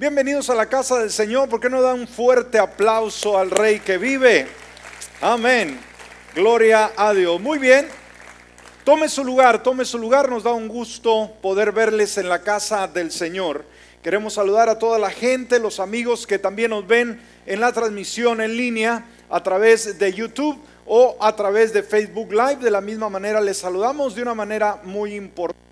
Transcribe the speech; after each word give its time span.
Bienvenidos 0.00 0.48
a 0.48 0.54
la 0.54 0.64
casa 0.64 0.98
del 0.98 1.10
Señor. 1.10 1.50
¿Por 1.50 1.60
qué 1.60 1.68
no 1.68 1.82
da 1.82 1.92
un 1.92 2.08
fuerte 2.08 2.58
aplauso 2.58 3.36
al 3.36 3.50
Rey 3.50 3.80
que 3.80 3.98
vive? 3.98 4.46
Amén. 5.20 5.78
Gloria 6.34 6.92
a 6.96 7.12
Dios. 7.12 7.38
Muy 7.38 7.58
bien. 7.58 7.86
Tome 8.82 9.10
su 9.10 9.22
lugar, 9.22 9.62
tome 9.62 9.84
su 9.84 9.98
lugar. 9.98 10.30
Nos 10.30 10.44
da 10.44 10.54
un 10.54 10.68
gusto 10.68 11.30
poder 11.42 11.72
verles 11.72 12.16
en 12.16 12.30
la 12.30 12.40
casa 12.40 12.88
del 12.88 13.12
Señor. 13.12 13.66
Queremos 14.02 14.32
saludar 14.32 14.70
a 14.70 14.78
toda 14.78 14.98
la 14.98 15.10
gente, 15.10 15.58
los 15.58 15.78
amigos 15.78 16.26
que 16.26 16.38
también 16.38 16.70
nos 16.70 16.86
ven 16.86 17.20
en 17.44 17.60
la 17.60 17.70
transmisión 17.70 18.40
en 18.40 18.56
línea 18.56 19.04
a 19.28 19.42
través 19.42 19.98
de 19.98 20.14
YouTube 20.14 20.58
o 20.86 21.18
a 21.20 21.36
través 21.36 21.74
de 21.74 21.82
Facebook 21.82 22.32
Live. 22.32 22.56
De 22.62 22.70
la 22.70 22.80
misma 22.80 23.10
manera 23.10 23.38
les 23.38 23.58
saludamos 23.58 24.14
de 24.14 24.22
una 24.22 24.32
manera 24.32 24.80
muy 24.82 25.14
importante 25.14 25.69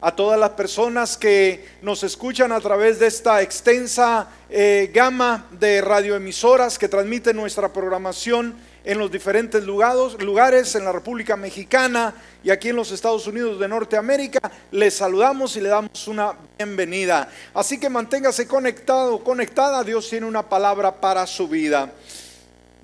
a 0.00 0.14
todas 0.14 0.38
las 0.38 0.50
personas 0.50 1.16
que 1.16 1.64
nos 1.82 2.02
escuchan 2.02 2.52
a 2.52 2.60
través 2.60 2.98
de 2.98 3.06
esta 3.06 3.40
extensa 3.40 4.28
eh, 4.50 4.90
gama 4.92 5.46
de 5.52 5.80
radioemisoras 5.80 6.78
que 6.78 6.88
transmiten 6.88 7.36
nuestra 7.36 7.72
programación 7.72 8.54
en 8.84 8.98
los 8.98 9.10
diferentes 9.10 9.64
lugares, 9.64 10.22
lugares 10.22 10.74
en 10.76 10.84
la 10.84 10.92
República 10.92 11.36
Mexicana 11.36 12.14
y 12.44 12.50
aquí 12.50 12.68
en 12.68 12.76
los 12.76 12.92
Estados 12.92 13.26
Unidos 13.26 13.58
de 13.58 13.66
Norteamérica. 13.66 14.38
Les 14.70 14.94
saludamos 14.94 15.56
y 15.56 15.60
le 15.60 15.70
damos 15.70 16.06
una 16.06 16.34
bienvenida. 16.56 17.28
Así 17.52 17.80
que 17.80 17.88
manténgase 17.88 18.46
conectado, 18.46 19.24
conectada. 19.24 19.82
Dios 19.82 20.08
tiene 20.08 20.26
una 20.26 20.48
palabra 20.48 21.00
para 21.00 21.26
su 21.26 21.48
vida. 21.48 21.90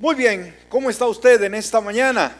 Muy 0.00 0.16
bien, 0.16 0.56
¿cómo 0.68 0.90
está 0.90 1.06
usted 1.06 1.40
en 1.44 1.54
esta 1.54 1.80
mañana? 1.80 2.36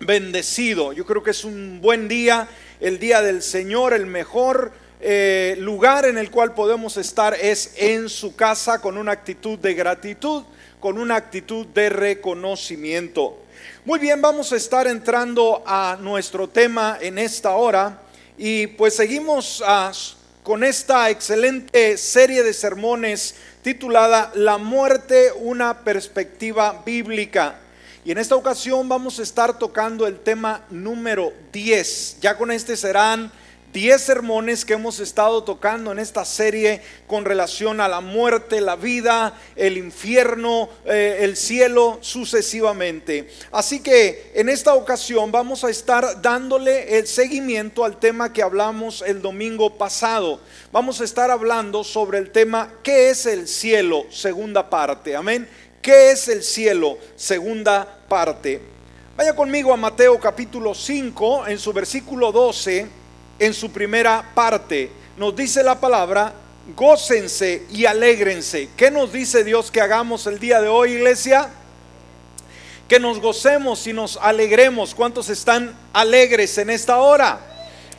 Bendecido. 0.00 0.92
Yo 0.92 1.06
creo 1.06 1.22
que 1.22 1.30
es 1.30 1.44
un 1.44 1.80
buen 1.80 2.08
día 2.08 2.48
el 2.84 2.98
día 2.98 3.22
del 3.22 3.42
Señor, 3.42 3.94
el 3.94 4.04
mejor 4.04 4.70
eh, 5.00 5.56
lugar 5.58 6.04
en 6.04 6.18
el 6.18 6.30
cual 6.30 6.52
podemos 6.52 6.98
estar 6.98 7.32
es 7.32 7.72
en 7.78 8.10
su 8.10 8.36
casa 8.36 8.82
con 8.82 8.98
una 8.98 9.10
actitud 9.10 9.58
de 9.58 9.72
gratitud, 9.72 10.44
con 10.80 10.98
una 10.98 11.16
actitud 11.16 11.64
de 11.68 11.88
reconocimiento. 11.88 13.38
Muy 13.86 13.98
bien, 13.98 14.20
vamos 14.20 14.52
a 14.52 14.56
estar 14.56 14.86
entrando 14.86 15.62
a 15.64 15.96
nuestro 15.98 16.46
tema 16.46 16.98
en 17.00 17.16
esta 17.16 17.52
hora 17.52 18.02
y 18.36 18.66
pues 18.66 18.96
seguimos 18.96 19.64
ah, 19.66 19.90
con 20.42 20.62
esta 20.62 21.08
excelente 21.08 21.96
serie 21.96 22.42
de 22.42 22.52
sermones 22.52 23.34
titulada 23.62 24.30
La 24.34 24.58
muerte, 24.58 25.32
una 25.34 25.80
perspectiva 25.84 26.82
bíblica. 26.84 27.60
Y 28.04 28.12
en 28.12 28.18
esta 28.18 28.36
ocasión 28.36 28.86
vamos 28.86 29.18
a 29.18 29.22
estar 29.22 29.58
tocando 29.58 30.06
el 30.06 30.18
tema 30.18 30.66
número 30.68 31.32
10. 31.52 32.18
Ya 32.20 32.36
con 32.36 32.50
este 32.50 32.76
serán 32.76 33.32
10 33.72 34.00
sermones 34.00 34.66
que 34.66 34.74
hemos 34.74 35.00
estado 35.00 35.42
tocando 35.42 35.90
en 35.90 35.98
esta 35.98 36.22
serie 36.26 36.82
con 37.06 37.24
relación 37.24 37.80
a 37.80 37.88
la 37.88 38.02
muerte, 38.02 38.60
la 38.60 38.76
vida, 38.76 39.32
el 39.56 39.78
infierno, 39.78 40.68
eh, 40.84 41.20
el 41.22 41.34
cielo, 41.34 41.96
sucesivamente. 42.02 43.26
Así 43.50 43.80
que 43.80 44.30
en 44.34 44.50
esta 44.50 44.74
ocasión 44.74 45.32
vamos 45.32 45.64
a 45.64 45.70
estar 45.70 46.20
dándole 46.20 46.98
el 46.98 47.06
seguimiento 47.06 47.86
al 47.86 47.98
tema 47.98 48.34
que 48.34 48.42
hablamos 48.42 49.00
el 49.00 49.22
domingo 49.22 49.78
pasado. 49.78 50.40
Vamos 50.70 51.00
a 51.00 51.04
estar 51.04 51.30
hablando 51.30 51.82
sobre 51.84 52.18
el 52.18 52.30
tema 52.30 52.70
¿qué 52.82 53.08
es 53.08 53.24
el 53.24 53.48
cielo? 53.48 54.04
Segunda 54.10 54.68
parte. 54.68 55.16
Amén 55.16 55.48
¿Qué 55.84 56.12
es 56.12 56.28
el 56.28 56.42
cielo? 56.42 56.96
Segunda 57.14 57.86
parte. 58.08 58.58
Vaya 59.18 59.36
conmigo 59.36 59.70
a 59.70 59.76
Mateo 59.76 60.18
capítulo 60.18 60.74
5, 60.74 61.46
en 61.46 61.58
su 61.58 61.74
versículo 61.74 62.32
12, 62.32 62.86
en 63.38 63.52
su 63.52 63.70
primera 63.70 64.30
parte. 64.34 64.90
Nos 65.18 65.36
dice 65.36 65.62
la 65.62 65.78
palabra, 65.78 66.32
gócense 66.74 67.64
y 67.70 67.84
alégrense. 67.84 68.70
¿Qué 68.78 68.90
nos 68.90 69.12
dice 69.12 69.44
Dios 69.44 69.70
que 69.70 69.82
hagamos 69.82 70.26
el 70.26 70.38
día 70.38 70.62
de 70.62 70.68
hoy, 70.68 70.92
iglesia? 70.92 71.50
Que 72.88 72.98
nos 72.98 73.20
gocemos 73.20 73.86
y 73.86 73.92
nos 73.92 74.16
alegremos. 74.16 74.94
¿Cuántos 74.94 75.28
están 75.28 75.76
alegres 75.92 76.56
en 76.56 76.70
esta 76.70 76.96
hora? 76.96 77.40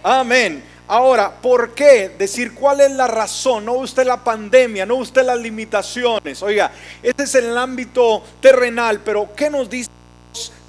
Amén. 0.02 0.63
Ahora, 0.88 1.31
¿por 1.41 1.73
qué? 1.73 2.12
Decir 2.18 2.53
cuál 2.53 2.81
es 2.81 2.91
la 2.91 3.07
razón, 3.07 3.66
no 3.66 3.73
usted 3.73 4.06
la 4.06 4.23
pandemia, 4.23 4.85
no 4.85 4.96
usted 4.96 5.23
las 5.23 5.40
limitaciones. 5.40 6.44
Oiga, 6.44 6.72
este 7.01 7.23
es 7.23 7.35
el 7.35 7.57
ámbito 7.57 8.22
terrenal, 8.40 9.01
pero 9.03 9.29
¿qué 9.35 9.50
nos 9.50 9.68
dice? 9.68 9.90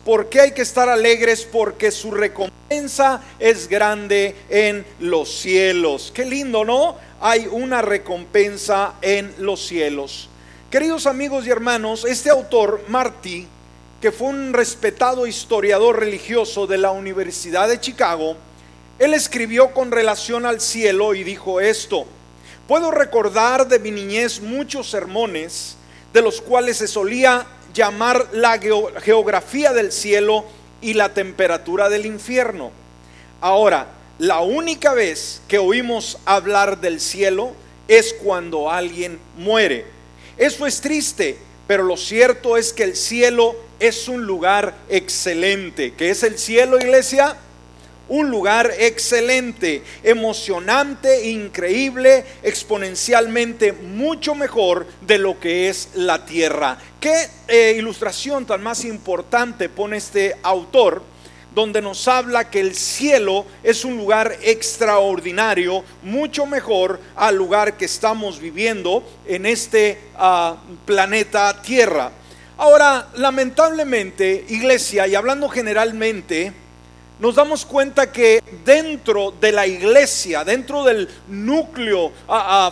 ¿Por 0.06 0.28
qué 0.28 0.41
hay 0.41 0.53
que 0.53 0.62
estar 0.62 0.88
alegres? 0.88 1.44
Porque 1.44 1.91
su 1.91 2.12
recompensa 2.12 3.21
es 3.38 3.69
grande 3.69 4.37
en 4.49 4.87
los 5.00 5.28
cielos. 5.28 6.12
Qué 6.15 6.25
lindo, 6.25 6.65
¿no? 6.65 6.97
Hay 7.21 7.47
una 7.50 7.83
recompensa 7.83 8.94
en 9.03 9.34
los 9.38 9.66
cielos. 9.66 10.31
Queridos 10.71 11.06
amigos 11.06 11.47
y 11.47 11.50
hermanos, 11.50 12.04
este 12.06 12.31
autor, 12.31 12.84
Marty, 12.88 13.47
que 14.00 14.12
fue 14.12 14.28
un 14.28 14.53
respetado 14.53 15.27
historiador 15.27 16.00
religioso 16.00 16.66
de 16.66 16.78
la 16.78 16.93
Universidad 16.93 17.69
de 17.69 17.81
Chicago, 17.81 18.37
él 18.99 19.15
escribió 19.15 19.73
con 19.73 19.91
relación 19.91 20.47
al 20.47 20.61
cielo 20.61 21.15
y 21.15 21.23
dijo 21.23 21.61
esto, 21.61 22.07
puedo 22.67 22.91
recordar 22.91 23.69
de 23.69 23.79
mi 23.79 23.91
niñez 23.91 24.41
muchos 24.41 24.91
sermones 24.91 25.77
de 26.12 26.23
los 26.23 26.41
cuales 26.41 26.79
se 26.79 26.89
solía 26.89 27.47
llamar 27.75 28.29
la 28.33 28.59
geografía 29.03 29.75
del 29.75 29.93
cielo 29.93 30.45
y 30.81 30.95
la 30.95 31.12
temperatura 31.12 31.91
del 31.91 32.07
infierno. 32.07 32.71
Ahora, 33.43 33.89
la 34.19 34.41
única 34.41 34.95
vez 34.95 35.43
que 35.47 35.59
oímos 35.59 36.19
hablar 36.25 36.81
del 36.81 37.01
cielo 37.01 37.53
es 37.87 38.15
cuando 38.15 38.71
alguien 38.71 39.19
muere. 39.37 39.84
Eso 40.39 40.67
es 40.67 40.81
triste, 40.81 41.37
pero 41.67 41.83
lo 41.83 41.99
cierto 41.99 42.57
es 42.57 42.73
que 42.73 42.84
el 42.84 42.97
cielo 42.97 43.57
es 43.78 44.09
un 44.09 44.25
lugar 44.25 44.75
excelente. 44.89 45.93
¿Qué 45.93 46.09
es 46.09 46.23
el 46.23 46.39
cielo, 46.39 46.78
iglesia? 46.78 47.37
Un 48.09 48.31
lugar 48.31 48.72
excelente, 48.78 49.83
emocionante, 50.03 51.28
increíble, 51.28 52.25
exponencialmente 52.43 53.72
mucho 53.72 54.34
mejor 54.34 54.87
de 55.00 55.19
lo 55.19 55.39
que 55.41 55.69
es 55.69 55.91
la 55.94 56.25
tierra. 56.25 56.78
¿Qué 57.00 57.28
eh, 57.49 57.75
ilustración 57.77 58.47
tan 58.47 58.62
más 58.62 58.84
importante 58.84 59.69
pone 59.69 59.97
este 59.97 60.37
autor? 60.43 61.03
donde 61.56 61.81
nos 61.81 62.06
habla 62.06 62.50
que 62.50 62.61
el 62.61 62.77
cielo 62.77 63.47
es 63.62 63.87
un 63.87 63.97
lugar 63.97 64.37
extraordinario, 64.43 65.83
mucho 66.03 66.45
mejor 66.45 67.00
al 67.15 67.34
lugar 67.34 67.78
que 67.78 67.87
estamos 67.87 68.39
viviendo 68.39 69.03
en 69.27 69.47
este 69.47 69.99
ah, 70.16 70.59
planeta 70.84 71.62
Tierra. 71.62 72.12
Ahora, 72.59 73.09
lamentablemente, 73.15 74.45
iglesia, 74.50 75.06
y 75.06 75.15
hablando 75.15 75.49
generalmente, 75.49 76.53
nos 77.19 77.34
damos 77.34 77.65
cuenta 77.65 78.12
que 78.12 78.43
dentro 78.65 79.32
de 79.41 79.53
la 79.53 79.66
iglesia, 79.66 80.44
dentro 80.44 80.84
del 80.84 81.09
núcleo 81.28 82.12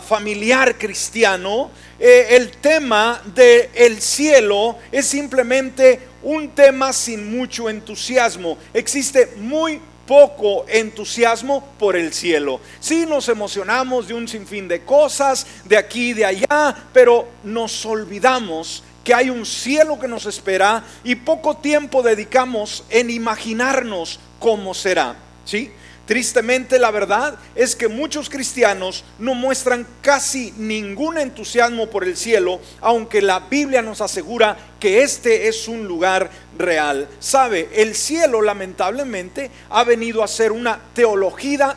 familiar 0.07 0.77
cristiano, 0.77 1.71
eh, 1.99 2.27
el 2.31 2.51
tema 2.51 3.21
del 3.33 3.69
el 3.73 4.01
cielo 4.01 4.77
es 4.91 5.05
simplemente 5.05 5.99
un 6.23 6.49
tema 6.49 6.93
sin 6.93 7.35
mucho 7.35 7.69
entusiasmo. 7.69 8.57
Existe 8.73 9.33
muy 9.37 9.81
poco 10.05 10.65
entusiasmo 10.67 11.67
por 11.79 11.95
el 11.95 12.13
cielo. 12.13 12.59
Sí 12.79 13.05
nos 13.07 13.27
emocionamos 13.29 14.07
de 14.07 14.13
un 14.13 14.27
sinfín 14.27 14.67
de 14.67 14.83
cosas, 14.83 15.47
de 15.65 15.77
aquí 15.77 16.09
y 16.09 16.13
de 16.13 16.25
allá, 16.25 16.75
pero 16.93 17.27
nos 17.43 17.85
olvidamos 17.85 18.83
que 19.03 19.13
hay 19.13 19.29
un 19.29 19.45
cielo 19.45 19.99
que 19.99 20.07
nos 20.07 20.25
espera 20.25 20.83
y 21.03 21.15
poco 21.15 21.57
tiempo 21.57 22.01
dedicamos 22.01 22.83
en 22.89 23.11
imaginarnos 23.11 24.19
cómo 24.39 24.73
será. 24.73 25.15
¿Sí? 25.45 25.71
Tristemente 26.05 26.77
la 26.77 26.91
verdad 26.91 27.35
es 27.55 27.75
que 27.75 27.87
muchos 27.87 28.29
cristianos 28.29 29.03
no 29.17 29.33
muestran 29.33 29.87
casi 30.01 30.53
ningún 30.57 31.17
entusiasmo 31.17 31.87
por 31.87 32.03
el 32.03 32.15
cielo, 32.15 32.59
aunque 32.79 33.23
la 33.23 33.39
Biblia 33.39 33.81
nos 33.81 34.01
asegura 34.01 34.55
que 34.79 35.01
este 35.01 35.47
es 35.47 35.67
un 35.67 35.87
lugar 35.87 36.29
real. 36.59 37.07
Sabe, 37.19 37.69
el 37.73 37.95
cielo 37.95 38.43
lamentablemente 38.43 39.49
ha 39.71 39.83
venido 39.83 40.23
a 40.23 40.27
ser 40.27 40.51
una 40.51 40.79
teología, 40.93 41.75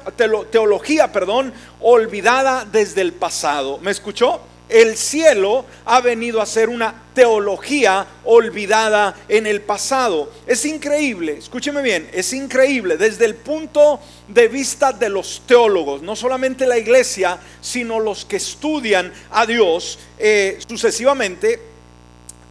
teología, 0.50 1.11
perdón, 1.11 1.55
olvidada 1.81 2.67
desde 2.71 3.00
el 3.00 3.15
pasado. 3.15 3.79
¿Me 3.79 3.93
escuchó? 3.93 4.43
El 4.69 4.97
cielo 4.97 5.65
ha 5.85 6.00
venido 6.00 6.41
a 6.41 6.47
ser 6.47 6.69
una 6.69 6.94
teología 7.15 8.06
olvidada 8.25 9.17
en 9.29 9.47
el 9.47 9.62
pasado. 9.62 10.31
Es 10.47 10.65
increíble, 10.65 11.38
escúcheme 11.38 11.82
bien, 11.82 12.09
es 12.12 12.32
increíble 12.32 12.97
desde 12.97 13.25
el 13.25 13.35
punto 13.35 14.00
de 14.29 14.49
vista 14.49 14.93
de 14.93 15.09
los 15.09 15.43
teólogos, 15.47 16.03
no 16.03 16.15
solamente 16.15 16.67
la 16.67 16.79
iglesia, 16.79 17.38
sino 17.61 17.99
los 17.99 18.25
que 18.25 18.37
estudian 18.37 19.12
a 19.31 19.47
Dios 19.47 19.99
eh, 20.19 20.59
sucesivamente. 20.69 21.61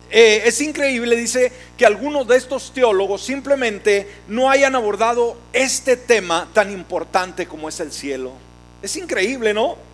Eh, 0.10 0.44
es 0.46 0.62
increíble, 0.62 1.16
dice, 1.18 1.52
que 1.78 1.86
algunos 1.86 2.28
de 2.28 2.38
estos 2.38 2.72
teólogos 2.74 3.22
simplemente 3.22 4.10
no 4.28 4.50
hayan 4.50 4.74
abordado 4.76 5.38
este 5.52 5.98
tema 5.98 6.48
tan 6.54 6.72
importante 6.72 7.46
como 7.46 7.68
es 7.68 7.80
el 7.82 7.92
cielo. 7.92 8.32
Es 8.82 8.96
increíble, 8.96 9.54
¿no? 9.54 9.87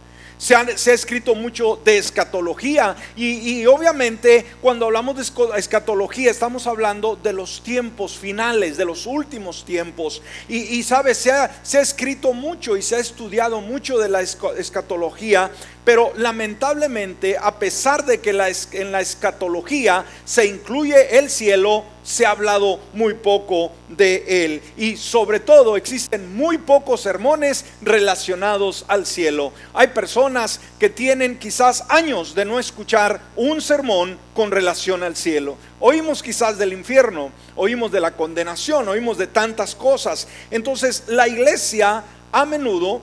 Se 0.44 0.56
ha, 0.56 0.94
escrito 0.94 1.36
mucho 1.36 1.80
de 1.86 1.98
escatología 1.98 2.98
y, 3.16 3.66
obviamente 3.66 4.46
cuando 4.62 4.88
hablamos 4.88 5.16
de 5.16 5.58
escatología 5.58 6.30
estamos 6.30 6.68
hablando 6.68 7.16
de 7.16 7.32
los 7.32 7.64
tiempos 7.64 8.18
finales, 8.18 8.76
de 8.76 8.84
los 8.84 9.06
últimos 9.06 9.64
tiempos. 9.64 10.22
Y, 10.50 10.84
sabes, 10.84 11.18
se 11.18 11.32
ha, 11.32 11.62
se 11.64 11.78
ha 11.78 11.82
escrito 11.82 12.34
mucho 12.34 12.76
y 12.76 12.82
se 12.82 12.98
ha 12.98 13.00
estudiado 13.00 13.62
mucho 13.62 13.98
de 13.98 14.10
la 14.10 14.20
escatología, 14.22 15.50
pero 15.86 16.14
lamentablemente 16.16 17.38
a 17.38 17.60
pesar 17.60 18.06
de 18.06 18.20
que 18.20 18.30
en 18.30 18.92
la 18.92 19.02
escatología 19.02 20.06
se 20.26 20.46
incluye 20.46 21.18
el 21.18 21.30
cielo, 21.30 21.86
se 22.04 22.26
ha 22.26 22.32
hablado 22.32 22.80
muy 22.94 23.14
poco 23.14 23.72
de 23.90 24.46
él. 24.46 24.62
Y 24.78 24.98
sobre 24.98 25.40
todo 25.40 25.78
existen 25.78 26.36
muy 26.36 26.58
pocos 26.58 27.02
sermones 27.02 27.66
relacionados 27.82 28.86
al 28.88 29.06
cielo. 29.06 29.54
Hay 29.74 29.88
personas 29.88 30.60
que 30.80 30.90
tienen 30.90 31.40
quizás 31.40 31.84
años 31.90 32.36
de 32.36 32.46
no 32.46 32.60
escuchar 32.60 33.22
un 33.36 33.62
sermón 33.62 34.18
con 34.34 34.52
relación 34.52 35.04
al 35.04 35.16
cielo. 35.16 35.58
Oímos 35.80 36.24
quizás 36.24 36.58
del 36.58 36.74
infierno, 36.74 37.32
oímos 37.56 37.92
de 37.92 38.02
la 38.02 38.12
condenación, 38.12 38.88
oímos 38.88 39.18
de 39.18 39.28
tantas 39.28 39.76
cosas. 39.76 40.28
Entonces 40.52 41.04
la 41.08 41.28
iglesia 41.28 42.04
a 42.32 42.46
menudo 42.46 43.02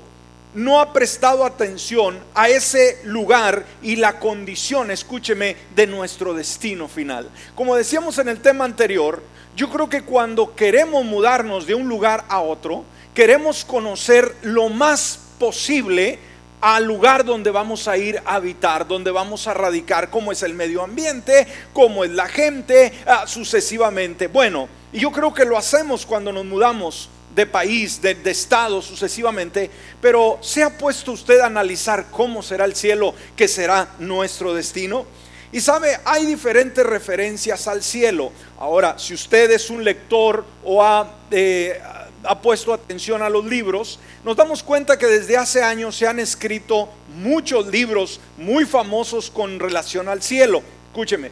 no 0.54 0.80
ha 0.80 0.92
prestado 0.92 1.44
atención 1.44 2.18
a 2.34 2.48
ese 2.48 2.98
lugar 3.04 3.64
y 3.82 3.96
la 3.96 4.18
condición, 4.18 4.90
escúcheme, 4.90 5.56
de 5.74 5.86
nuestro 5.86 6.34
destino 6.34 6.88
final. 6.88 7.28
Como 7.54 7.76
decíamos 7.76 8.18
en 8.18 8.28
el 8.28 8.40
tema 8.40 8.64
anterior, 8.64 9.22
yo 9.56 9.70
creo 9.70 9.88
que 9.88 10.02
cuando 10.02 10.54
queremos 10.54 11.04
mudarnos 11.04 11.66
de 11.66 11.74
un 11.74 11.88
lugar 11.88 12.24
a 12.28 12.40
otro, 12.40 12.84
queremos 13.14 13.64
conocer 13.64 14.34
lo 14.42 14.68
más 14.68 15.18
posible 15.38 16.18
al 16.60 16.84
lugar 16.84 17.24
donde 17.24 17.50
vamos 17.50 17.88
a 17.88 17.96
ir 17.96 18.20
a 18.24 18.34
habitar, 18.34 18.86
donde 18.86 19.10
vamos 19.10 19.46
a 19.46 19.54
radicar, 19.54 20.10
cómo 20.10 20.30
es 20.30 20.42
el 20.42 20.54
medio 20.54 20.82
ambiente, 20.82 21.46
cómo 21.72 22.04
es 22.04 22.10
la 22.10 22.28
gente, 22.28 22.92
ah, 23.06 23.24
sucesivamente. 23.26 24.26
Bueno, 24.26 24.68
y 24.92 25.00
yo 25.00 25.10
creo 25.10 25.32
que 25.32 25.44
lo 25.44 25.56
hacemos 25.56 26.04
cuando 26.04 26.32
nos 26.32 26.44
mudamos 26.44 27.08
de 27.34 27.46
país, 27.46 28.00
de, 28.02 28.16
estado 28.30 28.82
sucesivamente, 28.82 29.70
pero 30.00 30.38
¿se 30.40 30.62
ha 30.62 30.76
puesto 30.76 31.12
usted 31.12 31.40
a 31.40 31.46
analizar 31.46 32.06
cómo 32.10 32.42
será 32.42 32.64
el 32.64 32.74
cielo 32.74 33.14
que 33.36 33.48
será 33.48 33.88
nuestro 33.98 34.54
destino? 34.54 35.06
Y 35.52 35.60
sabe, 35.60 35.98
hay 36.04 36.26
diferentes 36.26 36.84
referencias 36.84 37.66
al 37.66 37.82
cielo. 37.82 38.30
Ahora, 38.58 38.98
si 38.98 39.14
usted 39.14 39.50
es 39.50 39.68
un 39.68 39.82
lector 39.82 40.44
o 40.62 40.82
ha, 40.82 41.12
eh, 41.30 41.80
ha 42.22 42.40
puesto 42.40 42.72
atención 42.72 43.20
a 43.22 43.28
los 43.28 43.44
libros, 43.44 43.98
nos 44.24 44.36
damos 44.36 44.62
cuenta 44.62 44.98
que 44.98 45.06
desde 45.06 45.36
hace 45.36 45.62
años 45.62 45.96
se 45.96 46.06
han 46.06 46.20
escrito 46.20 46.88
muchos 47.16 47.66
libros 47.66 48.20
muy 48.36 48.64
famosos 48.64 49.30
con 49.30 49.58
relación 49.58 50.08
al 50.08 50.22
cielo. 50.22 50.62
Escúcheme. 50.90 51.30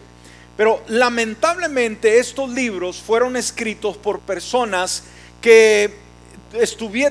Pero 0.57 0.83
lamentablemente 0.89 2.19
estos 2.19 2.51
libros 2.51 3.01
fueron 3.01 3.37
escritos 3.37 3.97
por 3.97 4.19
personas 4.19 5.05
que 5.41 6.09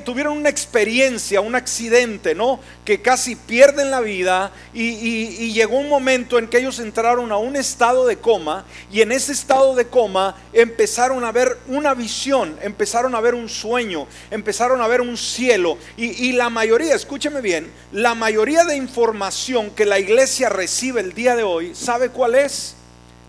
tuvieron 0.03 0.38
una 0.38 0.50
experiencia, 0.50 1.41
un 1.41 1.56
accidente, 1.56 2.33
¿no? 2.33 2.59
Que 2.83 3.01
casi 3.01 3.35
pierden 3.35 3.91
la 3.91 4.01
vida 4.01 4.51
y, 4.74 5.53
llegó 5.53 5.77
un 5.77 5.89
momento 5.89 6.38
en 6.38 6.47
que 6.47 6.59
ellos 6.59 6.79
entraron 6.79 7.31
a 7.31 7.38
un 7.38 7.56
estado 7.56 8.06
de 8.06 8.18
coma 8.18 8.65
y 8.91 9.01
en 9.01 9.12
ese 9.12 9.31
estado 9.31 9.75
de 9.75 9.88
coma 9.88 10.35
empezaron 10.53 11.24
a 11.24 11.31
ver 11.31 11.57
una 11.68 11.94
visión, 11.94 12.57
empezaron 12.62 13.15
a 13.15 13.21
ver 13.21 13.33
un 13.33 13.50
sueño, 13.50 14.07
empezaron 14.29 14.81
a 14.81 14.88
ver 14.88 15.01
un 15.01 15.18
cielo 15.18 15.77
y, 15.95 16.27
y 16.27 16.33
la 16.33 16.50
mayoría, 16.50 16.95
escúcheme 16.95 17.41
bien, 17.41 17.71
la 17.91 18.13
mayoría 18.13 18.65
de 18.65 18.75
información 18.75 19.71
que 19.71 19.85
la 19.85 20.00
iglesia 20.00 20.50
recibe 20.50 21.01
el 21.01 21.13
día 21.13 21.35
de 21.35 21.44
hoy, 21.44 21.74
¿sabe 21.74 22.09
cuál 22.09 22.35
es? 22.35 22.75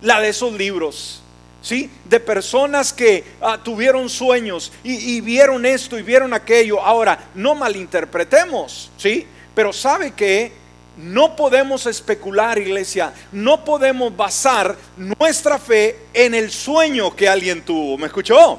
La 0.02 0.20
de 0.20 0.28
esos 0.28 0.52
libros. 0.52 1.22
¿Sí? 1.62 1.90
De 2.04 2.20
personas 2.20 2.92
que 2.92 3.24
ah, 3.40 3.58
tuvieron 3.62 4.08
sueños 4.08 4.72
y, 4.82 5.20
vieron 5.20 5.66
esto 5.66 5.98
y 5.98 6.02
vieron 6.02 6.32
aquello. 6.34 6.80
Ahora, 6.80 7.18
no 7.34 7.54
malinterpretemos, 7.54 8.90
¿sí? 8.96 9.26
Pero 9.54 9.72
sabe 9.72 10.12
que 10.12 10.52
no 10.96 11.36
podemos 11.36 11.86
especular, 11.86 12.58
iglesia, 12.58 13.12
no 13.32 13.64
podemos 13.64 14.16
basar 14.16 14.76
nuestra 14.96 15.58
fe 15.58 15.96
en 16.12 16.34
el 16.34 16.50
sueño 16.50 17.14
que 17.14 17.28
alguien 17.28 17.62
tuvo. 17.62 17.96
¿Me 17.98 18.06
escuchó? 18.06 18.58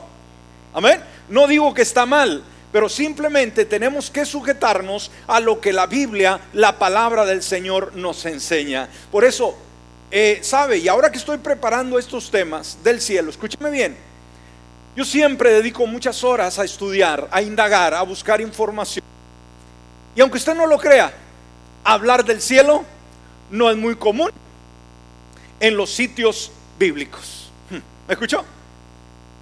Amén. 0.74 1.01
No 1.28 1.48
digo 1.48 1.74
que 1.74 1.81
está 1.81 2.06
mal, 2.06 2.44
pero 2.72 2.88
simplemente 2.88 3.66
tenemos 3.66 4.10
que 4.10 4.25
sujetarnos 4.25 5.12
a 5.28 5.40
lo 5.40 5.60
que 5.60 5.74
la 5.74 5.86
Biblia, 5.86 6.40
la 6.54 6.80
palabra 6.80 7.25
del 7.25 7.44
Señor 7.44 7.96
nos 7.96 8.25
enseña. 8.25 8.88
Por 9.12 9.25
eso 9.25 9.56
eh, 10.11 10.39
sabe, 10.41 10.77
y 10.77 10.88
ahora 10.88 11.11
que 11.11 11.17
estoy 11.17 11.38
preparando 11.38 12.00
estos 12.00 12.31
temas 12.31 12.77
del 12.83 13.00
cielo, 13.00 13.29
escúcheme 13.29 13.69
bien, 13.69 13.95
yo 14.95 15.06
siempre 15.06 15.53
dedico 15.53 15.85
muchas 15.85 16.23
horas 16.23 16.57
a 16.59 16.63
estudiar, 16.63 17.27
a 17.31 17.41
indagar, 17.41 17.94
a 17.94 18.01
buscar 18.01 18.41
información. 18.41 19.06
Y 20.15 20.21
aunque 20.21 20.38
usted 20.38 20.56
no 20.56 20.65
lo 20.65 20.77
crea, 20.77 21.13
hablar 21.83 22.25
del 22.25 22.41
cielo 22.41 22.83
no 23.51 23.69
es 23.69 23.77
muy 23.77 23.95
común 23.95 24.31
en 25.59 25.77
los 25.77 25.91
sitios 25.91 26.51
bíblicos. 26.77 27.51
Hmm, 27.69 27.77
¿Me 28.07 28.13
escuchó? 28.13 28.44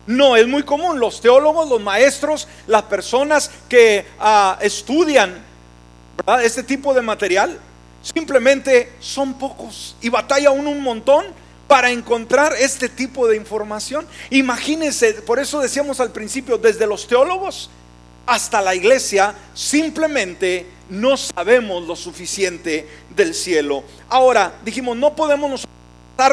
No 0.06 0.36
es 0.36 0.48
muy 0.48 0.64
común. 0.64 1.00
Los 1.00 1.22
teólogos, 1.22 1.70
los 1.70 1.82
maestros, 1.82 2.48
las 2.68 2.84
personas 2.84 3.50
que 3.70 4.06
ah, 4.20 4.58
estudian 4.62 5.44
este 6.44 6.64
tipo 6.64 6.94
de 6.94 7.02
material, 7.02 7.60
Simplemente 8.02 8.94
son 9.00 9.34
pocos 9.36 9.96
y 10.02 10.10
batalla 10.10 10.52
uno 10.52 10.70
un 10.70 10.82
montón 10.82 11.26
para 11.68 11.92
encontrar 11.92 12.54
este 12.58 12.90
tipo 12.90 13.28
de 13.28 13.36
información. 13.36 14.08
Imagínense, 14.30 15.14
por 15.14 15.40
eso 15.40 15.60
decíamos 15.60 16.00
al 16.00 16.12
principio, 16.12 16.58
desde 16.58 16.88
los 16.88 17.08
teólogos 17.08 17.70
hasta 18.26 18.62
la 18.62 18.76
iglesia, 18.76 19.34
simplemente 19.54 20.66
no 20.90 21.18
sabemos 21.18 21.86
lo 21.88 21.96
suficiente 21.96 22.88
del 23.16 23.34
cielo. 23.34 23.84
Ahora, 24.10 24.54
dijimos, 24.64 24.96
no 24.98 25.16
podemos 25.16 25.66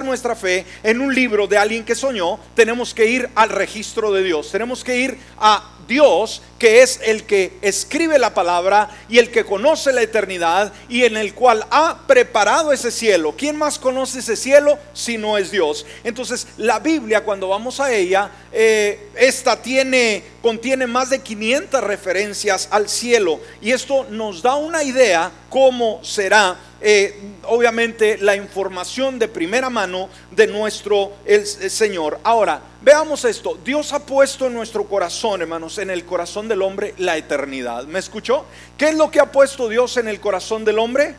nuestra 0.02 0.34
fe 0.34 0.64
en 0.82 1.00
un 1.00 1.14
libro 1.14 1.46
de 1.46 1.58
alguien 1.58 1.84
que 1.84 1.94
soñó, 1.94 2.38
tenemos 2.54 2.94
que 2.94 3.06
ir 3.06 3.28
al 3.34 3.50
registro 3.50 4.12
de 4.12 4.22
Dios, 4.22 4.50
tenemos 4.50 4.82
que 4.82 4.96
ir 4.96 5.18
a 5.38 5.70
Dios, 5.86 6.40
que 6.58 6.82
es 6.82 7.00
el 7.04 7.24
que 7.24 7.58
escribe 7.60 8.18
la 8.18 8.32
palabra 8.32 8.88
y 9.08 9.18
el 9.18 9.30
que 9.30 9.44
conoce 9.44 9.92
la 9.92 10.00
eternidad 10.02 10.72
y 10.88 11.04
en 11.04 11.16
el 11.18 11.34
cual 11.34 11.66
ha 11.70 11.98
preparado 12.06 12.72
ese 12.72 12.90
cielo. 12.90 13.34
¿Quién 13.36 13.56
más 13.56 13.78
conoce 13.78 14.20
ese 14.20 14.36
cielo 14.36 14.78
si 14.94 15.18
no 15.18 15.36
es 15.36 15.50
Dios? 15.50 15.84
Entonces, 16.02 16.46
la 16.56 16.78
Biblia, 16.78 17.22
cuando 17.22 17.48
vamos 17.48 17.80
a 17.80 17.92
ella, 17.92 18.30
eh, 18.52 19.10
esta 19.14 19.60
tiene, 19.60 20.24
contiene 20.40 20.86
más 20.86 21.10
de 21.10 21.20
500 21.20 21.84
referencias 21.84 22.68
al 22.70 22.88
cielo 22.88 23.40
y 23.60 23.72
esto 23.72 24.06
nos 24.08 24.42
da 24.42 24.54
una 24.54 24.82
idea 24.82 25.30
cómo 25.50 26.00
será 26.02 26.56
eh, 26.86 27.14
obviamente 27.44 28.18
la 28.18 28.36
información 28.36 29.18
de 29.18 29.26
primera 29.26 29.70
mano 29.70 30.10
de 30.30 30.46
nuestro 30.46 31.12
el 31.24 31.46
Señor. 31.46 32.20
Ahora, 32.22 32.60
veamos 32.82 33.24
esto. 33.24 33.58
Dios 33.64 33.94
ha 33.94 34.04
puesto 34.04 34.48
en 34.48 34.52
nuestro 34.52 34.84
corazón, 34.84 35.40
hermanos, 35.40 35.78
en 35.78 35.88
el 35.88 36.04
corazón 36.04 36.46
del 36.46 36.60
hombre, 36.60 36.92
la 36.98 37.16
eternidad. 37.16 37.84
¿Me 37.84 37.98
escuchó? 37.98 38.44
¿Qué 38.76 38.90
es 38.90 38.96
lo 38.96 39.10
que 39.10 39.18
ha 39.18 39.32
puesto 39.32 39.70
Dios 39.70 39.96
en 39.96 40.08
el 40.08 40.20
corazón 40.20 40.66
del 40.66 40.78
hombre? 40.78 41.14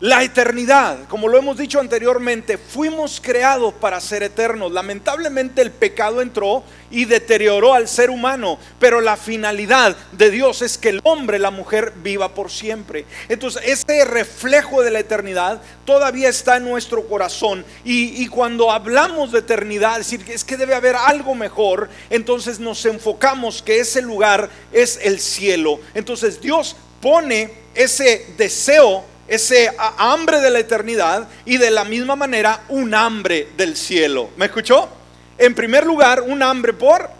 La 0.00 0.22
eternidad, 0.22 1.08
como 1.08 1.26
lo 1.26 1.38
hemos 1.38 1.58
dicho 1.58 1.80
anteriormente, 1.80 2.56
fuimos 2.56 3.20
creados 3.20 3.74
para 3.74 4.00
ser 4.00 4.22
eternos. 4.22 4.70
Lamentablemente 4.70 5.60
el 5.60 5.72
pecado 5.72 6.22
entró 6.22 6.62
y 6.88 7.04
deterioró 7.04 7.74
al 7.74 7.88
ser 7.88 8.08
humano, 8.08 8.60
pero 8.78 9.00
la 9.00 9.16
finalidad 9.16 9.96
de 10.12 10.30
Dios 10.30 10.62
es 10.62 10.78
que 10.78 10.90
el 10.90 11.00
hombre, 11.02 11.40
la 11.40 11.50
mujer, 11.50 11.94
viva 11.96 12.32
por 12.32 12.48
siempre. 12.48 13.06
Entonces, 13.28 13.60
ese 13.64 14.04
reflejo 14.04 14.82
de 14.82 14.92
la 14.92 15.00
eternidad 15.00 15.60
todavía 15.84 16.28
está 16.28 16.58
en 16.58 16.64
nuestro 16.66 17.08
corazón. 17.08 17.64
Y, 17.84 18.28
cuando 18.28 18.70
hablamos 18.70 19.32
de 19.32 19.40
eternidad, 19.40 19.98
es 19.98 20.08
decir, 20.12 20.32
es 20.32 20.44
que 20.44 20.56
debe 20.56 20.76
haber 20.76 20.94
algo 20.94 21.34
mejor, 21.34 21.88
entonces 22.08 22.60
nos 22.60 22.86
enfocamos 22.86 23.64
que 23.64 23.80
ese 23.80 24.00
lugar 24.00 24.48
es 24.72 25.00
el 25.02 25.18
cielo. 25.18 25.80
Entonces, 25.92 26.40
Dios 26.40 26.76
pone 27.00 27.50
ese 27.74 28.26
deseo 28.38 29.17
ese 29.28 29.70
hambre 29.98 30.40
de 30.40 30.50
la 30.50 30.58
eternidad 30.58 31.28
y 31.44 31.58
de 31.58 31.70
la 31.70 31.84
misma 31.84 32.16
manera 32.16 32.62
un 32.68 32.94
hambre 32.94 33.48
del 33.56 33.76
cielo. 33.76 34.30
¿Me 34.36 34.46
escuchó? 34.46 34.88
En 35.36 35.54
primer 35.54 35.86
lugar, 35.86 36.22
un 36.22 36.42
hambre 36.42 36.72
por 36.72 37.10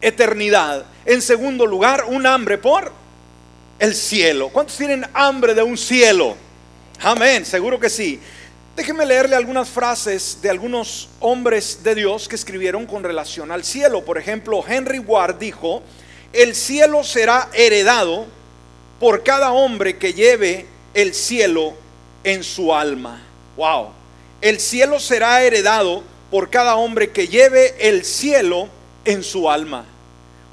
eternidad. 0.00 0.86
En 1.04 1.20
segundo 1.20 1.66
lugar, 1.66 2.04
un 2.06 2.26
hambre 2.26 2.58
por 2.58 2.92
el 3.78 3.94
cielo. 3.94 4.48
¿Cuántos 4.50 4.76
tienen 4.76 5.04
hambre 5.12 5.54
de 5.54 5.62
un 5.62 5.76
cielo? 5.76 6.36
Amén, 7.00 7.44
seguro 7.44 7.78
que 7.78 7.90
sí. 7.90 8.20
Déjenme 8.76 9.04
leerle 9.04 9.34
algunas 9.34 9.68
frases 9.68 10.38
de 10.40 10.50
algunos 10.50 11.08
hombres 11.18 11.82
de 11.82 11.96
Dios 11.96 12.28
que 12.28 12.36
escribieron 12.36 12.86
con 12.86 13.02
relación 13.02 13.50
al 13.50 13.64
cielo. 13.64 14.04
Por 14.04 14.18
ejemplo, 14.18 14.64
Henry 14.66 15.00
Ward 15.00 15.38
dijo, 15.38 15.82
el 16.32 16.54
cielo 16.54 17.02
será 17.02 17.48
heredado 17.52 18.26
por 19.00 19.24
cada 19.24 19.50
hombre 19.50 19.98
que 19.98 20.14
lleve 20.14 20.66
el 20.94 21.14
cielo 21.14 21.74
en 22.24 22.42
su 22.42 22.74
alma. 22.74 23.22
Wow. 23.56 23.90
El 24.40 24.60
cielo 24.60 25.00
será 25.00 25.42
heredado 25.42 26.02
por 26.30 26.50
cada 26.50 26.76
hombre 26.76 27.10
que 27.10 27.28
lleve 27.28 27.74
el 27.78 28.04
cielo 28.04 28.68
en 29.04 29.22
su 29.22 29.50
alma. 29.50 29.84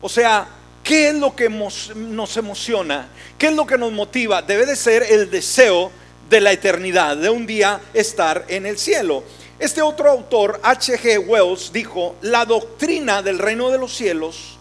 O 0.01 0.09
sea, 0.09 0.47
¿qué 0.83 1.09
es 1.09 1.15
lo 1.15 1.35
que 1.35 1.49
nos 1.49 2.37
emociona? 2.37 3.09
¿Qué 3.37 3.47
es 3.47 3.53
lo 3.53 3.65
que 3.65 3.77
nos 3.77 3.91
motiva? 3.91 4.41
Debe 4.41 4.65
de 4.65 4.75
ser 4.75 5.03
el 5.03 5.29
deseo 5.29 5.91
de 6.29 6.41
la 6.41 6.51
eternidad, 6.51 7.17
de 7.17 7.29
un 7.29 7.45
día 7.45 7.81
estar 7.93 8.45
en 8.47 8.65
el 8.65 8.77
cielo. 8.77 9.23
Este 9.59 9.81
otro 9.81 10.09
autor, 10.09 10.59
H.G. 10.63 11.27
Wells, 11.27 11.71
dijo, 11.71 12.15
la 12.21 12.45
doctrina 12.45 13.21
del 13.21 13.39
reino 13.39 13.69
de 13.69 13.77
los 13.77 13.95
cielos, 13.95 14.57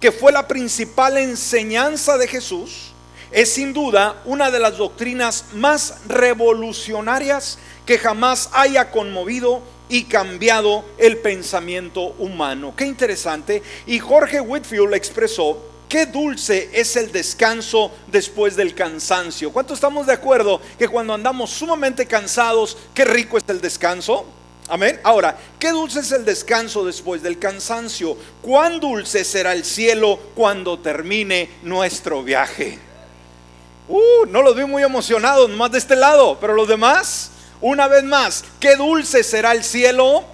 que 0.00 0.12
fue 0.12 0.32
la 0.32 0.46
principal 0.46 1.16
enseñanza 1.16 2.18
de 2.18 2.28
Jesús, 2.28 2.92
es 3.30 3.52
sin 3.52 3.72
duda 3.72 4.22
una 4.24 4.50
de 4.50 4.60
las 4.60 4.76
doctrinas 4.76 5.46
más 5.54 5.98
revolucionarias 6.08 7.58
que 7.84 7.98
jamás 7.98 8.50
haya 8.52 8.90
conmovido 8.90 9.62
y 9.88 10.04
cambiado 10.04 10.84
el 10.98 11.18
pensamiento 11.18 12.14
humano. 12.18 12.74
Qué 12.76 12.84
interesante. 12.84 13.62
Y 13.86 13.98
Jorge 13.98 14.40
Whitfield 14.40 14.94
expresó, 14.94 15.62
qué 15.88 16.06
dulce 16.06 16.70
es 16.72 16.96
el 16.96 17.12
descanso 17.12 17.92
después 18.08 18.56
del 18.56 18.74
cansancio. 18.74 19.52
¿Cuánto 19.52 19.74
estamos 19.74 20.06
de 20.06 20.12
acuerdo 20.12 20.60
que 20.78 20.88
cuando 20.88 21.14
andamos 21.14 21.50
sumamente 21.50 22.06
cansados, 22.06 22.76
qué 22.94 23.04
rico 23.04 23.38
es 23.38 23.44
el 23.48 23.60
descanso? 23.60 24.26
Amén. 24.68 24.98
Ahora, 25.04 25.38
qué 25.60 25.70
dulce 25.70 26.00
es 26.00 26.10
el 26.10 26.24
descanso 26.24 26.84
después 26.84 27.22
del 27.22 27.38
cansancio. 27.38 28.16
Cuán 28.42 28.80
dulce 28.80 29.24
será 29.24 29.52
el 29.52 29.64
cielo 29.64 30.18
cuando 30.34 30.80
termine 30.80 31.48
nuestro 31.62 32.24
viaje. 32.24 32.85
Uh, 33.88 34.26
no 34.28 34.42
los 34.42 34.56
vi 34.56 34.64
muy 34.64 34.82
emocionados, 34.82 35.48
más 35.50 35.70
de 35.70 35.78
este 35.78 35.94
lado, 35.94 36.38
pero 36.40 36.54
los 36.54 36.66
demás, 36.66 37.30
una 37.60 37.86
vez 37.86 38.02
más, 38.02 38.44
qué 38.58 38.74
dulce 38.76 39.22
será 39.22 39.52
el 39.52 39.62
cielo 39.62 40.24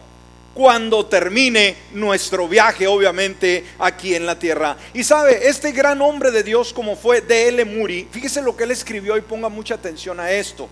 cuando 0.55 1.07
termine 1.07 1.77
nuestro 1.93 2.49
viaje, 2.49 2.87
obviamente, 2.87 3.65
aquí 3.79 4.15
en 4.15 4.27
la 4.27 4.39
tierra. 4.39 4.77
Y 4.95 5.05
sabe, 5.05 5.49
este 5.49 5.73
gran 5.73 6.01
hombre 6.01 6.31
de 6.31 6.43
Dios 6.43 6.73
como 6.73 6.97
fue 6.97 7.21
D.L. 7.21 7.65
Muri, 7.67 8.09
fíjese 8.11 8.43
lo 8.43 8.57
que 8.57 8.65
él 8.65 8.71
escribió 8.71 9.17
y 9.17 9.23
ponga 9.23 9.49
mucha 9.49 9.75
atención 9.75 10.19
a 10.21 10.31
esto. 10.31 10.69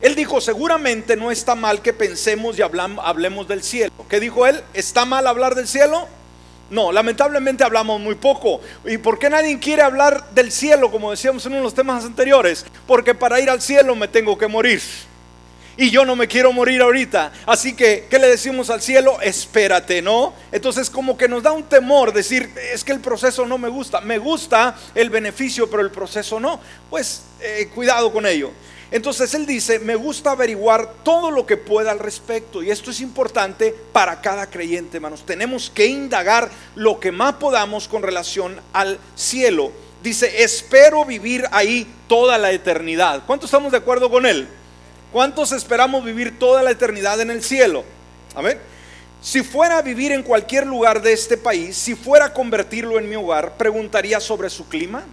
Él 0.00 0.16
dijo, 0.16 0.40
seguramente 0.40 1.16
no 1.16 1.30
está 1.30 1.54
mal 1.54 1.80
que 1.80 1.92
pensemos 1.92 2.58
y 2.58 2.62
hablemos 2.62 3.46
del 3.46 3.62
cielo. 3.62 3.92
¿Qué 4.08 4.18
dijo 4.18 4.48
él? 4.48 4.60
¿Está 4.74 5.04
mal 5.04 5.28
hablar 5.28 5.54
del 5.54 5.68
cielo? 5.68 6.08
No, 6.72 6.90
lamentablemente 6.90 7.62
hablamos 7.62 8.00
muy 8.00 8.14
poco. 8.14 8.62
¿Y 8.86 8.96
por 8.96 9.18
qué 9.18 9.28
nadie 9.28 9.58
quiere 9.58 9.82
hablar 9.82 10.30
del 10.30 10.50
cielo, 10.50 10.90
como 10.90 11.10
decíamos 11.10 11.44
en 11.44 11.52
uno 11.52 11.58
de 11.58 11.64
los 11.64 11.74
temas 11.74 12.02
anteriores? 12.02 12.64
Porque 12.86 13.14
para 13.14 13.38
ir 13.40 13.50
al 13.50 13.60
cielo 13.60 13.94
me 13.94 14.08
tengo 14.08 14.38
que 14.38 14.46
morir. 14.46 14.80
Y 15.76 15.90
yo 15.90 16.06
no 16.06 16.16
me 16.16 16.26
quiero 16.28 16.50
morir 16.50 16.80
ahorita. 16.80 17.30
Así 17.44 17.74
que, 17.74 18.06
¿qué 18.08 18.18
le 18.18 18.26
decimos 18.26 18.70
al 18.70 18.80
cielo? 18.80 19.20
Espérate, 19.20 20.00
¿no? 20.00 20.32
Entonces 20.50 20.88
como 20.88 21.18
que 21.18 21.28
nos 21.28 21.42
da 21.42 21.52
un 21.52 21.64
temor 21.64 22.10
decir, 22.10 22.50
es 22.72 22.82
que 22.82 22.92
el 22.92 23.00
proceso 23.00 23.44
no 23.44 23.58
me 23.58 23.68
gusta. 23.68 24.00
Me 24.00 24.16
gusta 24.16 24.74
el 24.94 25.10
beneficio, 25.10 25.68
pero 25.68 25.82
el 25.82 25.90
proceso 25.90 26.40
no. 26.40 26.58
Pues 26.88 27.22
eh, 27.40 27.68
cuidado 27.74 28.10
con 28.10 28.24
ello. 28.24 28.50
Entonces 28.92 29.32
él 29.32 29.46
dice, 29.46 29.78
me 29.78 29.96
gusta 29.96 30.32
averiguar 30.32 30.92
todo 31.02 31.30
lo 31.30 31.46
que 31.46 31.56
pueda 31.56 31.90
al 31.90 31.98
respecto. 31.98 32.62
Y 32.62 32.70
esto 32.70 32.90
es 32.90 33.00
importante 33.00 33.74
para 33.92 34.20
cada 34.20 34.48
creyente, 34.48 34.98
hermanos. 34.98 35.24
Tenemos 35.24 35.70
que 35.70 35.86
indagar 35.86 36.50
lo 36.74 37.00
que 37.00 37.10
más 37.10 37.34
podamos 37.36 37.88
con 37.88 38.02
relación 38.02 38.60
al 38.74 38.98
cielo. 39.16 39.72
Dice, 40.02 40.42
espero 40.42 41.06
vivir 41.06 41.46
ahí 41.52 41.86
toda 42.06 42.36
la 42.36 42.52
eternidad. 42.52 43.22
¿Cuántos 43.26 43.48
estamos 43.48 43.72
de 43.72 43.78
acuerdo 43.78 44.10
con 44.10 44.26
él? 44.26 44.46
¿Cuántos 45.10 45.52
esperamos 45.52 46.04
vivir 46.04 46.38
toda 46.38 46.62
la 46.62 46.70
eternidad 46.70 47.18
en 47.22 47.30
el 47.30 47.42
cielo? 47.42 47.84
Amén. 48.34 48.58
Si 49.22 49.42
fuera 49.42 49.78
a 49.78 49.82
vivir 49.82 50.12
en 50.12 50.22
cualquier 50.22 50.66
lugar 50.66 51.00
de 51.00 51.14
este 51.14 51.38
país, 51.38 51.76
si 51.76 51.94
fuera 51.94 52.26
a 52.26 52.34
convertirlo 52.34 52.98
en 52.98 53.08
mi 53.08 53.16
hogar, 53.16 53.56
preguntaría 53.56 54.20
sobre 54.20 54.50
su 54.50 54.68
clima, 54.68 55.04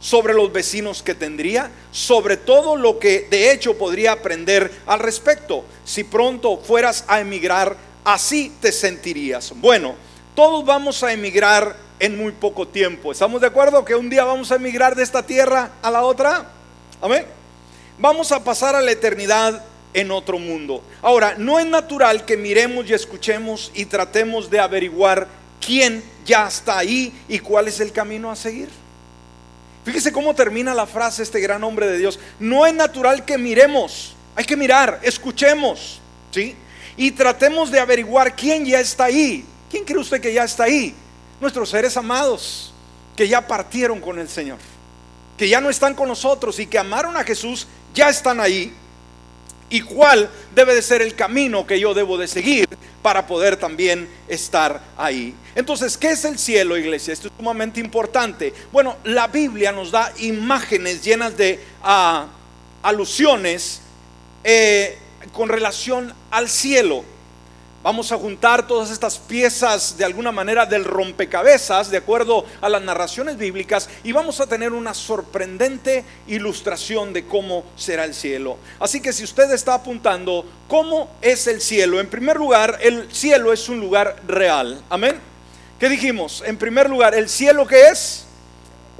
sobre 0.00 0.34
los 0.34 0.52
vecinos 0.52 1.02
que 1.02 1.14
tendría, 1.14 1.70
sobre 1.92 2.36
todo 2.36 2.74
lo 2.74 2.98
que 2.98 3.28
de 3.30 3.52
hecho 3.52 3.78
podría 3.78 4.12
aprender 4.12 4.72
al 4.86 4.98
respecto. 4.98 5.64
Si 5.84 6.04
pronto 6.04 6.58
fueras 6.58 7.04
a 7.06 7.20
emigrar, 7.20 7.76
así 8.04 8.52
te 8.60 8.72
sentirías. 8.72 9.52
Bueno, 9.56 9.94
todos 10.34 10.64
vamos 10.64 11.02
a 11.02 11.12
emigrar 11.12 11.76
en 12.00 12.18
muy 12.18 12.32
poco 12.32 12.66
tiempo. 12.66 13.12
¿Estamos 13.12 13.40
de 13.40 13.46
acuerdo 13.46 13.84
que 13.84 13.94
un 13.94 14.10
día 14.10 14.24
vamos 14.24 14.50
a 14.50 14.56
emigrar 14.56 14.96
de 14.96 15.02
esta 15.02 15.22
tierra 15.22 15.70
a 15.82 15.90
la 15.90 16.02
otra? 16.02 16.50
Amén 17.00 17.40
vamos 18.00 18.32
a 18.32 18.42
pasar 18.42 18.74
a 18.74 18.80
la 18.80 18.90
eternidad 18.90 19.62
en 19.92 20.10
otro 20.10 20.38
mundo. 20.38 20.82
Ahora, 21.02 21.34
no 21.36 21.58
es 21.58 21.66
natural 21.66 22.24
que 22.24 22.36
miremos 22.36 22.88
y 22.88 22.94
escuchemos 22.94 23.70
y 23.74 23.84
tratemos 23.84 24.48
de 24.50 24.58
averiguar 24.58 25.28
quién 25.64 26.02
ya 26.24 26.48
está 26.48 26.78
ahí 26.78 27.12
y 27.28 27.38
cuál 27.38 27.68
es 27.68 27.80
el 27.80 27.92
camino 27.92 28.30
a 28.30 28.36
seguir. 28.36 28.68
Fíjese 29.84 30.12
cómo 30.12 30.34
termina 30.34 30.74
la 30.74 30.86
frase 30.86 31.22
este 31.22 31.40
gran 31.40 31.64
hombre 31.64 31.86
de 31.86 31.98
Dios. 31.98 32.18
No 32.38 32.66
es 32.66 32.74
natural 32.74 33.24
que 33.24 33.38
miremos, 33.38 34.14
hay 34.34 34.44
que 34.44 34.56
mirar, 34.56 35.00
escuchemos, 35.02 36.00
¿sí? 36.30 36.54
Y 36.96 37.12
tratemos 37.12 37.70
de 37.70 37.80
averiguar 37.80 38.36
quién 38.36 38.64
ya 38.64 38.80
está 38.80 39.04
ahí. 39.04 39.44
¿Quién 39.70 39.84
cree 39.84 39.98
usted 39.98 40.20
que 40.20 40.32
ya 40.32 40.44
está 40.44 40.64
ahí? 40.64 40.94
Nuestros 41.40 41.70
seres 41.70 41.96
amados 41.96 42.74
que 43.16 43.28
ya 43.28 43.46
partieron 43.46 44.00
con 44.00 44.18
el 44.18 44.28
Señor, 44.28 44.58
que 45.38 45.48
ya 45.48 45.60
no 45.60 45.70
están 45.70 45.94
con 45.94 46.08
nosotros 46.08 46.58
y 46.58 46.66
que 46.66 46.78
amaron 46.78 47.16
a 47.16 47.24
Jesús 47.24 47.66
ya 47.94 48.08
están 48.08 48.40
ahí 48.40 48.74
y 49.70 49.80
cuál 49.80 50.28
debe 50.54 50.74
de 50.74 50.82
ser 50.82 51.00
el 51.00 51.14
camino 51.14 51.66
que 51.66 51.78
yo 51.78 51.94
debo 51.94 52.18
de 52.18 52.26
seguir 52.28 52.68
para 53.02 53.26
poder 53.26 53.56
también 53.56 54.08
estar 54.28 54.82
ahí. 54.98 55.34
Entonces, 55.54 55.96
¿qué 55.96 56.10
es 56.10 56.24
el 56.24 56.38
cielo, 56.38 56.76
iglesia? 56.76 57.12
Esto 57.12 57.28
es 57.28 57.34
sumamente 57.36 57.80
importante. 57.80 58.52
Bueno, 58.72 58.96
la 59.04 59.28
Biblia 59.28 59.72
nos 59.72 59.90
da 59.90 60.12
imágenes 60.18 61.02
llenas 61.02 61.36
de 61.36 61.60
ah, 61.82 62.26
alusiones 62.82 63.80
eh, 64.44 64.98
con 65.32 65.48
relación 65.48 66.12
al 66.30 66.48
cielo. 66.48 67.04
Vamos 67.82 68.12
a 68.12 68.18
juntar 68.18 68.66
todas 68.66 68.90
estas 68.90 69.16
piezas 69.16 69.96
de 69.96 70.04
alguna 70.04 70.30
manera 70.30 70.66
del 70.66 70.84
rompecabezas, 70.84 71.90
de 71.90 71.96
acuerdo 71.96 72.44
a 72.60 72.68
las 72.68 72.82
narraciones 72.82 73.38
bíblicas, 73.38 73.88
y 74.04 74.12
vamos 74.12 74.38
a 74.38 74.46
tener 74.46 74.74
una 74.74 74.92
sorprendente 74.92 76.04
ilustración 76.26 77.14
de 77.14 77.24
cómo 77.24 77.64
será 77.76 78.04
el 78.04 78.12
cielo. 78.12 78.58
Así 78.78 79.00
que 79.00 79.14
si 79.14 79.24
usted 79.24 79.50
está 79.52 79.72
apuntando, 79.72 80.44
¿cómo 80.68 81.08
es 81.22 81.46
el 81.46 81.62
cielo? 81.62 82.00
En 82.00 82.10
primer 82.10 82.36
lugar, 82.36 82.78
el 82.82 83.10
cielo 83.10 83.50
es 83.50 83.66
un 83.70 83.80
lugar 83.80 84.16
real. 84.28 84.82
Amén. 84.90 85.18
¿Qué 85.78 85.88
dijimos? 85.88 86.42
En 86.44 86.58
primer 86.58 86.90
lugar, 86.90 87.14
¿el 87.14 87.30
cielo 87.30 87.66
qué 87.66 87.88
es? 87.88 88.26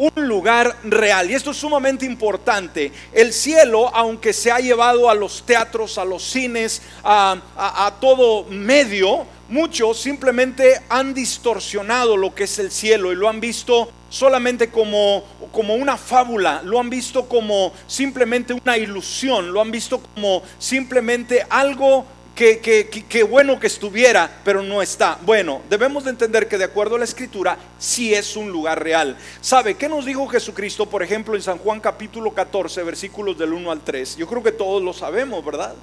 Un 0.01 0.27
lugar 0.27 0.77
real. 0.85 1.31
Y 1.31 1.35
esto 1.35 1.51
es 1.51 1.59
sumamente 1.59 2.07
importante. 2.07 2.91
El 3.13 3.35
cielo, 3.35 3.95
aunque 3.95 4.33
se 4.33 4.51
ha 4.51 4.59
llevado 4.59 5.11
a 5.11 5.15
los 5.15 5.45
teatros, 5.45 5.99
a 5.99 6.07
los 6.07 6.23
cines, 6.23 6.81
a, 7.05 7.93
todo 8.01 8.45
medio, 8.45 9.27
muchos 9.51 10.01
simplemente 10.01 10.81
han 10.89 11.13
distorsionado 11.13 12.17
lo 12.17 12.35
que 12.35 12.45
es 12.45 12.59
el 12.59 12.71
cielo 12.71 13.13
y 13.13 13.15
lo 13.15 13.29
han 13.29 13.41
visto 13.41 13.91
solamente 14.09 14.71
como, 14.71 15.23
como 15.53 15.75
una 15.75 15.99
fábula, 15.99 16.63
lo 16.65 16.81
han 16.81 16.89
visto 16.89 17.29
como 17.29 17.73
simplemente 17.87 18.55
una 18.55 18.79
ilusión, 18.79 19.53
lo 19.53 19.61
han 19.61 19.71
visto 19.71 20.01
como 20.15 20.43
simplemente 20.59 21.45
algo 21.51 22.07
que, 22.41 23.23
bueno 23.23 23.61
que 23.61 23.67
estuviera, 23.67 24.41
pero 24.43 24.63
no 24.63 24.81
está. 24.81 25.19
Bueno, 25.27 25.61
debemos 25.69 26.05
de 26.05 26.11
entender 26.11 26.49
que 26.49 26.57
de 26.57 26.65
acuerdo 26.65 26.97
a 26.97 26.99
la 26.99 27.05
escritura, 27.05 27.59
sí 27.79 28.15
es 28.15 28.35
un 28.35 28.51
lugar 28.51 28.83
real. 28.83 29.19
¿Sabe 29.43 29.75
qué 29.75 29.91
nos 29.91 30.07
dijo 30.07 30.27
Jesucristo, 30.27 30.87
por 30.87 31.03
ejemplo, 31.03 31.37
en 31.37 31.43
San 31.43 31.59
Juan 31.59 31.81
capítulo 31.81 32.33
14, 32.33 32.83
versículos 32.83 33.37
del 33.37 33.53
1 33.53 33.71
al 33.71 33.81
3? 33.83 34.17
Yo 34.17 34.27
creo 34.27 34.43
que 34.43 34.53
todos 34.53 34.83
lo 34.83 34.95
sabemos, 34.95 35.45
¿verdad? 35.45 35.75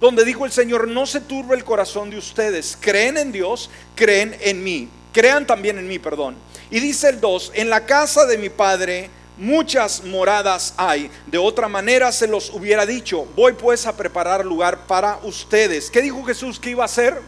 Donde 0.00 0.24
dijo 0.24 0.46
el 0.46 0.52
Señor, 0.52 0.88
no 0.88 1.04
se 1.04 1.20
turbe 1.20 1.54
el 1.54 1.64
corazón 1.64 2.08
de 2.08 2.16
ustedes, 2.16 2.78
creen 2.80 3.18
en 3.18 3.30
Dios, 3.30 3.68
creen 3.94 4.34
en 4.40 4.64
mí, 4.64 4.88
crean 5.12 5.46
también 5.46 5.76
en 5.76 5.88
mí, 5.88 5.98
perdón. 5.98 6.36
Y 6.70 6.80
dice 6.80 7.10
el 7.10 7.20
2, 7.20 7.52
en 7.54 7.68
la 7.68 7.84
casa 7.84 8.24
de 8.24 8.38
mi 8.38 8.48
Padre 8.48 9.10
muchas 9.38 10.04
moradas 10.04 10.74
hay. 10.76 11.10
De 11.26 11.38
otra 11.38 11.68
manera 11.68 12.12
se 12.12 12.26
los 12.26 12.50
hubiera 12.50 12.84
dicho, 12.84 13.26
voy 13.36 13.52
pues 13.54 13.86
a 13.86 13.96
preparar 13.96 14.44
lugar 14.44 14.86
para 14.86 15.18
ustedes. 15.22 15.90
¿Qué 15.90 16.02
dijo 16.02 16.22
Jesús 16.24 16.58
que 16.58 16.70
iba 16.70 16.82
a 16.82 16.86
hacer? 16.86 17.20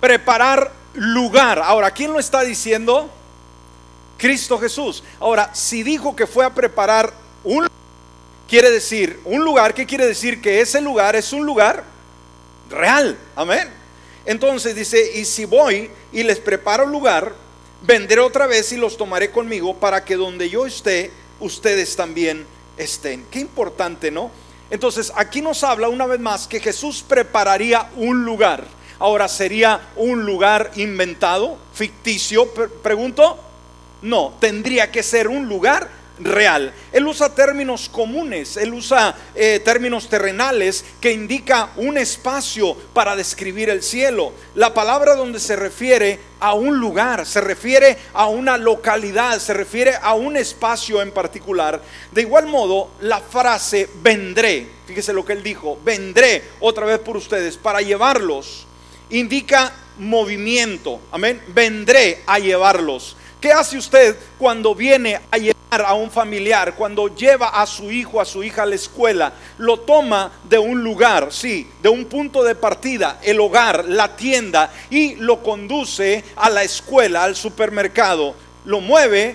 Preparar 0.00 0.72
lugar. 0.94 1.58
Ahora, 1.58 1.90
¿quién 1.90 2.12
lo 2.12 2.18
está 2.18 2.42
diciendo? 2.42 3.10
Cristo 4.16 4.58
Jesús. 4.58 5.02
Ahora, 5.20 5.50
si 5.52 5.82
dijo 5.82 6.14
que 6.14 6.26
fue 6.26 6.44
a 6.44 6.54
preparar 6.54 7.12
un 7.44 7.66
quiere 8.48 8.70
decir 8.70 9.18
un 9.24 9.42
lugar, 9.42 9.74
¿qué 9.74 9.86
quiere 9.86 10.06
decir? 10.06 10.40
Que 10.40 10.60
ese 10.60 10.80
lugar 10.80 11.16
es 11.16 11.32
un 11.32 11.44
lugar 11.44 11.84
real. 12.68 13.16
Amén. 13.34 13.68
Entonces 14.24 14.74
dice, 14.74 15.18
y 15.18 15.24
si 15.24 15.44
voy 15.44 15.90
y 16.12 16.22
les 16.22 16.38
preparo 16.38 16.86
lugar, 16.86 17.32
vendré 17.82 18.20
otra 18.20 18.46
vez 18.46 18.72
y 18.72 18.76
los 18.76 18.96
tomaré 18.96 19.30
conmigo 19.30 19.74
para 19.74 20.04
que 20.04 20.16
donde 20.16 20.48
yo 20.48 20.66
esté, 20.66 21.10
ustedes 21.40 21.96
también 21.96 22.46
estén. 22.76 23.24
Qué 23.30 23.40
importante, 23.40 24.10
¿no? 24.10 24.30
Entonces, 24.70 25.12
aquí 25.14 25.42
nos 25.42 25.62
habla 25.64 25.88
una 25.88 26.06
vez 26.06 26.20
más 26.20 26.46
que 26.46 26.60
Jesús 26.60 27.04
prepararía 27.06 27.90
un 27.96 28.24
lugar. 28.24 28.64
Ahora, 28.98 29.28
¿sería 29.28 29.80
un 29.96 30.24
lugar 30.24 30.70
inventado, 30.76 31.58
ficticio? 31.74 32.48
Pregunto. 32.82 33.38
No, 34.00 34.34
tendría 34.40 34.90
que 34.90 35.02
ser 35.02 35.28
un 35.28 35.48
lugar 35.48 35.88
real. 36.18 36.72
Él 36.92 37.06
usa 37.06 37.34
términos 37.34 37.88
comunes, 37.88 38.56
él 38.56 38.74
usa 38.74 39.16
eh, 39.34 39.60
términos 39.64 40.08
terrenales 40.08 40.84
que 41.00 41.12
indica 41.12 41.70
un 41.76 41.98
espacio 41.98 42.76
para 42.92 43.16
describir 43.16 43.70
el 43.70 43.82
cielo. 43.82 44.32
La 44.54 44.74
palabra 44.74 45.14
donde 45.14 45.40
se 45.40 45.56
refiere 45.56 46.18
a 46.40 46.54
un 46.54 46.78
lugar, 46.78 47.24
se 47.26 47.40
refiere 47.40 47.96
a 48.12 48.26
una 48.26 48.56
localidad, 48.56 49.38
se 49.38 49.54
refiere 49.54 49.94
a 50.00 50.14
un 50.14 50.36
espacio 50.36 51.00
en 51.00 51.12
particular. 51.12 51.80
De 52.10 52.22
igual 52.22 52.46
modo, 52.46 52.90
la 53.00 53.20
frase 53.20 53.88
vendré, 54.02 54.66
fíjese 54.86 55.12
lo 55.12 55.24
que 55.24 55.32
él 55.32 55.42
dijo, 55.42 55.78
vendré 55.84 56.42
otra 56.60 56.84
vez 56.86 56.98
por 56.98 57.16
ustedes 57.16 57.56
para 57.56 57.80
llevarlos, 57.80 58.66
indica 59.10 59.72
movimiento, 59.98 61.00
amén, 61.10 61.40
vendré 61.48 62.22
a 62.26 62.38
llevarlos. 62.38 63.16
¿Qué 63.42 63.50
hace 63.50 63.76
usted 63.76 64.16
cuando 64.38 64.72
viene 64.72 65.18
a 65.28 65.36
llevar 65.36 65.84
a 65.84 65.94
un 65.94 66.12
familiar, 66.12 66.76
cuando 66.76 67.12
lleva 67.12 67.48
a 67.48 67.66
su 67.66 67.90
hijo, 67.90 68.20
a 68.20 68.24
su 68.24 68.44
hija 68.44 68.62
a 68.62 68.66
la 68.66 68.76
escuela? 68.76 69.32
Lo 69.58 69.80
toma 69.80 70.30
de 70.48 70.60
un 70.60 70.84
lugar, 70.84 71.32
sí, 71.32 71.68
de 71.82 71.88
un 71.88 72.04
punto 72.04 72.44
de 72.44 72.54
partida, 72.54 73.18
el 73.20 73.40
hogar, 73.40 73.86
la 73.88 74.14
tienda, 74.14 74.72
y 74.90 75.16
lo 75.16 75.42
conduce 75.42 76.22
a 76.36 76.48
la 76.50 76.62
escuela, 76.62 77.24
al 77.24 77.34
supermercado. 77.34 78.36
Lo 78.64 78.80
mueve 78.80 79.34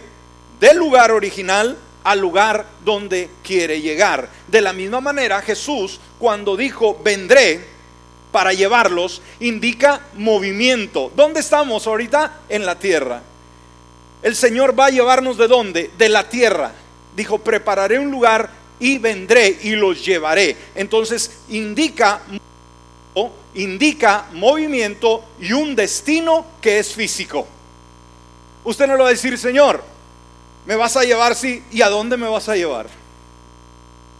del 0.57 0.77
lugar 0.77 1.11
original 1.11 1.75
al 2.05 2.19
lugar 2.19 2.65
donde 2.85 3.29
quiere 3.43 3.81
llegar. 3.81 4.29
De 4.47 4.61
la 4.61 4.71
misma 4.71 5.01
manera, 5.01 5.41
Jesús, 5.41 5.99
cuando 6.17 6.55
dijo, 6.55 6.97
vendré, 7.03 7.59
para 8.31 8.53
llevarlos, 8.53 9.21
indica 9.41 9.99
movimiento. 10.13 11.11
¿Dónde 11.13 11.41
estamos 11.41 11.85
ahorita? 11.87 12.43
En 12.47 12.65
la 12.65 12.79
tierra. 12.79 13.21
El 14.21 14.35
Señor 14.35 14.77
va 14.77 14.87
a 14.87 14.91
llevarnos 14.91 15.37
de 15.37 15.47
dónde? 15.47 15.91
De 15.97 16.09
la 16.09 16.27
tierra. 16.29 16.71
Dijo, 17.15 17.39
prepararé 17.39 17.99
un 17.99 18.11
lugar 18.11 18.49
y 18.79 18.97
vendré 18.97 19.57
y 19.63 19.71
los 19.71 20.05
llevaré. 20.05 20.55
Entonces 20.75 21.31
indica 21.49 22.21
indica 23.55 24.25
movimiento 24.33 25.23
y 25.39 25.51
un 25.51 25.75
destino 25.75 26.45
que 26.61 26.79
es 26.79 26.93
físico. 26.93 27.47
Usted 28.63 28.87
no 28.87 28.95
lo 28.95 29.03
va 29.03 29.09
a 29.09 29.13
decir, 29.13 29.37
Señor, 29.37 29.83
¿me 30.65 30.75
vas 30.75 30.95
a 30.95 31.03
llevar? 31.03 31.35
Sí, 31.35 31.63
¿y 31.71 31.81
a 31.81 31.89
dónde 31.89 32.17
me 32.17 32.27
vas 32.27 32.47
a 32.49 32.55
llevar? 32.55 32.87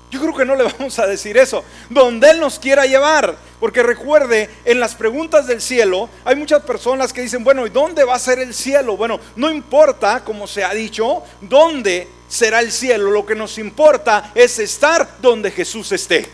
Yo 0.10 0.20
creo 0.22 0.36
que 0.36 0.46
no 0.46 0.56
le 0.56 0.64
vamos 0.78 0.98
a 1.00 1.06
decir 1.06 1.38
eso. 1.38 1.64
Donde 1.90 2.30
Él 2.30 2.40
nos 2.40 2.58
quiera 2.60 2.86
llevar. 2.86 3.38
Porque 3.60 3.82
recuerde, 3.82 4.50
en 4.66 4.80
las 4.80 4.94
preguntas 4.94 5.48
del 5.48 5.62
cielo 5.62 6.10
hay 6.24 6.36
muchas 6.36 6.62
personas 6.64 7.12
que 7.12 7.22
dicen, 7.22 7.44
bueno, 7.44 7.66
¿y 7.66 7.72
dónde 7.72 8.04
va 8.04 8.16
a 8.16 8.20
ser 8.20 8.40
el 8.40 8.54
cielo? 8.54 8.96
Bueno, 8.96 9.20
no 9.36 9.50
importa, 9.50 10.24
como 10.24 10.46
se 10.46 10.64
ha 10.64 10.74
dicho, 10.74 11.24
dónde 11.42 12.08
será 12.28 12.60
el 12.60 12.72
cielo. 12.72 13.10
Lo 13.10 13.26
que 13.26 13.36
nos 13.36 13.58
importa 13.58 14.32
es 14.36 14.60
estar 14.60 15.18
donde 15.22 15.50
Jesús 15.50 15.92
esté. 15.92 16.30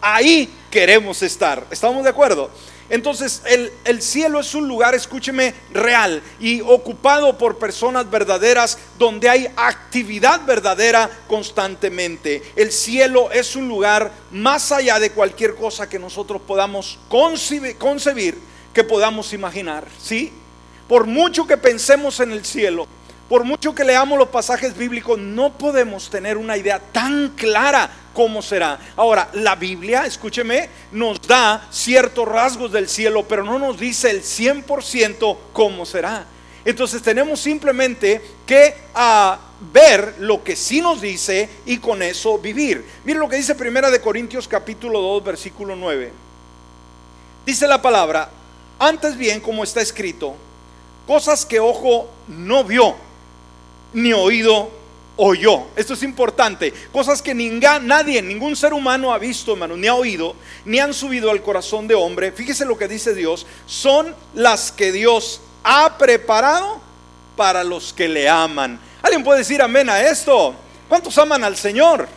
Ahí 0.00 0.52
queremos 0.70 1.22
estar. 1.22 1.64
¿Estamos 1.70 2.02
de 2.02 2.10
acuerdo? 2.10 2.50
Entonces 2.90 3.42
el, 3.84 4.02
cielo 4.02 4.40
es 4.40 4.54
un 4.54 4.66
lugar, 4.66 4.96
escúcheme, 4.96 5.54
real 5.72 6.20
y 6.40 6.60
ocupado 6.60 7.38
por 7.38 7.56
personas 7.58 8.10
verdaderas 8.10 8.78
donde 8.98 9.28
hay 9.28 9.48
actividad 9.56 10.44
verdadera 10.44 11.08
constantemente. 11.28 12.42
El 12.56 12.72
cielo 12.72 13.30
es 13.30 13.54
un 13.54 13.68
lugar 13.68 14.10
más 14.32 14.72
allá 14.72 14.98
de 14.98 15.12
cualquier 15.12 15.54
cosa 15.54 15.88
que 15.88 16.00
nosotros 16.00 16.42
podamos 16.44 16.98
concebir, 17.08 17.78
concebir 17.78 18.36
que 18.74 18.82
podamos 18.82 19.32
imaginar. 19.32 19.86
¿Sí? 20.02 20.32
Por 20.88 21.06
mucho 21.06 21.46
que 21.46 21.56
pensemos 21.56 22.18
en 22.18 22.32
el 22.32 22.44
cielo, 22.44 22.88
por 23.30 23.44
mucho 23.44 23.72
que 23.72 23.84
leamos 23.84 24.18
los 24.18 24.28
pasajes 24.30 24.76
bíblicos, 24.76 25.16
no 25.16 25.52
podemos 25.52 26.10
tener 26.10 26.36
una 26.36 26.56
idea 26.56 26.80
tan 26.80 27.28
clara 27.36 27.88
cómo 28.12 28.42
será. 28.42 28.76
Ahora, 28.96 29.28
la 29.34 29.54
Biblia, 29.54 30.04
escúcheme, 30.04 30.68
nos 30.90 31.22
da 31.22 31.64
ciertos 31.70 32.26
rasgos 32.26 32.72
del 32.72 32.88
cielo, 32.88 33.22
pero 33.28 33.44
no 33.44 33.56
nos 33.56 33.78
dice 33.78 34.10
el 34.10 34.22
100% 34.22 35.36
cómo 35.52 35.86
será. 35.86 36.24
Entonces 36.64 37.02
tenemos 37.02 37.38
simplemente 37.38 38.20
que 38.44 38.74
ah, 38.96 39.38
ver 39.72 40.16
lo 40.18 40.42
que 40.42 40.56
sí 40.56 40.80
nos 40.80 41.00
dice 41.00 41.48
y 41.66 41.78
con 41.78 42.02
eso 42.02 42.36
vivir. 42.36 42.84
Mire 43.04 43.20
lo 43.20 43.28
que 43.28 43.36
dice 43.36 43.54
Primera 43.54 43.92
de 43.92 44.00
Corintios 44.00 44.48
capítulo 44.48 45.00
2 45.00 45.22
versículo 45.22 45.76
9. 45.76 46.12
Dice 47.46 47.68
la 47.68 47.80
palabra, 47.80 48.28
antes 48.80 49.16
bien 49.16 49.38
como 49.38 49.62
está 49.62 49.80
escrito, 49.80 50.34
cosas 51.06 51.46
que 51.46 51.60
ojo 51.60 52.10
no 52.26 52.64
vio 52.64 53.08
ni 53.92 54.12
oído 54.12 54.70
oyó. 55.16 55.64
Esto 55.76 55.94
es 55.94 56.02
importante. 56.02 56.72
Cosas 56.92 57.20
que 57.20 57.34
nadie, 57.34 58.22
ningún 58.22 58.56
ser 58.56 58.72
humano 58.72 59.12
ha 59.12 59.18
visto, 59.18 59.52
hermano, 59.52 59.76
ni 59.76 59.86
ha 59.86 59.94
oído, 59.94 60.34
ni 60.64 60.78
han 60.78 60.94
subido 60.94 61.30
al 61.30 61.42
corazón 61.42 61.86
de 61.86 61.94
hombre. 61.94 62.32
Fíjese 62.32 62.64
lo 62.64 62.78
que 62.78 62.88
dice 62.88 63.14
Dios. 63.14 63.46
Son 63.66 64.14
las 64.34 64.72
que 64.72 64.92
Dios 64.92 65.40
ha 65.62 65.98
preparado 65.98 66.80
para 67.36 67.64
los 67.64 67.92
que 67.92 68.08
le 68.08 68.28
aman. 68.28 68.80
¿Alguien 69.02 69.22
puede 69.22 69.40
decir 69.40 69.60
amén 69.62 69.90
a 69.90 70.00
esto? 70.00 70.54
¿Cuántos 70.88 71.16
aman 71.18 71.44
al 71.44 71.56
Señor? 71.56 72.08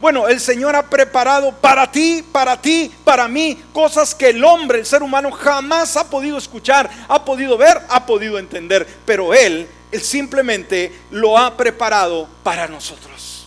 Bueno, 0.00 0.28
el 0.28 0.40
Señor 0.40 0.76
ha 0.76 0.88
preparado 0.88 1.52
para 1.52 1.90
ti, 1.90 2.24
para 2.30 2.60
ti, 2.60 2.90
para 3.04 3.26
mí, 3.26 3.58
cosas 3.72 4.14
que 4.14 4.28
el 4.28 4.44
hombre, 4.44 4.78
el 4.78 4.86
ser 4.86 5.02
humano, 5.02 5.32
jamás 5.32 5.96
ha 5.96 6.08
podido 6.08 6.38
escuchar, 6.38 6.88
ha 7.08 7.24
podido 7.24 7.58
ver, 7.58 7.80
ha 7.88 8.06
podido 8.06 8.38
entender. 8.38 8.86
Pero 9.04 9.34
Él 9.34 9.68
él 9.90 10.00
simplemente 10.02 10.92
lo 11.10 11.38
ha 11.38 11.56
preparado 11.56 12.28
para 12.42 12.66
nosotros. 12.68 13.46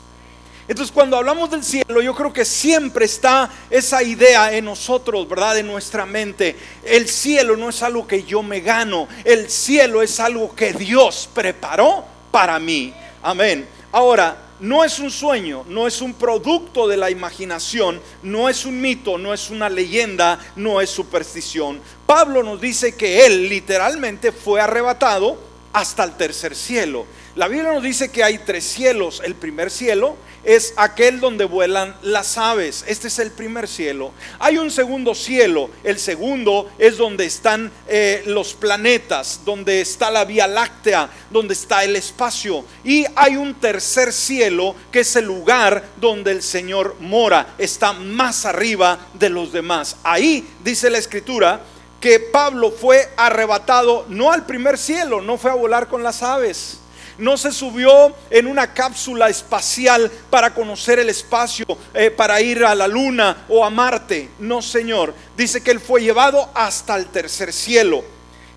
Entonces 0.67 0.93
cuando 0.93 1.17
hablamos 1.17 1.51
del 1.51 1.63
cielo, 1.63 2.01
yo 2.01 2.15
creo 2.15 2.31
que 2.31 2.45
siempre 2.45 3.05
está 3.05 3.49
esa 3.69 4.01
idea 4.03 4.53
en 4.55 4.65
nosotros, 4.65 5.27
¿verdad? 5.27 5.57
En 5.57 5.67
nuestra 5.67 6.05
mente. 6.05 6.55
El 6.83 7.09
cielo 7.09 7.57
no 7.57 7.69
es 7.69 7.83
algo 7.83 8.07
que 8.07 8.23
yo 8.23 8.41
me 8.41 8.61
gano, 8.61 9.07
el 9.25 9.49
cielo 9.49 10.01
es 10.01 10.19
algo 10.19 10.55
que 10.55 10.71
Dios 10.71 11.29
preparó 11.33 12.05
para 12.31 12.57
mí. 12.57 12.93
Amén. 13.21 13.67
Ahora, 13.91 14.37
no 14.61 14.83
es 14.83 14.99
un 14.99 15.11
sueño, 15.11 15.65
no 15.67 15.87
es 15.87 16.01
un 16.01 16.13
producto 16.13 16.87
de 16.87 16.95
la 16.95 17.09
imaginación, 17.09 17.99
no 18.23 18.47
es 18.47 18.63
un 18.63 18.79
mito, 18.79 19.17
no 19.17 19.33
es 19.33 19.49
una 19.49 19.69
leyenda, 19.69 20.39
no 20.55 20.79
es 20.79 20.89
superstición. 20.89 21.81
Pablo 22.05 22.43
nos 22.43 22.61
dice 22.61 22.95
que 22.95 23.25
él 23.25 23.49
literalmente 23.49 24.31
fue 24.31 24.61
arrebatado 24.61 25.50
hasta 25.73 26.03
el 26.03 26.17
tercer 26.17 26.55
cielo. 26.55 27.05
La 27.35 27.47
Biblia 27.47 27.71
nos 27.71 27.83
dice 27.83 28.09
que 28.09 28.23
hay 28.23 28.39
tres 28.39 28.65
cielos. 28.65 29.21
El 29.23 29.35
primer 29.35 29.71
cielo 29.71 30.17
es 30.43 30.73
aquel 30.75 31.19
donde 31.21 31.45
vuelan 31.45 31.95
las 32.01 32.37
aves. 32.37 32.83
Este 32.87 33.07
es 33.07 33.19
el 33.19 33.31
primer 33.31 33.69
cielo. 33.69 34.11
Hay 34.39 34.57
un 34.57 34.69
segundo 34.69 35.15
cielo. 35.15 35.69
El 35.83 35.97
segundo 35.97 36.69
es 36.77 36.97
donde 36.97 37.25
están 37.25 37.71
eh, 37.87 38.23
los 38.25 38.53
planetas, 38.53 39.41
donde 39.45 39.79
está 39.79 40.11
la 40.11 40.25
Vía 40.25 40.45
Láctea, 40.45 41.09
donde 41.29 41.53
está 41.53 41.85
el 41.85 41.95
espacio. 41.95 42.65
Y 42.83 43.05
hay 43.15 43.37
un 43.37 43.53
tercer 43.53 44.11
cielo 44.11 44.75
que 44.91 45.01
es 45.01 45.15
el 45.15 45.25
lugar 45.25 45.85
donde 46.01 46.31
el 46.31 46.41
Señor 46.41 46.97
mora. 46.99 47.55
Está 47.57 47.93
más 47.93 48.45
arriba 48.45 48.99
de 49.13 49.29
los 49.29 49.53
demás. 49.53 49.95
Ahí 50.03 50.45
dice 50.63 50.89
la 50.89 50.97
escritura 50.97 51.61
que 52.01 52.19
Pablo 52.19 52.71
fue 52.71 53.09
arrebatado 53.15 54.05
no 54.09 54.31
al 54.31 54.45
primer 54.45 54.77
cielo, 54.77 55.21
no 55.21 55.37
fue 55.37 55.51
a 55.51 55.55
volar 55.55 55.87
con 55.87 56.01
las 56.01 56.23
aves, 56.23 56.79
no 57.19 57.37
se 57.37 57.51
subió 57.51 58.15
en 58.31 58.47
una 58.47 58.73
cápsula 58.73 59.29
espacial 59.29 60.11
para 60.31 60.55
conocer 60.55 60.97
el 60.97 61.09
espacio, 61.09 61.65
eh, 61.93 62.09
para 62.09 62.41
ir 62.41 62.65
a 62.65 62.73
la 62.73 62.87
luna 62.87 63.45
o 63.47 63.63
a 63.63 63.69
Marte. 63.69 64.31
No, 64.39 64.63
Señor. 64.63 65.13
Dice 65.37 65.61
que 65.61 65.69
Él 65.69 65.79
fue 65.79 66.01
llevado 66.01 66.49
hasta 66.55 66.95
el 66.95 67.05
tercer 67.07 67.53
cielo. 67.53 68.03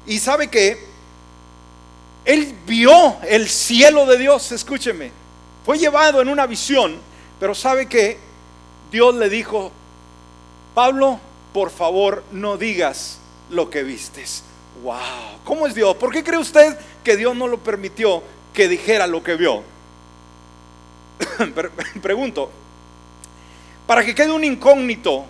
Y 0.07 0.19
sabe 0.19 0.49
que 0.49 0.83
Él 2.25 2.57
vio 2.67 3.19
el 3.29 3.51
cielo 3.51 4.07
de 4.07 4.17
Dios, 4.17 4.51
escúcheme. 4.53 5.11
Fue 5.67 5.79
llevado 5.79 6.23
en 6.23 6.29
una 6.29 6.47
visión, 6.47 6.99
pero 7.39 7.55
sabe 7.55 7.87
que 7.87 8.17
Dios 8.91 9.15
le 9.15 9.29
dijo, 9.29 9.71
Pablo, 10.75 11.21
por 11.53 11.71
favor, 11.71 12.25
no 12.33 12.57
digas 12.57 13.19
lo 13.55 13.71
que 13.71 13.83
vistes. 13.83 14.43
Wow, 14.83 15.41
¿cómo 15.45 15.67
es 15.67 15.75
Dios? 15.75 15.97
¿Por 15.97 16.13
qué 16.13 16.23
cree 16.23 16.39
usted 16.39 16.77
que 17.03 17.17
Dios 17.17 17.37
no 17.37 17.47
lo 17.47 17.59
permitió 17.59 18.23
que 18.53 18.69
dijera 18.69 19.07
lo 19.07 19.23
que 19.23 19.37
vio? 19.37 19.63
Pregunto, 22.03 22.51
para 23.87 24.05
que 24.05 24.15
quede 24.15 24.31
un 24.33 24.45
incógnito, 24.45 25.25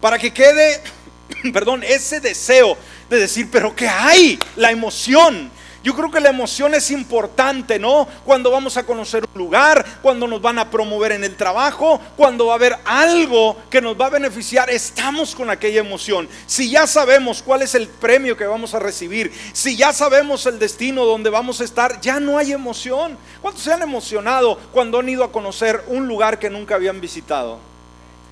para 0.00 0.18
que 0.18 0.32
quede, 0.32 0.82
perdón, 1.52 1.82
ese 1.82 2.20
deseo 2.20 2.76
de 3.08 3.18
decir, 3.18 3.48
pero 3.50 3.74
¿qué 3.74 3.88
hay? 3.88 4.38
La 4.56 4.70
emoción. 4.70 5.50
Yo 5.84 5.94
creo 5.94 6.10
que 6.10 6.20
la 6.20 6.30
emoción 6.30 6.74
es 6.74 6.90
importante, 6.90 7.78
¿no? 7.78 8.08
Cuando 8.24 8.50
vamos 8.50 8.76
a 8.76 8.84
conocer 8.84 9.24
un 9.32 9.38
lugar, 9.38 9.84
cuando 10.02 10.26
nos 10.26 10.42
van 10.42 10.58
a 10.58 10.70
promover 10.70 11.12
en 11.12 11.22
el 11.22 11.36
trabajo, 11.36 12.00
cuando 12.16 12.46
va 12.46 12.54
a 12.54 12.56
haber 12.56 12.76
algo 12.84 13.56
que 13.70 13.80
nos 13.80 13.98
va 13.98 14.06
a 14.06 14.10
beneficiar, 14.10 14.70
estamos 14.70 15.36
con 15.36 15.50
aquella 15.50 15.80
emoción. 15.80 16.28
Si 16.46 16.68
ya 16.68 16.86
sabemos 16.88 17.42
cuál 17.42 17.62
es 17.62 17.76
el 17.76 17.86
premio 17.86 18.36
que 18.36 18.46
vamos 18.46 18.74
a 18.74 18.80
recibir, 18.80 19.32
si 19.52 19.76
ya 19.76 19.92
sabemos 19.92 20.46
el 20.46 20.58
destino 20.58 21.04
donde 21.04 21.30
vamos 21.30 21.60
a 21.60 21.64
estar, 21.64 22.00
ya 22.00 22.18
no 22.18 22.38
hay 22.38 22.52
emoción. 22.52 23.16
¿Cuántos 23.40 23.62
se 23.62 23.72
han 23.72 23.82
emocionado 23.82 24.58
cuando 24.72 24.98
han 24.98 25.08
ido 25.08 25.22
a 25.22 25.30
conocer 25.30 25.84
un 25.86 26.08
lugar 26.08 26.40
que 26.40 26.50
nunca 26.50 26.74
habían 26.74 27.00
visitado? 27.00 27.60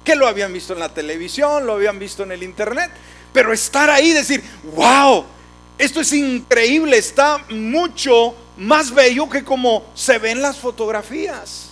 Que 0.05 0.17
lo 0.17 0.27
habían 0.27 0.53
visto 0.53 0.73
en 0.73 0.81
la 0.81 0.89
televisión, 0.89 1.65
lo 1.65 1.75
habían 1.75 2.01
visto 2.01 2.25
en 2.25 2.33
el 2.33 2.43
internet, 2.43 2.91
pero 3.33 3.53
estar 3.53 3.89
ahí 3.89 4.11
decir, 4.11 4.43
wow 4.75 5.36
esto 5.79 6.01
es 6.01 6.13
increíble, 6.13 6.99
está 6.99 7.45
mucho 7.51 8.35
más 8.57 8.91
bello 8.93 9.29
que 9.29 9.45
como 9.45 9.85
se 9.95 10.19
ven 10.19 10.41
las 10.41 10.59
fotografías. 10.59 11.71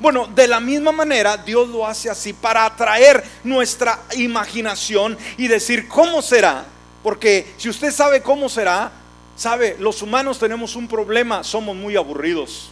Bueno, 0.00 0.26
de 0.26 0.48
la 0.48 0.58
misma 0.58 0.90
manera 0.90 1.36
Dios 1.36 1.68
lo 1.68 1.86
hace 1.86 2.10
así 2.10 2.32
para 2.32 2.64
atraer 2.64 3.22
nuestra 3.44 4.00
imaginación 4.16 5.16
y 5.36 5.48
decir 5.48 5.86
cómo 5.86 6.22
será. 6.22 6.64
Porque 7.02 7.54
si 7.56 7.68
usted 7.68 7.92
sabe 7.92 8.22
cómo 8.22 8.48
será, 8.48 8.90
sabe, 9.36 9.76
los 9.78 10.02
humanos 10.02 10.38
tenemos 10.38 10.76
un 10.76 10.88
problema, 10.88 11.44
somos 11.44 11.76
muy 11.76 11.96
aburridos. 11.96 12.70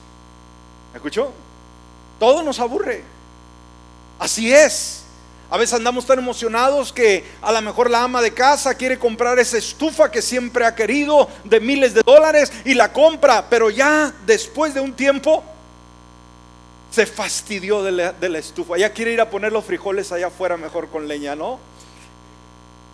¿Me 0.93 0.99
escuchó? 0.99 1.33
Todo 2.19 2.43
nos 2.43 2.59
aburre. 2.59 3.05
Así 4.19 4.53
es. 4.53 5.00
A 5.51 5.57
veces 5.57 5.75
andamos 5.75 6.07
tan 6.07 6.19
emocionados 6.19 6.93
que 6.93 7.25
a 7.43 7.51
lo 7.51 7.61
mejor 7.61 7.91
la 7.91 8.05
ama 8.05 8.23
de 8.23 8.33
casa 8.33 8.75
quiere 8.75 8.99
comprar 8.99 9.39
esa 9.41 9.59
estufa 9.59 10.11
que 10.11 10.23
siempre 10.23 10.65
ha 10.65 10.77
querido 10.77 11.29
de 11.43 11.59
miles 11.59 11.93
de 11.93 12.03
dólares 12.03 12.53
y 12.65 12.75
la 12.75 12.93
compra, 12.93 13.47
pero 13.51 13.69
ya 13.69 14.15
después 14.27 14.75
de 14.75 14.81
un 14.81 14.93
tiempo 14.93 15.43
se 16.91 17.05
fastidió 17.05 17.83
de 17.83 17.91
la, 17.93 18.39
estufa. 18.39 18.77
Ya 18.77 18.93
quiere 18.93 19.13
ir 19.13 19.21
a 19.21 19.29
poner 19.29 19.53
los 19.53 19.65
frijoles 19.65 20.13
allá 20.13 20.29
afuera 20.29 20.57
mejor 20.57 20.89
con 20.89 21.09
leña, 21.09 21.35
¿no? 21.35 21.59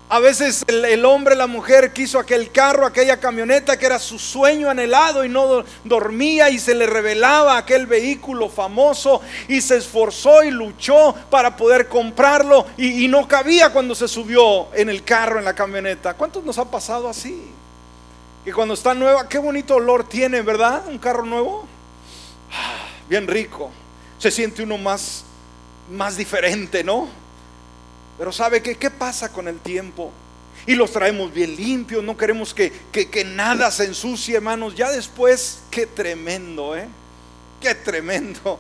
A 0.08 0.20
veces 0.20 0.64
el, 0.68 1.04
hombre, 1.04 1.34
la 1.34 1.48
mujer 1.48 1.92
quiso 1.92 2.20
aquel 2.20 2.52
carro, 2.52 2.86
aquella 2.86 3.18
camioneta 3.18 3.76
que 3.76 3.86
era 3.86 3.98
su 3.98 4.20
sueño 4.20 4.70
anhelado 4.70 5.24
y 5.24 5.28
no 5.28 5.64
dormía 5.82 6.48
y 6.48 6.60
se 6.60 6.76
le 6.76 6.86
revelaba 6.86 7.58
aquel 7.58 7.88
vehículo 7.88 8.48
famoso 8.48 9.20
y 9.48 9.60
se 9.60 9.78
esforzó 9.78 10.44
y 10.44 10.52
luchó 10.52 11.12
para 11.28 11.56
poder 11.56 11.88
comprarlo 11.88 12.66
y, 12.76 13.04
y 13.04 13.08
no 13.08 13.26
cabía 13.26 13.70
cuando 13.70 13.96
se 13.96 14.06
subió 14.06 14.72
en 14.74 14.88
el 14.88 15.02
carro, 15.02 15.40
en 15.40 15.44
la 15.44 15.54
camioneta. 15.54 16.14
¿Cuántos 16.14 16.44
nos 16.44 16.56
ha 16.58 16.70
pasado 16.70 17.08
así? 17.08 17.50
Que 18.44 18.52
cuando 18.52 18.74
está 18.74 18.94
nueva, 18.94 19.28
qué 19.28 19.38
bonito 19.38 19.74
olor 19.74 20.08
tiene, 20.08 20.40
¿verdad? 20.42 20.86
Un 20.86 20.98
carro 20.98 21.24
nuevo. 21.24 21.66
Ah, 22.52 22.86
bien 23.08 23.26
rico. 23.26 23.72
Se 24.20 24.30
siente 24.30 24.62
uno 24.62 24.78
más, 24.78 25.24
más 25.90 26.16
diferente, 26.16 26.84
¿no? 26.84 27.25
Pero 28.18 28.32
¿sabe 28.32 28.62
qué? 28.62 28.76
¿Qué 28.76 28.90
pasa 28.90 29.30
con 29.30 29.48
el 29.48 29.58
tiempo? 29.58 30.12
Y 30.66 30.74
los 30.74 30.90
traemos 30.90 31.32
bien 31.32 31.54
limpios, 31.54 32.02
no 32.02 32.16
queremos 32.16 32.52
que, 32.52 32.72
que, 32.90 33.24
nada 33.24 33.70
se 33.70 33.84
ensucie, 33.84 34.36
hermanos. 34.36 34.74
Ya 34.74 34.90
después, 34.90 35.60
qué 35.70 35.86
tremendo, 35.86 36.74
¿eh? 36.74 36.88
Qué 37.60 37.74
tremendo. 37.74 38.58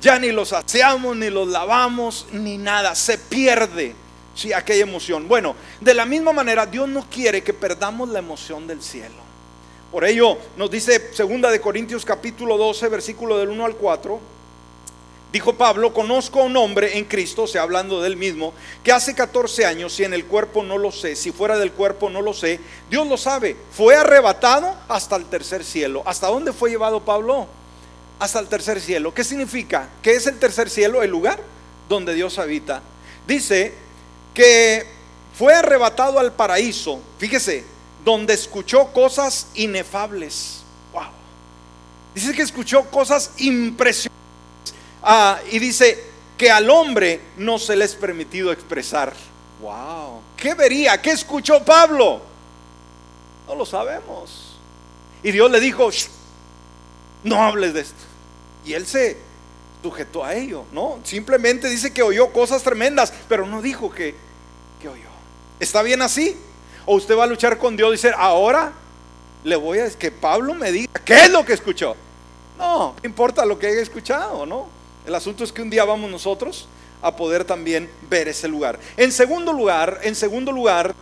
Ya 0.00 0.18
ni 0.18 0.32
los 0.32 0.52
aseamos, 0.52 1.16
ni 1.16 1.30
los 1.30 1.48
lavamos, 1.48 2.26
ni 2.32 2.58
nada. 2.58 2.94
Se 2.94 3.18
pierde, 3.18 3.94
sí, 4.34 4.52
aquella 4.52 4.82
emoción. 4.82 5.28
Bueno, 5.28 5.54
de 5.80 5.94
la 5.94 6.06
misma 6.06 6.32
manera, 6.32 6.66
Dios 6.66 6.88
no 6.88 7.08
quiere 7.08 7.42
que 7.42 7.54
perdamos 7.54 8.08
la 8.08 8.18
emoción 8.18 8.66
del 8.66 8.82
cielo. 8.82 9.22
Por 9.92 10.04
ello, 10.04 10.36
nos 10.56 10.70
dice 10.70 11.14
segunda 11.14 11.50
de 11.50 11.60
Corintios 11.60 12.04
capítulo 12.04 12.58
12, 12.58 12.88
versículo 12.88 13.38
del 13.38 13.50
1 13.50 13.64
al 13.64 13.76
4 13.76 14.33
Dijo 15.34 15.54
Pablo, 15.54 15.92
conozco 15.92 16.38
a 16.38 16.44
un 16.44 16.56
hombre 16.56 16.96
en 16.96 17.06
Cristo, 17.06 17.42
o 17.42 17.46
sea, 17.48 17.62
hablando 17.62 18.00
del 18.00 18.16
mismo, 18.16 18.54
que 18.84 18.92
hace 18.92 19.16
14 19.16 19.66
años, 19.66 19.92
si 19.92 20.04
en 20.04 20.14
el 20.14 20.26
cuerpo 20.26 20.62
no 20.62 20.78
lo 20.78 20.92
sé, 20.92 21.16
si 21.16 21.32
fuera 21.32 21.58
del 21.58 21.72
cuerpo 21.72 22.08
no 22.08 22.22
lo 22.22 22.32
sé, 22.32 22.60
Dios 22.88 23.04
lo 23.08 23.16
sabe, 23.16 23.56
fue 23.72 23.96
arrebatado 23.96 24.76
hasta 24.86 25.16
el 25.16 25.24
tercer 25.24 25.64
cielo. 25.64 26.04
¿Hasta 26.06 26.28
dónde 26.28 26.52
fue 26.52 26.70
llevado 26.70 27.04
Pablo? 27.04 27.48
Hasta 28.20 28.38
el 28.38 28.46
tercer 28.46 28.80
cielo. 28.80 29.12
¿Qué 29.12 29.24
significa? 29.24 29.88
¿Qué 30.02 30.14
es 30.14 30.24
el 30.28 30.38
tercer 30.38 30.70
cielo? 30.70 31.02
El 31.02 31.10
lugar 31.10 31.40
donde 31.88 32.14
Dios 32.14 32.38
habita. 32.38 32.80
Dice 33.26 33.74
que 34.34 34.86
fue 35.36 35.52
arrebatado 35.52 36.20
al 36.20 36.32
paraíso, 36.32 37.00
fíjese, 37.18 37.64
donde 38.04 38.34
escuchó 38.34 38.92
cosas 38.92 39.48
inefables. 39.54 40.60
Wow. 40.92 41.08
Dice 42.14 42.32
que 42.34 42.42
escuchó 42.42 42.88
cosas 42.88 43.32
impresionantes 43.38 44.13
Ah, 45.04 45.38
y 45.50 45.58
dice 45.58 46.02
que 46.38 46.50
al 46.50 46.70
hombre 46.70 47.20
no 47.36 47.58
se 47.58 47.76
le 47.76 47.84
es 47.84 47.94
permitido 47.94 48.50
expresar. 48.50 49.12
Wow. 49.60 50.20
¿Qué 50.36 50.54
vería? 50.54 51.00
¿Qué 51.00 51.10
escuchó 51.10 51.62
Pablo? 51.62 52.22
No 53.46 53.54
lo 53.54 53.66
sabemos. 53.66 54.56
Y 55.22 55.30
Dios 55.30 55.50
le 55.50 55.60
dijo, 55.60 55.90
no 57.22 57.42
hables 57.42 57.74
de 57.74 57.80
esto. 57.80 58.02
Y 58.64 58.72
él 58.72 58.86
se 58.86 59.18
sujetó 59.82 60.24
a 60.24 60.34
ello, 60.34 60.64
¿no? 60.72 60.98
Simplemente 61.04 61.68
dice 61.68 61.92
que 61.92 62.02
oyó 62.02 62.32
cosas 62.32 62.62
tremendas, 62.62 63.12
pero 63.28 63.46
no 63.46 63.60
dijo 63.60 63.90
que, 63.90 64.14
que 64.80 64.88
oyó. 64.88 65.10
¿Está 65.60 65.82
bien 65.82 66.00
así? 66.00 66.36
O 66.86 66.96
usted 66.96 67.16
va 67.16 67.24
a 67.24 67.26
luchar 67.26 67.58
con 67.58 67.76
Dios 67.76 67.88
y 67.88 67.92
decir, 67.92 68.14
ahora 68.16 68.72
le 69.44 69.56
voy 69.56 69.80
a 69.80 69.90
que 69.90 70.10
Pablo 70.10 70.54
me 70.54 70.72
diga 70.72 70.90
qué 71.04 71.24
es 71.24 71.30
lo 71.30 71.44
que 71.44 71.52
escuchó. 71.52 71.94
No, 72.58 72.94
importa 73.02 73.44
lo 73.44 73.58
que 73.58 73.66
haya 73.66 73.82
escuchado, 73.82 74.46
¿no? 74.46 74.83
El 75.06 75.14
asunto 75.14 75.44
es 75.44 75.52
que 75.52 75.62
un 75.62 75.70
día 75.70 75.84
vamos 75.84 76.10
nosotros 76.10 76.66
a 77.02 77.14
poder 77.14 77.44
también 77.44 77.90
ver 78.08 78.28
ese 78.28 78.48
lugar. 78.48 78.78
En 78.96 79.12
segundo 79.12 79.52
lugar, 79.52 80.00
en 80.02 80.14
segundo 80.14 80.50
lugar, 80.50 80.94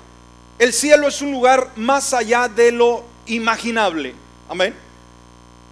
el 0.58 0.72
cielo 0.72 1.06
es 1.06 1.22
un 1.22 1.30
lugar 1.30 1.70
más 1.76 2.12
allá 2.12 2.48
de 2.48 2.72
lo 2.72 3.04
imaginable. 3.26 4.14
Amén. 4.48 4.74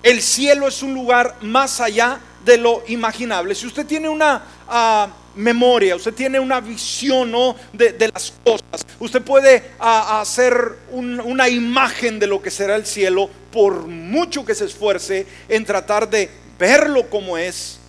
El 0.03 0.23
cielo 0.23 0.69
es 0.69 0.83
un 0.83 0.95
lugar 0.95 1.37
más 1.43 1.81
allá 1.81 2.21
de 2.45 2.57
lo 2.57 2.83
imaginable. 2.87 3.55
Si 3.55 3.67
usted 3.67 3.85
tiene 3.85 4.09
una 4.09 4.43
ah, 4.69 5.09
memoria, 5.35 5.97
usted 5.97 6.15
tiene 6.15 6.39
una 6.39 6.61
visión 6.61 7.33
de, 7.73 8.11
las 8.13 8.33
cosas, 8.45 8.87
usted 9.01 9.23
puede 9.23 9.73
ah, 9.81 10.21
hacer 10.21 10.79
una 10.93 11.49
imagen 11.49 12.21
de 12.21 12.29
lo 12.29 12.41
que 12.41 12.51
será 12.51 12.77
el 12.77 12.87
cielo 12.87 13.29
por 13.53 13.89
mucho 13.89 14.45
que 14.45 14.55
se 14.55 14.67
esfuerce 14.67 15.27
en 15.49 15.65
tratar 15.65 16.09
de 16.09 16.31
verlo 16.57 17.11
como 17.11 17.37
es 17.37 17.80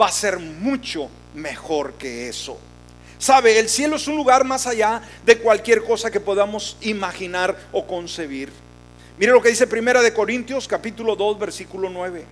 va 0.00 0.06
a 0.06 0.12
ser 0.12 0.38
mucho 0.38 1.08
mejor 1.34 1.94
que 1.94 2.28
eso. 2.28 2.58
Sabe, 3.18 3.58
el 3.58 3.68
cielo 3.68 3.96
es 3.96 4.08
un 4.08 4.16
lugar 4.16 4.44
más 4.44 4.66
allá 4.66 5.00
de 5.24 5.38
cualquier 5.38 5.82
cosa 5.84 6.10
que 6.10 6.20
podamos 6.20 6.76
imaginar 6.82 7.56
o 7.72 7.86
concebir. 7.86 8.52
Mire 9.18 9.32
lo 9.32 9.40
que 9.40 9.48
dice 9.48 9.66
Primera 9.66 10.02
de 10.02 10.12
Corintios 10.12 10.68
capítulo 10.68 11.16
2 11.16 11.38
versículo 11.38 11.88
9. 11.88 12.26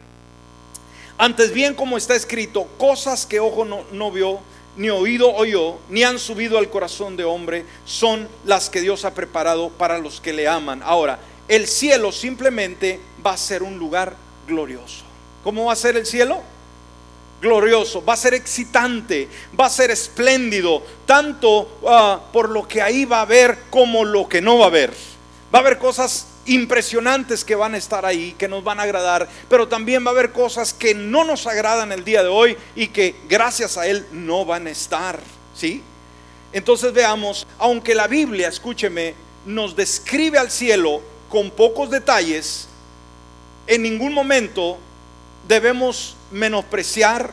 Antes 1.16 1.52
bien 1.52 1.74
como 1.74 1.96
está 1.96 2.14
escrito, 2.14 2.64
cosas 2.76 3.24
que 3.24 3.40
ojo 3.40 3.64
no, 3.64 3.84
no 3.92 4.10
vio, 4.10 4.40
ni 4.76 4.90
oído 4.90 5.32
oyó, 5.32 5.78
ni 5.88 6.02
han 6.02 6.18
subido 6.18 6.58
al 6.58 6.68
corazón 6.68 7.16
de 7.16 7.24
hombre, 7.24 7.64
son 7.86 8.28
las 8.44 8.68
que 8.68 8.80
Dios 8.80 9.04
ha 9.04 9.14
preparado 9.14 9.70
para 9.70 9.98
los 9.98 10.20
que 10.20 10.32
le 10.32 10.48
aman. 10.48 10.82
Ahora, 10.82 11.18
el 11.48 11.66
cielo 11.66 12.12
simplemente 12.12 13.00
va 13.24 13.32
a 13.32 13.38
ser 13.38 13.62
un 13.62 13.78
lugar 13.78 14.14
glorioso. 14.46 15.04
¿Cómo 15.42 15.66
va 15.66 15.72
a 15.72 15.76
ser 15.76 15.96
el 15.96 16.04
cielo? 16.04 16.42
Glorioso, 17.44 18.04
va 18.04 18.14
a 18.14 18.16
ser 18.16 18.34
excitante, 18.34 19.28
va 19.58 19.66
a 19.66 19.70
ser 19.70 19.92
espléndido, 19.92 20.82
tanto 21.06 21.78
ah, 21.86 22.20
por 22.32 22.48
lo 22.48 22.66
que 22.66 22.82
ahí 22.82 23.04
va 23.04 23.18
a 23.18 23.22
haber 23.22 23.56
como 23.70 24.04
lo 24.04 24.28
que 24.28 24.40
no 24.40 24.58
va 24.58 24.64
a 24.64 24.68
haber. 24.68 24.92
Va 25.54 25.58
a 25.58 25.62
haber 25.62 25.78
cosas 25.78 26.26
impresionantes 26.46 27.44
que 27.44 27.54
van 27.54 27.74
a 27.74 27.78
estar 27.78 28.04
ahí, 28.04 28.34
que 28.36 28.48
nos 28.48 28.64
van 28.64 28.80
a 28.80 28.82
agradar, 28.82 29.28
pero 29.48 29.68
también 29.68 30.04
va 30.04 30.08
a 30.08 30.14
haber 30.14 30.32
cosas 30.32 30.74
que 30.74 30.94
no 30.94 31.24
nos 31.24 31.46
agradan 31.46 31.92
el 31.92 32.04
día 32.04 32.22
de 32.22 32.28
hoy 32.28 32.56
y 32.74 32.88
que 32.88 33.14
gracias 33.28 33.78
a 33.78 33.86
Él 33.86 34.04
no 34.10 34.44
van 34.44 34.66
a 34.66 34.70
estar. 34.70 35.20
¿Sí? 35.54 35.82
Entonces 36.52 36.92
veamos, 36.92 37.46
aunque 37.58 37.94
la 37.94 38.08
Biblia, 38.08 38.48
escúcheme, 38.48 39.14
nos 39.46 39.76
describe 39.76 40.38
al 40.38 40.50
cielo 40.50 41.00
con 41.28 41.50
pocos 41.50 41.90
detalles, 41.90 42.68
en 43.66 43.82
ningún 43.82 44.12
momento 44.12 44.78
debemos 45.48 46.16
menospreciar 46.30 47.32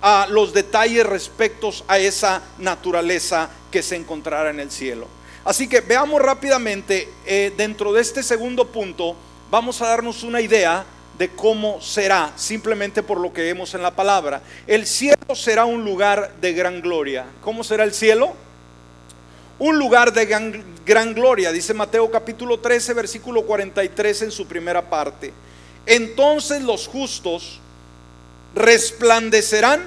a 0.00 0.26
los 0.28 0.52
detalles 0.52 1.06
respecto 1.06 1.70
a 1.88 1.98
esa 1.98 2.42
naturaleza 2.58 3.48
que 3.70 3.82
se 3.82 3.96
encontrará 3.96 4.50
en 4.50 4.60
el 4.60 4.70
cielo. 4.70 5.08
Así 5.44 5.68
que 5.68 5.80
veamos 5.80 6.20
rápidamente, 6.20 7.08
eh, 7.26 7.52
dentro 7.56 7.92
de 7.92 8.00
este 8.00 8.22
segundo 8.22 8.66
punto, 8.66 9.16
vamos 9.50 9.80
a 9.82 9.88
darnos 9.88 10.22
una 10.22 10.40
idea 10.40 10.84
de 11.18 11.28
cómo 11.28 11.80
será, 11.80 12.32
simplemente 12.36 13.02
por 13.02 13.20
lo 13.20 13.32
que 13.32 13.42
vemos 13.42 13.74
en 13.74 13.82
la 13.82 13.90
palabra. 13.90 14.42
El 14.66 14.86
cielo 14.86 15.34
será 15.34 15.64
un 15.64 15.84
lugar 15.84 16.34
de 16.40 16.52
gran 16.52 16.80
gloria. 16.80 17.26
¿Cómo 17.40 17.62
será 17.62 17.84
el 17.84 17.94
cielo? 17.94 18.34
un 19.58 19.78
lugar 19.78 20.12
de 20.12 20.26
gran, 20.26 20.64
gran 20.84 21.14
gloria, 21.14 21.52
dice 21.52 21.74
Mateo 21.74 22.10
capítulo 22.10 22.58
13, 22.58 22.92
versículo 22.94 23.42
43 23.42 24.22
en 24.22 24.30
su 24.30 24.46
primera 24.46 24.82
parte. 24.88 25.32
Entonces 25.86 26.62
los 26.62 26.86
justos 26.88 27.58
resplandecerán 28.54 29.84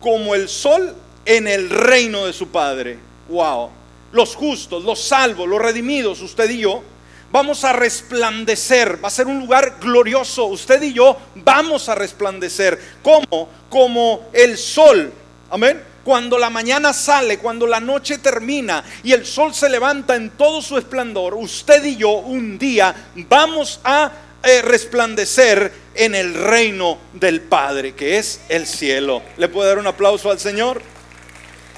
como 0.00 0.34
el 0.34 0.48
sol 0.48 0.94
en 1.24 1.48
el 1.48 1.70
reino 1.70 2.26
de 2.26 2.32
su 2.32 2.48
Padre. 2.48 2.98
Wow. 3.28 3.70
Los 4.12 4.36
justos, 4.36 4.84
los 4.84 5.02
salvos, 5.02 5.48
los 5.48 5.60
redimidos, 5.60 6.22
usted 6.22 6.48
y 6.50 6.58
yo, 6.58 6.82
vamos 7.32 7.64
a 7.64 7.72
resplandecer. 7.72 9.02
Va 9.02 9.08
a 9.08 9.10
ser 9.10 9.26
un 9.26 9.40
lugar 9.40 9.76
glorioso. 9.80 10.46
Usted 10.46 10.82
y 10.82 10.92
yo 10.92 11.16
vamos 11.34 11.88
a 11.88 11.94
resplandecer. 11.94 12.80
¿Cómo? 13.02 13.48
Como 13.68 14.28
el 14.32 14.56
sol. 14.56 15.12
Amén. 15.50 15.82
Cuando 16.04 16.38
la 16.38 16.50
mañana 16.50 16.92
sale, 16.92 17.38
cuando 17.38 17.66
la 17.66 17.80
noche 17.80 18.18
termina 18.18 18.84
y 19.02 19.12
el 19.12 19.26
sol 19.26 19.52
se 19.52 19.68
levanta 19.68 20.14
en 20.14 20.30
todo 20.30 20.62
su 20.62 20.78
esplendor, 20.78 21.34
usted 21.34 21.84
y 21.84 21.96
yo 21.96 22.10
un 22.10 22.56
día 22.56 22.94
vamos 23.28 23.80
a 23.82 24.12
eh, 24.42 24.62
resplandecer 24.62 25.72
en 25.94 26.14
el 26.14 26.34
reino 26.34 26.98
del 27.12 27.40
Padre, 27.40 27.94
que 27.94 28.18
es 28.18 28.40
el 28.48 28.66
cielo. 28.66 29.22
¿Le 29.36 29.48
puedo 29.48 29.68
dar 29.68 29.78
un 29.78 29.86
aplauso 29.86 30.30
al 30.30 30.38
Señor? 30.38 30.82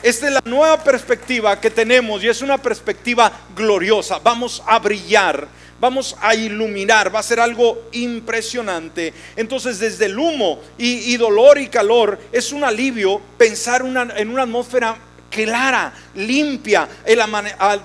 Esta 0.03 0.27
es 0.27 0.33
la 0.33 0.42
nueva 0.44 0.83
perspectiva 0.85 1.61
que 1.61 1.71
tenemos 1.71 2.23
y 2.23 2.29
es 2.29 2.40
una 2.40 2.59
perspectiva 2.59 3.33
gloriosa. 3.57 4.21
Vamos 4.21 4.62
a 4.66 4.79
brillar, 4.79 5.49
vamos 5.81 6.16
a 6.21 6.35
iluminar, 6.37 7.12
va 7.12 7.18
a 7.18 7.23
ser 7.23 7.40
algo 7.40 7.88
impresionante. 7.92 9.12
Entonces 9.35 9.81
desde 9.81 10.07
el 10.07 10.18
humo 10.18 10.61
y, 10.77 11.16
dolor 11.16 11.59
y 11.59 11.68
calor 11.68 12.18
es 12.31 12.53
un 12.53 12.62
alivio 12.62 13.21
pensar 13.37 13.83
en 14.16 14.31
una 14.31 14.42
atmósfera 14.42 14.97
clara, 15.31 15.92
limpia, 16.14 16.88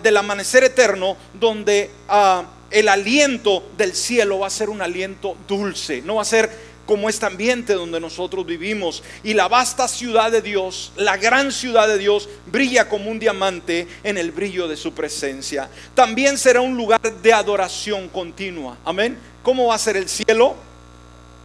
del 0.01 0.17
amanecer 0.17 0.63
eterno, 0.65 1.17
donde 1.33 1.89
ah, 2.07 2.43
el 2.73 2.89
aliento 2.89 3.63
del 3.77 3.93
cielo 3.95 4.39
va 4.39 4.47
a 4.47 4.49
ser 4.49 4.69
un 4.69 4.81
aliento 4.81 5.38
dulce, 5.47 6.01
no 6.01 6.15
va 6.15 6.23
a 6.23 6.25
ser 6.25 6.73
como 6.86 7.07
este 7.07 7.25
ambiente 7.25 7.73
donde 7.73 7.99
nosotros 7.99 8.45
vivimos. 8.45 9.03
Y 9.23 9.33
la 9.33 9.47
vasta 9.47 9.88
ciudad 9.88 10.31
de 10.31 10.41
Dios, 10.41 10.91
la 10.97 11.17
gran 11.17 11.51
ciudad 11.51 11.88
de 11.88 11.97
Dios, 11.97 12.27
brilla 12.47 12.89
como 12.89 13.09
un 13.09 13.19
diamante 13.19 13.88
en 14.03 14.17
el 14.17 14.31
brillo 14.31 14.67
de 14.67 14.75
su 14.75 14.93
presencia. 14.93 15.69
También 15.93 16.38
será 16.38 16.62
un 16.62 16.75
lugar 16.75 16.99
de 17.01 17.31
adoración 17.31 18.09
continua. 18.09 18.77
Amén. 18.83 19.17
¿Cómo 19.43 19.67
va 19.67 19.75
a 19.75 19.79
ser 19.79 19.95
el 19.95 20.09
cielo? 20.09 20.55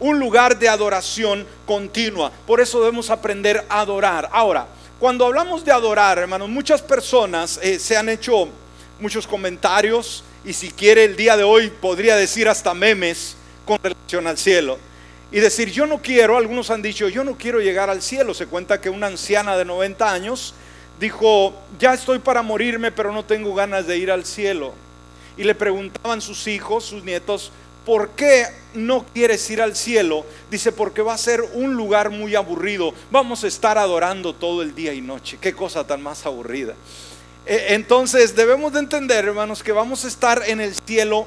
Un 0.01 0.19
lugar 0.19 0.59
de 0.59 0.69
adoración 0.69 1.47
continua. 1.67 2.33
Por 2.47 2.61
eso 2.61 2.81
debemos 2.81 3.11
aprender 3.11 3.65
a 3.69 3.81
adorar. 3.81 4.29
Ahora, 4.33 4.67
cuando 4.99 5.27
hablamos 5.27 5.65
de 5.65 5.73
adorar, 5.73 6.19
hermanos, 6.19 6.49
muchas 6.49 6.83
personas 6.83 7.61
eh, 7.63 7.79
se 7.79 7.97
han 7.97 8.09
hecho 8.09 8.49
muchos 8.99 9.27
comentarios 9.27 10.25
y 10.45 10.53
si 10.53 10.71
quiere 10.71 11.05
el 11.05 11.17
día 11.17 11.37
de 11.37 11.45
hoy 11.45 11.71
podría 11.71 12.17
decir 12.17 12.49
hasta 12.49 12.75
memes 12.75 13.37
con 13.65 13.79
relación 13.83 14.27
al 14.27 14.39
cielo 14.39 14.79
y 15.31 15.41
decir, 15.41 15.71
yo 15.71 15.87
no 15.87 16.01
quiero, 16.01 16.39
algunos 16.39 16.71
han 16.71 16.81
dicho, 16.81 17.09
yo 17.09 17.23
no 17.23 17.37
quiero 17.37 17.61
llegar 17.61 17.91
al 17.91 18.01
cielo. 18.01 18.33
Se 18.33 18.47
cuenta 18.47 18.81
que 18.81 18.89
una 18.89 19.09
anciana 19.09 19.57
de 19.57 19.65
90 19.65 20.11
años 20.11 20.55
dijo, 20.99 21.55
ya 21.79 21.93
estoy 21.93 22.19
para 22.19 22.43
morirme, 22.43 22.91
pero 22.93 23.13
no 23.13 23.25
tengo 23.25 23.55
ganas 23.55 23.87
de 23.87 23.99
ir 23.99 24.11
al 24.11 24.25
cielo. 24.25 24.73
Y 25.37 25.45
le 25.45 25.55
preguntaban 25.55 26.21
sus 26.21 26.47
hijos, 26.47 26.85
sus 26.85 27.05
nietos, 27.05 27.53
¿por 27.85 28.11
qué 28.11 28.47
no 28.75 29.05
quieres 29.13 29.49
ir 29.51 29.61
al 29.61 29.77
cielo? 29.77 30.25
Dice, 30.51 30.73
porque 30.73 31.03
va 31.03 31.15
a 31.15 31.19
ser 31.19 31.43
un 31.53 31.75
lugar 31.75 32.09
muy 32.09 32.35
aburrido. 32.35 32.95
Vamos 33.11 33.45
a 33.45 33.49
estar 33.49 33.77
adorando 33.77 34.35
todo 34.35 34.63
el 34.63 34.75
día 34.75 34.95
y 34.95 35.03
noche. 35.03 35.37
Qué 35.41 35.53
cosa 35.53 35.87
tan 35.87 36.03
más 36.03 36.25
aburrida. 36.25 36.75
E, 37.49 37.73
entonces 37.73 38.37
debemos 38.37 38.75
de 38.75 38.81
entender, 38.81 39.25
hermanos, 39.25 39.63
que 39.63 39.73
vamos 39.73 40.05
a 40.05 40.09
estar 40.09 40.43
en 40.47 40.61
el 40.61 40.75
cielo 40.75 41.27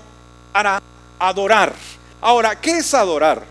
para 0.54 0.80
adorar. 1.18 1.74
Ahora, 2.22 2.62
¿qué 2.62 2.78
es 2.78 2.94
adorar? 2.94 3.44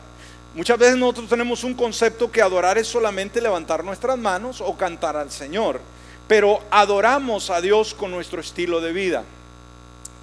Muchas 0.55 0.79
veces 0.79 0.97
nosotros 0.97 1.29
tenemos 1.29 1.65
un 1.65 1.75
concepto 1.75 2.31
que 2.31 2.41
adorar 2.41 2.79
es 2.79 2.87
solamente 2.87 3.41
levantar 3.41 3.85
nuestras 3.85 4.17
manos 4.17 4.61
o 4.61 4.77
cantar 4.77 5.17
al 5.17 5.33
Señor, 5.33 5.81
pero 6.29 6.61
adoramos 6.71 7.51
a 7.51 7.61
Dios 7.61 7.93
con 7.93 8.13
nuestro 8.13 8.41
estilo 8.41 8.81
de 8.81 8.93
vida. 8.93 9.25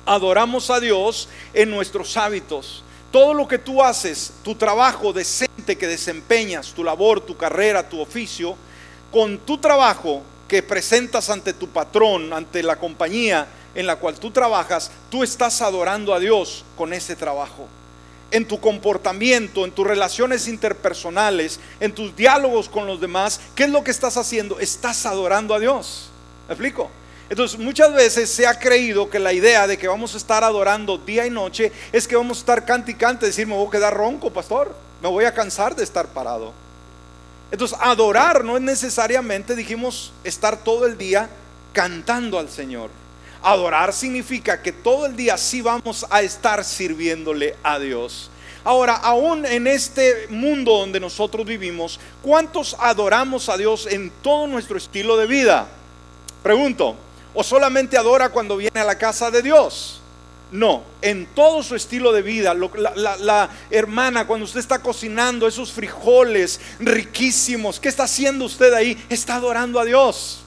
Adoramos 0.06 0.70
a 0.70 0.80
Dios 0.80 1.28
en 1.54 1.70
nuestros 1.70 2.16
hábitos. 2.16 2.82
Todo 3.12 3.34
lo 3.34 3.46
que 3.46 3.58
tú 3.58 3.84
haces, 3.84 4.32
tu 4.42 4.56
trabajo 4.56 5.12
decente 5.12 5.78
que 5.78 5.88
desempeñas, 5.88 6.74
tu 6.74 6.82
labor, 6.82 7.20
tu 7.20 7.36
carrera, 7.36 7.90
tu 7.90 8.00
oficio, 8.00 8.56
con 9.12 9.38
tu 9.40 9.58
trabajo 9.58 10.24
que 10.48 10.64
presentas 10.64 11.30
ante 11.30 11.54
tu 11.54 11.68
patrón, 11.70 12.34
ante 12.34 12.64
la 12.64 12.78
compañía 12.78 13.48
en 13.76 13.86
la 13.86 13.98
cual 13.98 14.20
tú 14.20 14.32
trabajas, 14.32 14.92
tú 15.10 15.24
estás 15.24 15.62
adorando 15.62 16.14
a 16.14 16.20
Dios 16.20 16.66
con 16.76 16.94
ese 16.94 17.16
trabajo 17.16 17.68
en 18.32 18.46
tu 18.46 18.60
comportamiento, 18.60 19.66
en 19.66 19.72
tus 19.72 19.88
relaciones 19.88 20.48
interpersonales, 20.48 21.60
en 21.80 21.94
tus 21.94 22.16
diálogos 22.16 22.70
con 22.70 22.86
los 22.86 23.00
demás, 23.00 23.40
¿qué 23.56 23.64
es 23.64 23.70
lo 23.70 23.84
que 23.84 23.92
estás 23.92 24.18
haciendo? 24.18 24.60
Estás 24.60 25.06
adorando 25.06 25.54
a 25.54 25.60
Dios. 25.60 26.10
¿Me 26.48 26.54
explico? 26.54 26.90
Entonces 27.30 27.60
muchas 27.60 27.94
veces 27.94 28.30
se 28.30 28.48
ha 28.48 28.58
creído 28.58 29.10
que 29.10 29.20
la 29.20 29.34
idea 29.34 29.68
de 29.68 29.78
que 29.78 29.88
vamos 29.88 30.14
a 30.14 30.18
estar 30.18 30.44
adorando 30.44 30.98
día 30.98 31.26
y 31.26 31.30
noche 31.30 31.72
es 31.92 32.08
que 32.08 32.16
vamos 32.16 32.38
a 32.38 32.42
estar 32.42 32.66
cante 32.66 32.92
y 32.92 32.96
cante, 32.96 33.26
decir, 33.26 33.48
me 33.48 33.56
voy 33.56 33.68
a 33.68 33.72
quedar 33.72 33.94
ronco, 33.94 34.32
pastor, 34.32 34.74
me 35.02 35.10
voy 35.10 35.26
a 35.26 35.34
cansar 35.34 35.76
de 35.76 35.84
estar 35.84 36.08
parado. 36.08 36.54
Entonces 37.52 37.78
adorar 37.82 38.44
no 38.44 38.58
es 38.58 38.64
necesariamente, 38.64 39.56
dijimos, 39.56 40.12
estar 40.24 40.58
todo 40.64 40.86
el 40.86 40.98
día 40.98 41.30
cantando 41.74 42.40
al 42.40 42.50
Señor. 42.50 42.90
Adorar 43.42 43.94
significa 43.94 44.62
que 44.62 44.72
todo 44.72 45.06
el 45.06 45.16
día 45.16 45.38
sí 45.38 45.62
vamos 45.62 46.06
a 46.10 46.22
estar 46.22 46.64
sirviéndole 46.64 47.56
a 47.64 47.80
Dios. 47.80 48.30
Ahora, 48.64 48.96
aún 48.96 49.46
en 49.46 49.66
este 49.66 50.28
mundo 50.30 50.80
donde 50.80 51.00
nosotros 51.00 51.46
vivimos, 51.46 52.00
¿cuántos 52.22 52.76
adoramos 52.80 53.48
a 53.48 53.56
Dios 53.56 53.88
en 53.88 54.12
todo 54.22 54.48
nuestro 54.48 54.78
estilo 54.78 55.16
de 55.16 55.26
vida? 55.26 55.68
Pregunto, 56.44 56.98
¿o 57.34 57.44
solamente 57.44 57.98
adora 57.98 58.30
cuando 58.30 58.58
viene 58.58 58.80
a 58.80 58.84
la 58.84 58.98
casa 58.98 59.32
de 59.32 59.42
Dios? 59.42 60.02
No, 60.52 60.84
en 61.02 61.26
todo 61.28 61.62
su 61.62 61.76
estilo 61.76 62.14
de 62.14 62.22
vida, 62.22 62.54
la, 62.54 63.18
la, 63.18 63.50
hermana, 63.70 64.26
cuando 64.26 64.46
usted 64.46 64.62
está 64.62 64.80
cocinando 64.80 65.46
esos 65.46 65.74
frijoles 65.74 66.62
riquísimos, 66.80 67.82
¿qué 67.82 67.90
está 67.90 68.04
haciendo 68.04 68.46
usted 68.46 68.74
ahí? 68.74 68.98
Está 69.10 69.36
adorando 69.36 69.78
a 69.78 69.84
Dios. 69.86 70.40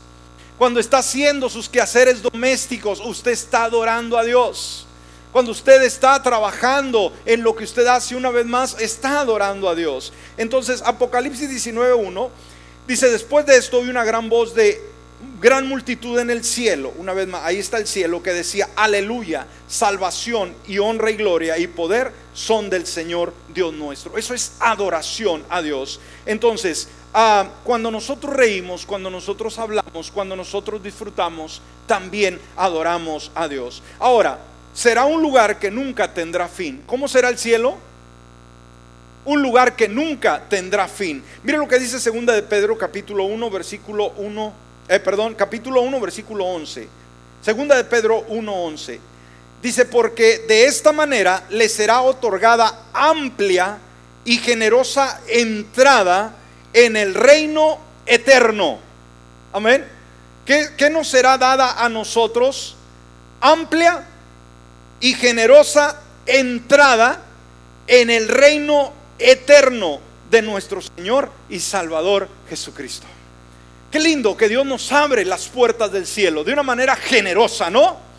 Cuando 0.56 0.80
está 0.80 0.98
haciendo 0.98 1.50
sus 1.50 1.68
quehaceres 1.68 2.22
domésticos, 2.22 3.00
usted 3.00 3.32
está 3.32 3.64
adorando 3.64 4.16
a 4.16 4.24
Dios. 4.24 4.86
Cuando 5.32 5.52
usted 5.52 5.82
está 5.82 6.20
trabajando 6.22 7.12
en 7.24 7.42
lo 7.42 7.54
que 7.54 7.64
usted 7.64 7.86
hace 7.86 8.16
una 8.16 8.30
vez 8.30 8.46
más, 8.46 8.76
está 8.80 9.20
adorando 9.20 9.68
a 9.68 9.74
Dios. 9.74 10.12
Entonces, 10.36 10.82
Apocalipsis 10.84 11.48
19.1 11.50 12.30
dice, 12.88 13.10
después 13.10 13.46
de 13.46 13.56
esto 13.56 13.78
oí 13.78 13.88
una 13.90 14.02
gran 14.02 14.28
voz 14.28 14.54
de 14.54 14.89
gran 15.40 15.68
multitud 15.68 16.18
en 16.18 16.30
el 16.30 16.44
cielo, 16.44 16.92
una 16.98 17.12
vez 17.12 17.28
más, 17.28 17.42
ahí 17.44 17.58
está 17.58 17.78
el 17.78 17.86
cielo 17.86 18.22
que 18.22 18.32
decía, 18.32 18.68
aleluya, 18.76 19.46
salvación 19.68 20.54
y 20.66 20.78
honra 20.78 21.10
y 21.10 21.16
gloria 21.16 21.58
y 21.58 21.66
poder 21.66 22.12
son 22.34 22.70
del 22.70 22.86
Señor 22.86 23.32
Dios 23.52 23.72
nuestro. 23.74 24.16
Eso 24.16 24.34
es 24.34 24.52
adoración 24.60 25.44
a 25.48 25.62
Dios. 25.62 26.00
Entonces, 26.26 26.88
Ah, 27.12 27.48
cuando 27.64 27.90
nosotros 27.90 28.36
reímos, 28.36 28.86
cuando 28.86 29.10
nosotros 29.10 29.58
hablamos, 29.58 30.12
cuando 30.12 30.36
nosotros 30.36 30.80
disfrutamos, 30.80 31.60
también 31.86 32.40
adoramos 32.56 33.32
a 33.34 33.48
Dios. 33.48 33.82
Ahora, 33.98 34.38
será 34.72 35.06
un 35.06 35.20
lugar 35.20 35.58
que 35.58 35.72
nunca 35.72 36.14
tendrá 36.14 36.46
fin. 36.46 36.82
¿Cómo 36.86 37.08
será 37.08 37.28
el 37.28 37.36
cielo? 37.36 37.76
Un 39.24 39.42
lugar 39.42 39.74
que 39.74 39.88
nunca 39.88 40.44
tendrá 40.48 40.86
fin. 40.86 41.22
Mire 41.42 41.58
lo 41.58 41.66
que 41.66 41.80
dice 41.80 41.98
segunda 41.98 42.32
de 42.32 42.42
Pedro 42.42 42.78
capítulo 42.78 43.24
1 43.24 43.50
versículo 43.50 44.12
1, 44.16 44.52
eh, 44.90 44.98
perdón, 44.98 45.34
capítulo 45.36 45.82
1 45.82 46.00
versículo 46.00 46.44
11. 46.44 46.88
Segunda 47.40 47.76
de 47.76 47.84
Pedro 47.84 48.24
1 48.28 48.52
11. 48.52 49.00
Dice, 49.62 49.84
porque 49.84 50.44
de 50.48 50.64
esta 50.64 50.90
manera 50.90 51.44
le 51.50 51.68
será 51.68 52.00
otorgada 52.00 52.86
amplia 52.92 53.78
y 54.24 54.38
generosa 54.38 55.20
entrada 55.28 56.34
en 56.72 56.96
el 56.96 57.14
reino 57.14 57.78
eterno. 58.04 58.80
Amén. 59.52 59.86
¿Qué, 60.44 60.90
nos 60.90 61.06
será 61.06 61.38
dada 61.38 61.84
a 61.84 61.88
nosotros? 61.88 62.74
Amplia 63.40 64.04
y 64.98 65.14
generosa 65.14 66.00
entrada 66.26 67.22
en 67.86 68.10
el 68.10 68.28
reino 68.28 68.92
eterno 69.18 70.00
de 70.30 70.42
nuestro 70.42 70.80
Señor 70.80 71.30
y 71.48 71.60
Salvador 71.60 72.28
Jesucristo. 72.48 73.06
Qué 73.90 73.98
lindo 73.98 74.36
que 74.36 74.48
Dios 74.48 74.64
nos 74.64 74.92
abre 74.92 75.24
las 75.24 75.48
puertas 75.48 75.90
del 75.90 76.06
cielo 76.06 76.44
de 76.44 76.52
una 76.52 76.62
manera 76.62 76.94
generosa, 76.96 77.70
¿no? 77.70 78.10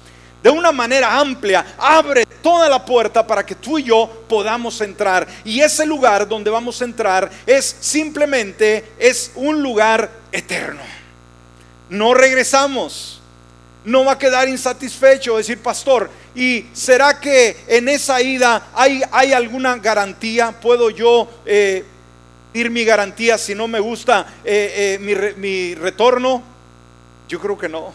de 0.42 0.50
una 0.50 0.72
manera 0.72 1.20
amplia, 1.20 1.76
abre 1.78 2.26
toda 2.42 2.68
la 2.68 2.84
puerta 2.84 3.26
para 3.26 3.46
que 3.46 3.56
tú 3.56 3.78
y 3.78 3.84
yo 3.84 4.10
podamos 4.28 4.82
entrar. 4.82 5.28
Y 5.44 5.62
ese 5.62 5.86
lugar 5.86 6.28
donde 6.28 6.50
vamos 6.50 6.82
a 6.82 6.86
entrar 6.86 7.30
es 7.46 7.76
simplemente, 7.80 8.94
es 8.98 9.32
un 9.36 9.62
lugar 9.62 10.10
eterno. 10.32 10.82
No 11.90 12.14
regresamos. 12.14 13.20
no 13.84 14.06
va 14.06 14.12
a 14.12 14.18
quedar 14.18 14.48
insatisfecho, 14.48 15.38
decir, 15.38 15.58
pastor, 15.58 16.08
¿y 16.36 16.68
será 16.72 17.20
que 17.20 17.58
en 17.68 17.90
esa 17.90 18.22
ida 18.22 18.68
hay, 18.76 19.02
hay 19.12 19.34
alguna 19.34 19.76
garantía? 19.78 20.52
¿Puedo 20.52 20.92
yo 20.92 21.28
eh, 21.48 21.84
ir 22.54 22.70
mi 22.70 22.84
garantía 22.84 23.38
si 23.38 23.56
no 23.56 23.68
me 23.68 23.80
gusta 23.80 24.26
eh, 24.44 24.98
eh, 25.00 25.34
mi, 25.38 25.76
retorno? 25.76 26.44
Yo 27.28 27.40
creo 27.40 27.58
que 27.58 27.70
no. 27.70 27.94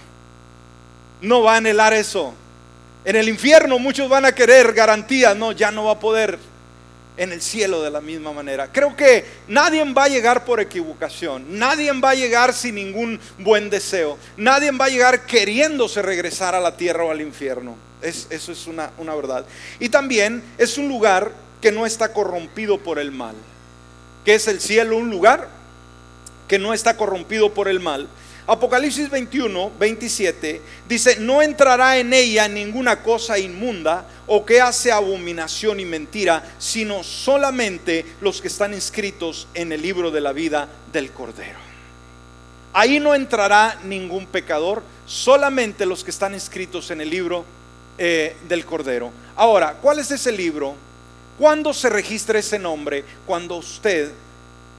No 1.20 1.42
va 1.42 1.54
a 1.54 1.56
anhelar 1.58 1.92
eso. 1.92 2.34
En 3.04 3.16
el 3.16 3.28
infierno 3.28 3.78
muchos 3.78 4.08
van 4.08 4.24
a 4.24 4.32
querer 4.32 4.72
garantía, 4.72 5.34
no, 5.34 5.52
ya 5.52 5.70
no 5.70 5.84
va 5.84 5.92
a 5.92 6.00
poder 6.00 6.38
en 7.16 7.32
el 7.32 7.40
cielo 7.40 7.82
de 7.82 7.90
la 7.90 8.00
misma 8.00 8.32
manera. 8.32 8.70
Creo 8.72 8.96
que 8.96 9.24
nadie 9.48 9.84
va 9.92 10.04
a 10.04 10.08
llegar 10.08 10.44
por 10.44 10.60
equivocación, 10.60 11.58
nadie 11.58 11.92
va 11.92 12.10
a 12.10 12.14
llegar 12.14 12.52
sin 12.52 12.74
ningún 12.74 13.20
buen 13.38 13.70
deseo, 13.70 14.18
nadie 14.36 14.70
va 14.72 14.86
a 14.86 14.88
llegar 14.88 15.24
queriéndose 15.24 16.02
regresar 16.02 16.54
a 16.54 16.60
la 16.60 16.76
tierra 16.76 17.04
o 17.04 17.10
al 17.10 17.20
infierno. 17.20 17.76
Es, 18.02 18.26
eso 18.30 18.52
es 18.52 18.66
una, 18.66 18.90
una 18.98 19.14
verdad. 19.14 19.46
Y 19.78 19.88
también 19.88 20.42
es 20.58 20.76
un 20.76 20.88
lugar 20.88 21.30
que 21.62 21.72
no 21.72 21.86
está 21.86 22.12
corrompido 22.12 22.78
por 22.78 22.98
el 22.98 23.12
mal. 23.12 23.34
Que 24.26 24.34
es 24.34 24.48
el 24.48 24.60
cielo? 24.60 24.96
Un 24.96 25.08
lugar 25.08 25.48
que 26.48 26.58
no 26.58 26.74
está 26.74 26.96
corrompido 26.96 27.54
por 27.54 27.68
el 27.68 27.78
mal. 27.78 28.08
Apocalipsis 28.48 29.08
21, 29.08 29.70
27 29.78 30.60
dice, 30.88 31.16
no 31.20 31.42
entrará 31.42 31.98
en 31.98 32.12
ella 32.12 32.48
ninguna 32.48 33.04
cosa 33.04 33.38
inmunda 33.38 34.04
o 34.26 34.44
que 34.44 34.60
hace 34.60 34.90
abominación 34.90 35.78
y 35.78 35.84
mentira, 35.84 36.42
sino 36.58 37.04
solamente 37.04 38.04
los 38.20 38.40
que 38.40 38.48
están 38.48 38.74
inscritos 38.74 39.46
en 39.54 39.70
el 39.70 39.80
libro 39.80 40.10
de 40.10 40.20
la 40.20 40.32
vida 40.32 40.68
del 40.92 41.12
Cordero. 41.12 41.60
Ahí 42.72 42.98
no 42.98 43.14
entrará 43.14 43.78
ningún 43.84 44.26
pecador, 44.26 44.82
solamente 45.06 45.86
los 45.86 46.02
que 46.02 46.10
están 46.10 46.34
inscritos 46.34 46.90
en 46.90 47.00
el 47.00 47.10
libro 47.10 47.44
eh, 47.96 48.36
del 48.48 48.66
Cordero. 48.66 49.12
Ahora, 49.36 49.74
¿cuál 49.80 50.00
es 50.00 50.10
ese 50.10 50.32
libro? 50.32 50.74
¿Cuándo 51.38 51.74
se 51.74 51.90
registra 51.90 52.38
ese 52.38 52.58
nombre? 52.58 53.04
Cuando 53.26 53.56
usted 53.56 54.10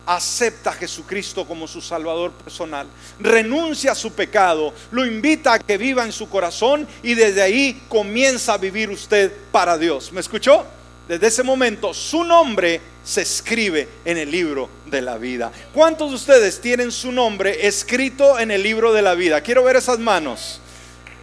acepta 0.06 0.70
a 0.70 0.74
Jesucristo 0.74 1.46
como 1.46 1.68
su 1.68 1.82
Salvador 1.82 2.32
personal, 2.32 2.88
renuncia 3.20 3.92
a 3.92 3.96
su 3.96 4.14
pecado, 4.14 4.74
lo 4.92 5.06
invita 5.06 5.54
a 5.54 5.60
que 5.60 5.78
viva 5.78 6.04
en 6.04 6.12
su 6.12 6.30
corazón 6.30 6.88
y 7.04 7.14
desde 7.14 7.42
ahí 7.42 7.84
comienza 7.90 8.54
a 8.54 8.58
vivir 8.58 8.90
usted 8.90 9.32
para 9.52 9.78
Dios. 9.78 10.12
¿Me 10.12 10.22
escuchó? 10.22 10.66
Desde 11.08 11.28
ese 11.28 11.44
momento 11.44 11.94
su 11.94 12.24
nombre 12.24 12.82
se 13.04 13.22
escribe 13.22 13.88
en 14.04 14.18
el 14.18 14.32
libro 14.32 14.70
de 14.86 15.02
la 15.02 15.18
vida. 15.18 15.52
¿Cuántos 15.74 16.10
de 16.10 16.16
ustedes 16.16 16.60
tienen 16.60 16.92
su 16.92 17.12
nombre 17.12 17.66
escrito 17.68 18.40
en 18.40 18.52
el 18.52 18.64
libro 18.64 18.92
de 18.94 19.02
la 19.02 19.14
vida? 19.14 19.42
Quiero 19.42 19.64
ver 19.64 19.76
esas 19.78 20.00
manos. 20.00 20.60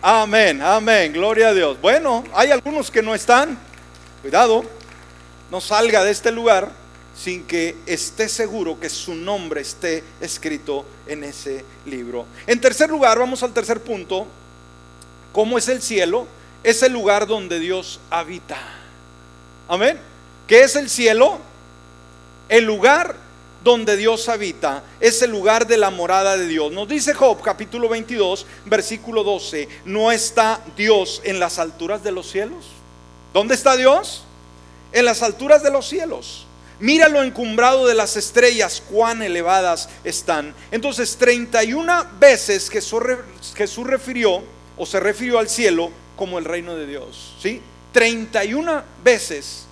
Amén, 0.01 0.63
amén, 0.63 1.13
gloria 1.13 1.49
a 1.49 1.55
Dios. 1.55 1.81
Bueno, 1.81 2.25
hay 2.35 2.51
algunos 2.51 2.91
que 2.91 3.03
no 3.03 3.15
están. 3.15 3.59
Cuidado, 4.23 4.65
no 5.55 5.61
salga 5.61 6.03
de 6.03 6.11
este 6.11 6.33
lugar 6.33 6.69
sin 7.17 7.45
que 7.45 7.77
esté 7.87 8.29
seguro 8.29 8.81
que 8.81 8.91
su 8.91 9.15
nombre 9.15 9.61
esté 9.61 10.03
escrito 10.21 10.85
en 11.07 11.23
ese 11.23 11.65
libro. 11.87 12.27
En 12.49 12.61
tercer 12.61 12.91
lugar, 12.91 13.21
vamos 13.21 13.41
al 13.45 13.53
tercer 13.53 13.81
punto, 13.81 14.27
¿cómo 15.33 15.57
es 15.57 15.69
el 15.69 15.81
cielo? 15.81 16.27
Es 16.65 16.83
el 16.83 16.93
lugar 16.93 17.29
donde 17.29 17.61
Dios 17.61 18.01
habita. 18.11 18.59
Amén. 19.69 19.97
¿Qué 20.49 20.65
es 20.65 20.75
el 20.75 20.91
cielo? 20.91 21.39
El 22.49 22.65
lugar 22.65 23.15
donde 23.63 23.97
Dios 23.97 24.29
habita 24.29 24.83
es 24.99 25.23
el 25.23 25.31
lugar 25.31 25.69
de 25.69 25.77
la 25.77 25.91
morada 25.91 26.37
de 26.37 26.49
Dios. 26.49 26.73
Nos 26.73 26.89
dice 26.89 27.15
Job 27.15 27.41
capítulo 27.43 27.89
22, 27.89 28.45
versículo 28.67 29.23
12, 29.23 29.69
¿no 29.85 30.11
está 30.11 30.61
Dios 30.77 31.23
en 31.23 31.39
las 31.39 31.61
alturas 31.61 32.03
de 32.03 32.11
los 32.11 32.29
cielos? 32.29 32.65
¿Dónde 33.33 33.55
está 33.55 33.77
Dios? 33.77 34.25
En 34.95 35.05
las 35.05 35.23
alturas 35.23 35.63
de 35.63 35.71
los 35.71 35.87
cielos. 35.87 36.47
Mira 36.81 37.09
lo 37.09 37.23
encumbrado 37.23 37.87
de 37.87 37.95
las 37.95 38.17
estrellas, 38.17 38.83
cuán 38.91 39.23
elevadas 39.23 39.91
están. 40.03 40.55
Entonces, 40.71 41.17
31 41.17 42.07
veces 42.19 42.71
Jesús, 42.71 43.03
Jesús 43.55 43.87
refirió 43.87 44.43
o 44.77 44.87
se 44.87 44.99
refirió 44.99 45.39
al 45.39 45.49
cielo 45.49 45.91
como 46.17 46.39
el 46.39 46.45
reino 46.45 46.75
de 46.75 46.87
Dios. 46.87 47.37
¿sí? 47.41 47.61
31 47.93 48.83
veces 49.05 49.67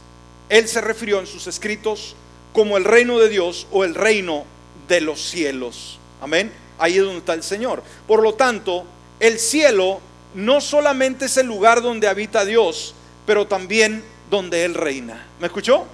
Él 0.48 0.68
se 0.68 0.80
refirió 0.80 1.18
en 1.18 1.26
sus 1.26 1.46
escritos 1.46 2.14
como 2.52 2.76
el 2.76 2.84
reino 2.84 3.18
de 3.18 3.28
Dios 3.28 3.66
o 3.72 3.84
el 3.84 3.94
reino 3.94 4.44
de 4.88 5.00
los 5.00 5.20
cielos. 5.20 5.98
Amén. 6.20 6.52
Ahí 6.78 6.96
es 6.96 7.02
donde 7.02 7.18
está 7.18 7.34
el 7.34 7.42
Señor. 7.42 7.82
Por 8.06 8.22
lo 8.22 8.34
tanto, 8.34 8.84
el 9.18 9.38
cielo 9.38 10.00
no 10.34 10.60
solamente 10.60 11.26
es 11.26 11.36
el 11.36 11.46
lugar 11.46 11.82
donde 11.82 12.08
habita 12.08 12.44
Dios, 12.44 12.94
pero 13.26 13.46
también 13.46 14.04
donde 14.32 14.64
Él 14.64 14.74
reina. 14.74 15.28
¿Me 15.38 15.46
escuchó? 15.46 15.86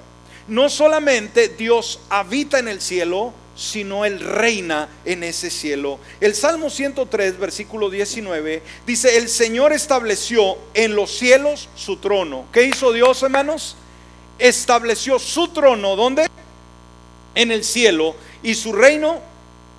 no 0.48 0.70
solamente 0.70 1.48
Dios 1.48 2.00
habita 2.08 2.58
en 2.58 2.68
el 2.68 2.80
cielo, 2.80 3.32
sino 3.54 4.04
Él 4.04 4.18
reina 4.20 4.88
en 5.04 5.22
ese 5.22 5.50
cielo. 5.50 5.98
El 6.20 6.34
Salmo 6.34 6.70
103, 6.70 7.38
versículo 7.38 7.90
19, 7.90 8.62
dice, 8.86 9.18
el 9.18 9.28
Señor 9.28 9.72
estableció 9.72 10.56
en 10.74 10.96
los 10.96 11.10
cielos 11.10 11.68
su 11.76 11.98
trono. 11.98 12.46
¿Qué 12.52 12.64
hizo 12.64 12.92
Dios, 12.92 13.22
hermanos? 13.22 13.76
Estableció 14.38 15.18
su 15.18 15.48
trono, 15.48 15.96
¿dónde? 15.96 16.28
En 17.34 17.52
el 17.52 17.62
cielo, 17.62 18.16
y 18.42 18.54
su 18.54 18.72
reino 18.72 19.20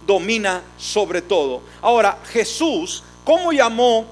domina 0.05 0.61
sobre 0.77 1.21
todo. 1.21 1.61
Ahora, 1.81 2.19
Jesús, 2.31 3.03
¿cómo 3.25 3.51
llamó 3.51 4.05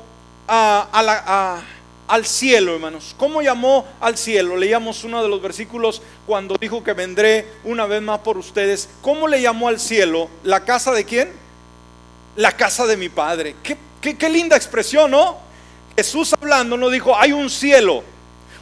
a, 0.48 1.02
la... 1.04 1.64
al 2.08 2.26
cielo, 2.26 2.76
hermanos. 2.76 3.13
¿Cómo 3.17 3.41
llamó 3.41 3.86
al 4.00 4.17
cielo? 4.17 4.56
Leíamos 4.56 5.04
uno 5.04 5.22
de 5.22 5.30
los 5.30 5.41
versículos 5.41 6.02
cuando 6.26 6.56
dijo 6.60 6.84
que 6.84 6.93
vendré 6.93 7.48
una 7.63 7.86
vez 7.86 8.02
más 8.02 8.20
por 8.20 8.38
ustedes. 8.38 8.89
¿Cómo 9.02 9.28
le 9.28 9.41
llamó 9.41 9.67
al 9.67 9.80
cielo? 9.80 10.30
¿La 10.43 10.63
casa 10.63 10.91
de 10.91 11.06
quién? 11.06 11.32
La 12.36 12.54
casa 12.54 12.86
de 12.86 12.98
mi 12.98 13.10
padre. 13.10 13.56
Qué, 13.62 13.78
qué, 14.02 14.30
linda 14.30 14.56
expresión, 14.56 15.12
¿no? 15.12 15.38
Jesús 15.96 16.34
hablando 16.34 16.78
no 16.78 16.89
dijo, 16.89 17.17
hay 17.17 17.34
un 17.34 17.50
cielo 17.50 18.04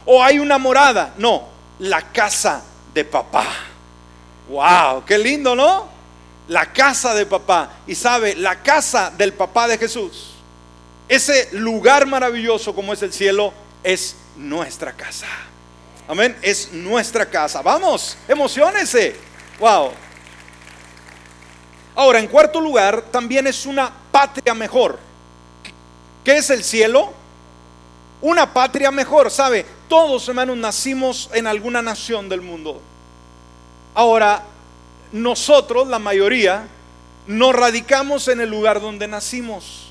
o 0.04 0.22
hay 0.22 0.38
una 0.38 0.58
morada. 0.58 1.14
No, 1.18 1.44
la 1.78 2.12
casa 2.12 2.64
de 2.92 3.04
papá. 3.04 3.46
Wow, 4.48 5.04
qué 5.04 5.18
lindo, 5.18 5.54
¿no? 5.54 5.88
La 6.48 6.72
casa 6.72 7.14
de 7.14 7.26
papá. 7.26 7.70
Y 7.86 7.94
sabe, 7.94 8.34
la 8.34 8.62
casa 8.62 9.12
del 9.16 9.32
papá 9.32 9.68
de 9.68 9.78
Jesús 9.78 10.35
ese 11.08 11.48
lugar 11.52 12.06
maravilloso 12.06 12.74
como 12.74 12.92
es 12.92 13.02
el 13.02 13.12
cielo 13.12 13.52
es 13.82 14.16
nuestra 14.36 14.92
casa. 14.92 15.26
Amén, 16.08 16.36
es 16.42 16.72
nuestra 16.72 17.26
casa. 17.26 17.62
Vamos, 17.62 18.16
emocionese. 18.28 19.16
Wow. 19.58 19.90
Ahora, 21.94 22.18
en 22.18 22.28
cuarto 22.28 22.60
lugar, 22.60 23.02
también 23.10 23.46
es 23.46 23.66
una 23.66 23.90
patria 24.10 24.54
mejor. 24.54 24.98
¿Qué 26.24 26.36
es 26.36 26.50
el 26.50 26.62
cielo? 26.62 27.12
Una 28.20 28.52
patria 28.52 28.90
mejor, 28.90 29.30
¿sabe? 29.30 29.64
Todos, 29.88 30.28
hermanos, 30.28 30.56
nacimos 30.56 31.30
en 31.32 31.46
alguna 31.46 31.82
nación 31.82 32.28
del 32.28 32.42
mundo. 32.42 32.80
Ahora, 33.94 34.42
nosotros, 35.12 35.86
la 35.86 35.98
mayoría, 35.98 36.66
nos 37.26 37.54
radicamos 37.54 38.28
en 38.28 38.40
el 38.40 38.50
lugar 38.50 38.80
donde 38.80 39.08
nacimos. 39.08 39.85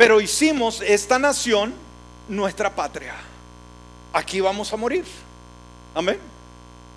Pero 0.00 0.18
hicimos 0.18 0.80
esta 0.80 1.18
nación 1.18 1.74
nuestra 2.26 2.74
patria. 2.74 3.12
Aquí 4.14 4.40
vamos 4.40 4.72
a 4.72 4.76
morir. 4.78 5.04
Amén. 5.94 6.18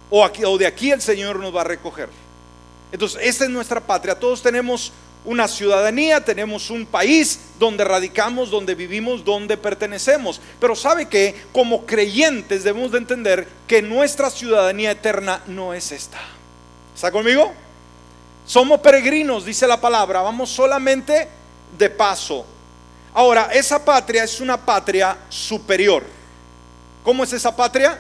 O, 0.09 0.25
de 0.57 0.65
aquí 0.65 0.89
el 0.89 1.01
Señor 1.01 1.37
nos 1.37 1.53
va 1.53 1.59
a 1.59 1.65
recoger. 1.65 2.07
Entonces, 2.93 3.19
esta 3.21 3.43
es 3.43 3.49
nuestra 3.49 3.81
patria. 3.81 4.17
Todos 4.17 4.41
tenemos 4.41 4.93
una 5.25 5.49
ciudadanía, 5.49 6.23
tenemos 6.23 6.69
un 6.69 6.85
país 6.85 7.41
donde 7.59 7.83
radicamos, 7.83 8.49
donde 8.49 8.73
vivimos, 8.73 9.25
donde 9.25 9.57
pertenecemos. 9.57 10.39
Pero 10.61 10.73
sabe 10.73 11.09
que 11.09 11.35
como 11.51 11.85
creyentes 11.85 12.63
debemos 12.63 12.93
de 12.93 12.99
entender 12.99 13.49
que 13.67 13.81
nuestra 13.81 14.29
ciudadanía 14.29 14.91
eterna 14.91 15.43
no 15.47 15.73
es 15.73 15.91
esta. 15.91 16.21
¿Está 16.95 17.11
conmigo? 17.11 17.51
Somos 18.45 18.79
peregrinos, 18.79 19.43
dice 19.43 19.67
la 19.67 19.81
palabra, 19.81 20.21
vamos 20.21 20.49
solamente 20.49 21.27
de 21.77 21.89
paso. 21.89 22.45
Ahora, 23.13 23.49
esa 23.53 23.83
patria 23.83 24.23
es 24.23 24.39
una 24.39 24.57
patria 24.57 25.15
superior. 25.29 26.03
¿Cómo 27.03 27.23
es 27.23 27.31
esa 27.33 27.55
patria? 27.55 27.99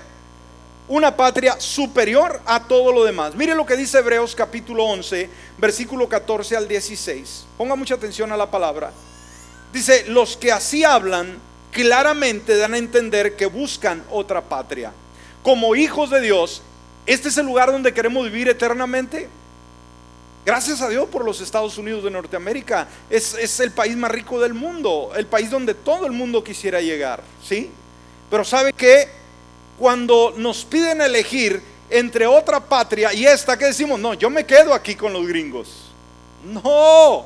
Una 0.87 1.15
patria 1.15 1.59
superior 1.59 2.41
a 2.45 2.63
todo 2.63 2.91
lo 2.91 3.03
demás. 3.03 3.35
Mire 3.35 3.53
lo 3.53 3.65
que 3.65 3.77
dice 3.77 3.99
Hebreos 3.99 4.35
capítulo 4.35 4.85
11, 4.85 5.29
versículo 5.59 6.09
14 6.09 6.57
al 6.57 6.67
16. 6.67 7.45
Ponga 7.57 7.75
mucha 7.75 7.93
atención 7.93 8.31
a 8.31 8.37
la 8.37 8.49
palabra. 8.49 8.91
Dice, 9.71 10.05
los 10.07 10.35
que 10.35 10.51
así 10.51 10.83
hablan 10.83 11.37
claramente 11.71 12.57
dan 12.57 12.73
a 12.73 12.77
entender 12.77 13.35
que 13.35 13.45
buscan 13.45 14.03
otra 14.09 14.41
patria. 14.41 14.91
Como 15.43 15.75
hijos 15.75 16.09
de 16.09 16.21
Dios, 16.21 16.63
¿este 17.05 17.29
es 17.29 17.37
el 17.37 17.45
lugar 17.45 17.71
donde 17.71 17.93
queremos 17.93 18.25
vivir 18.25 18.49
eternamente? 18.49 19.29
Gracias 20.45 20.81
a 20.81 20.89
Dios 20.89 21.07
por 21.07 21.23
los 21.23 21.39
Estados 21.39 21.77
Unidos 21.77 22.03
de 22.03 22.11
Norteamérica. 22.11 22.87
Es, 23.09 23.33
es, 23.35 23.59
el 23.61 23.71
país 23.71 23.95
más 23.95 24.11
rico 24.11 24.41
del 24.41 24.53
mundo, 24.53 25.11
el 25.15 25.25
país 25.25 25.49
donde 25.49 25.73
todo 25.73 26.05
el 26.05 26.11
mundo 26.11 26.43
quisiera 26.43 26.81
llegar, 26.81 27.23
¿sí? 27.41 27.71
Pero 28.29 28.43
¿sabe 28.43 28.73
que 28.73 29.23
Cuando 29.77 30.33
nos 30.37 30.65
piden 30.65 31.01
elegir 31.01 31.61
entre 31.89 32.27
otra 32.27 32.59
patria 32.59 33.13
y 33.13 33.25
esta, 33.25 33.57
¿qué 33.57 33.65
decimos? 33.65 33.99
No, 33.99 34.13
yo 34.13 34.29
me 34.29 34.45
quedo 34.45 34.73
aquí 34.73 34.95
con 34.95 35.13
los 35.13 35.27
gringos. 35.27 35.91
No, 36.43 37.25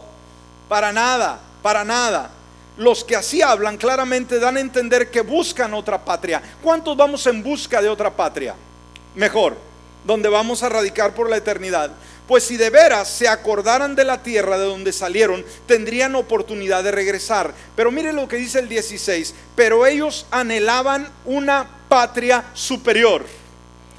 para 0.70 0.92
nada, 0.94 1.40
para 1.62 1.84
nada. 1.84 2.32
Los 2.78 3.04
que 3.04 3.16
así 3.16 3.42
hablan 3.42 3.78
claramente 3.78 4.40
dan 4.40 4.58
a 4.58 4.60
entender 4.60 5.10
que 5.10 5.22
buscan 5.22 5.74
otra 5.74 6.04
patria. 6.04 6.42
¿Cuántos 6.62 6.96
vamos 6.96 7.26
en 7.28 7.42
busca 7.42 7.82
de 7.82 7.90
otra 7.90 8.12
patria? 8.12 8.56
Mejor, 9.16 9.58
donde 10.06 10.30
vamos 10.30 10.62
a 10.64 10.70
radicar 10.70 11.14
por 11.14 11.30
la 11.30 11.38
eternidad. 11.38 11.92
Pues 12.28 12.44
si 12.44 12.58
de 12.58 12.70
veras 12.70 13.08
se 13.08 13.28
acordaran 13.28 13.96
de 13.96 14.04
la 14.04 14.22
tierra 14.22 14.58
de 14.58 14.66
donde 14.66 14.92
salieron, 14.92 15.46
tendrían 15.66 16.16
oportunidad 16.16 16.84
de 16.84 16.92
regresar. 16.92 17.54
Pero 17.76 17.92
mire 17.92 18.12
lo 18.12 18.28
que 18.28 18.36
dice 18.36 18.60
el 18.60 18.68
16, 18.68 19.34
pero 19.56 19.86
ellos 19.86 20.26
anhelaban 20.30 21.10
una 21.26 21.68
patria 21.88 22.44
superior. 22.54 23.26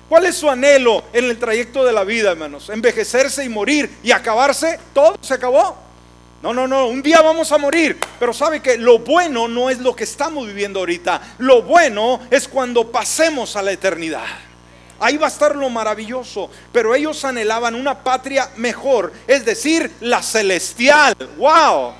¿Cuál 0.09 0.27
es 0.27 0.37
su 0.37 0.49
anhelo 0.49 1.05
en 1.13 1.25
el 1.25 1.39
trayecto 1.39 1.85
de 1.85 1.93
la 1.93 2.05
vida, 2.05 2.33
hermanos? 2.33 2.71
Envejecerse 2.71 3.45
y 3.45 3.49
morir 3.49 3.91
y 4.03 4.11
acabarse, 4.11 4.79
todo 4.93 5.17
se 5.21 5.35
acabó. 5.35 5.77
No, 6.43 6.55
no, 6.55 6.69
no, 6.69 6.87
un 6.87 7.03
día 7.03 7.21
vamos 7.21 7.51
a 7.51 7.59
morir, 7.59 7.99
pero 8.21 8.33
sabe 8.33 8.61
que 8.61 8.79
lo 8.79 9.01
bueno 9.01 9.49
no 9.49 9.71
es 9.71 9.79
lo 9.79 9.97
que 9.97 10.05
estamos 10.05 10.47
viviendo 10.47 10.79
ahorita, 10.79 11.35
lo 11.39 11.63
bueno 11.63 12.21
es 12.31 12.47
cuando 12.47 12.93
pasemos 12.93 13.57
a 13.57 13.63
la 13.63 13.73
eternidad. 13.73 14.48
Ahí 15.01 15.17
va 15.17 15.27
a 15.27 15.31
estar 15.31 15.55
lo 15.55 15.69
maravilloso. 15.71 16.51
Pero 16.73 16.95
ellos 16.95 17.25
anhelaban 17.25 17.75
una 17.75 18.03
patria 18.03 18.51
mejor, 18.57 19.13
es 19.27 19.45
decir, 19.45 19.91
la 20.01 20.23
celestial. 20.23 21.15
¡Wow! 21.37 21.93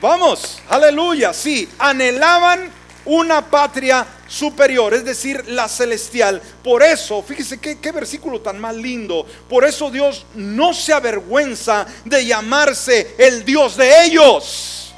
Vamos, 0.00 0.62
aleluya, 0.68 1.32
sí, 1.32 1.68
anhelaban 1.76 2.70
una 3.04 3.44
patria 3.50 4.06
superior, 4.28 4.94
es 4.94 5.04
decir, 5.04 5.48
la 5.48 5.68
celestial. 5.68 6.40
Por 6.62 6.84
eso, 6.84 7.22
fíjese 7.22 7.58
qué, 7.58 7.80
qué, 7.80 7.90
versículo 7.90 8.40
tan 8.40 8.60
más 8.60 8.76
lindo. 8.76 9.26
Por 9.48 9.64
eso 9.64 9.90
Dios 9.90 10.24
no 10.34 10.72
se 10.72 10.92
avergüenza 10.92 11.86
de 12.04 12.26
llamarse 12.26 13.14
el 13.18 13.44
Dios 13.44 13.76
de 13.76 14.04
ellos. 14.04 14.94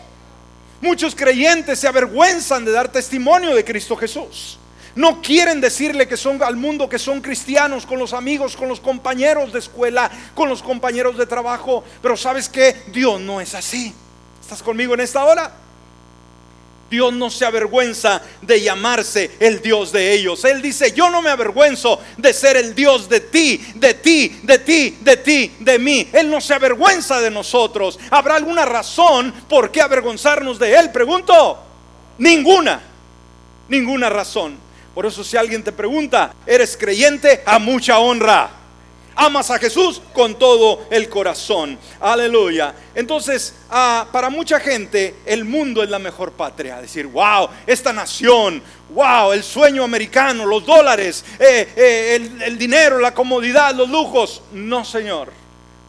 Muchos 0.82 1.14
creyentes 1.14 1.78
se 1.78 1.88
avergüenzan 1.88 2.64
de 2.64 2.72
dar 2.72 2.90
testimonio 2.90 3.54
de 3.54 3.64
Cristo 3.64 3.96
Jesús. 3.96 4.59
No 4.94 5.22
quieren 5.22 5.60
decirle 5.60 6.08
que 6.08 6.16
son 6.16 6.42
al 6.42 6.56
mundo 6.56 6.88
que 6.88 6.98
son 6.98 7.20
cristianos 7.20 7.86
con 7.86 7.98
los 7.98 8.12
amigos, 8.12 8.56
con 8.56 8.68
los 8.68 8.80
compañeros 8.80 9.52
de 9.52 9.58
escuela, 9.60 10.10
con 10.34 10.48
los 10.48 10.62
compañeros 10.62 11.16
de 11.16 11.26
trabajo. 11.26 11.84
Pero 12.02 12.16
sabes 12.16 12.48
que 12.48 12.74
Dios 12.88 13.20
no 13.20 13.40
es 13.40 13.54
así. 13.54 13.94
¿Estás 14.40 14.62
conmigo 14.62 14.94
en 14.94 15.00
esta 15.00 15.24
hora? 15.24 15.52
Dios 16.90 17.12
no 17.12 17.30
se 17.30 17.46
avergüenza 17.46 18.20
de 18.42 18.60
llamarse 18.60 19.30
el 19.38 19.62
Dios 19.62 19.92
de 19.92 20.12
ellos. 20.12 20.44
Él 20.44 20.60
dice, 20.60 20.90
yo 20.90 21.08
no 21.08 21.22
me 21.22 21.30
avergüenzo 21.30 22.00
de 22.16 22.32
ser 22.32 22.56
el 22.56 22.74
Dios 22.74 23.08
de 23.08 23.20
ti, 23.20 23.64
de 23.76 23.94
ti, 23.94 24.40
de 24.42 24.58
ti, 24.58 24.98
de 25.00 25.16
ti, 25.18 25.52
de 25.60 25.78
mí. 25.78 26.08
Él 26.12 26.28
no 26.28 26.40
se 26.40 26.52
avergüenza 26.52 27.20
de 27.20 27.30
nosotros. 27.30 27.96
¿Habrá 28.10 28.34
alguna 28.34 28.64
razón 28.66 29.32
por 29.48 29.70
qué 29.70 29.80
avergonzarnos 29.80 30.58
de 30.58 30.74
Él? 30.74 30.90
Pregunto. 30.90 31.62
Ninguna. 32.18 32.82
Ninguna 33.68 34.10
razón. 34.10 34.69
Por 34.94 35.06
eso 35.06 35.22
si 35.22 35.36
alguien 35.36 35.62
te 35.62 35.72
pregunta, 35.72 36.34
¿eres 36.46 36.76
creyente? 36.76 37.42
A 37.46 37.58
mucha 37.58 37.98
honra. 37.98 38.50
Amas 39.14 39.50
a 39.50 39.58
Jesús 39.58 40.00
con 40.12 40.38
todo 40.38 40.86
el 40.90 41.08
corazón. 41.08 41.78
Aleluya. 42.00 42.74
Entonces, 42.94 43.54
ah, 43.70 44.06
para 44.10 44.30
mucha 44.30 44.58
gente, 44.58 45.16
el 45.26 45.44
mundo 45.44 45.82
es 45.82 45.90
la 45.90 45.98
mejor 45.98 46.32
patria. 46.32 46.80
Decir, 46.80 47.06
wow, 47.06 47.48
esta 47.66 47.92
nación, 47.92 48.62
wow, 48.90 49.32
el 49.32 49.42
sueño 49.42 49.84
americano, 49.84 50.46
los 50.46 50.64
dólares, 50.64 51.24
eh, 51.38 51.68
eh, 51.76 52.16
el, 52.16 52.42
el 52.42 52.58
dinero, 52.58 52.98
la 52.98 53.12
comodidad, 53.12 53.74
los 53.74 53.90
lujos. 53.90 54.42
No, 54.52 54.84
Señor 54.84 55.40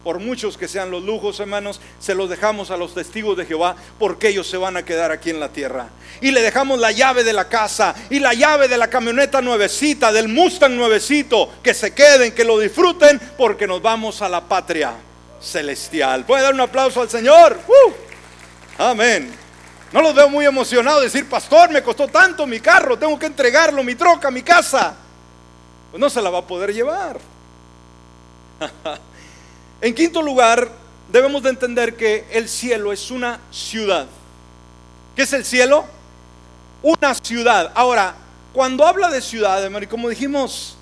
por 0.04 0.18
muchos 0.18 0.58
que 0.58 0.68
sean 0.68 0.90
los 0.90 1.02
lujos, 1.02 1.38
hermanos, 1.40 1.80
se 2.00 2.14
los 2.14 2.28
dejamos 2.28 2.70
a 2.70 2.76
los 2.76 2.94
testigos 2.94 3.36
de 3.36 3.46
Jehová 3.46 3.76
porque 3.98 4.28
ellos 4.28 4.48
se 4.48 4.56
van 4.56 4.76
a 4.76 4.84
quedar 4.84 5.12
aquí 5.12 5.30
en 5.30 5.38
la 5.38 5.50
tierra. 5.50 5.88
Y 6.20 6.30
le 6.30 6.42
dejamos 6.42 6.80
la 6.80 6.90
llave 6.90 7.24
de 7.24 7.32
la 7.32 7.48
casa 7.48 7.94
y 8.10 8.18
la 8.18 8.34
llave 8.34 8.68
de 8.68 8.76
la 8.76 8.88
camioneta 8.88 9.40
nuevecita, 9.40 10.12
del 10.12 10.28
Mustang 10.28 10.72
nuevecito, 10.72 11.50
que 11.62 11.74
se 11.74 11.94
queden, 11.94 12.32
que 12.32 12.44
lo 12.44 12.58
disfruten 12.58 13.20
porque 13.36 13.66
nos 13.66 13.80
vamos 13.80 14.22
a 14.22 14.28
la 14.28 14.40
patria 14.40 14.92
celestial. 15.40 16.24
¿Puede 16.24 16.42
dar 16.42 16.54
un 16.54 16.60
aplauso 16.60 17.00
al 17.00 17.10
Señor? 17.10 17.58
¡Uh! 17.68 17.92
Amén. 18.78 19.32
No 19.92 20.00
los 20.00 20.14
veo 20.14 20.28
muy 20.28 20.46
emocionados 20.46 21.02
decir, 21.02 21.28
pastor, 21.28 21.70
me 21.70 21.82
costó 21.82 22.08
tanto 22.08 22.46
mi 22.46 22.60
carro, 22.60 22.98
tengo 22.98 23.18
que 23.18 23.26
entregarlo, 23.26 23.84
mi 23.84 23.94
troca, 23.94 24.30
mi 24.30 24.42
casa. 24.42 24.94
Pues 25.90 26.00
no 26.00 26.08
se 26.08 26.22
la 26.22 26.30
va 26.30 26.38
a 26.38 26.46
poder 26.46 26.72
llevar. 26.72 27.20
En 29.82 29.96
quinto 29.96 30.22
lugar, 30.22 30.70
debemos 31.10 31.42
de 31.42 31.50
entender 31.50 31.96
que 31.96 32.24
el 32.30 32.48
cielo 32.48 32.92
es 32.92 33.10
una 33.10 33.40
ciudad. 33.50 34.06
¿Qué 35.16 35.22
es 35.22 35.32
el 35.32 35.44
cielo? 35.44 35.84
Una 36.82 37.12
ciudad. 37.16 37.72
Ahora, 37.74 38.14
cuando 38.52 38.86
habla 38.86 39.10
de 39.10 39.20
ciudad, 39.20 39.68
como 39.88 40.08
dijimos, 40.08 40.76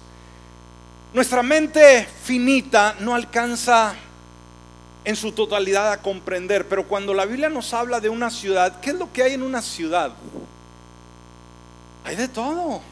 nuestra 1.14 1.42
mente 1.42 2.06
finita 2.24 2.94
no 3.00 3.14
alcanza 3.14 3.94
en 5.02 5.16
su 5.16 5.32
totalidad 5.32 5.92
a 5.92 6.02
comprender, 6.02 6.68
pero 6.68 6.86
cuando 6.86 7.14
la 7.14 7.24
Biblia 7.24 7.48
nos 7.48 7.72
habla 7.72 8.00
de 8.00 8.10
una 8.10 8.28
ciudad, 8.28 8.80
¿qué 8.80 8.90
es 8.90 8.96
lo 8.96 9.10
que 9.10 9.22
hay 9.22 9.32
en 9.32 9.42
una 9.42 9.62
ciudad? 9.62 10.12
Hay 12.04 12.16
de 12.16 12.28
todo. 12.28 12.82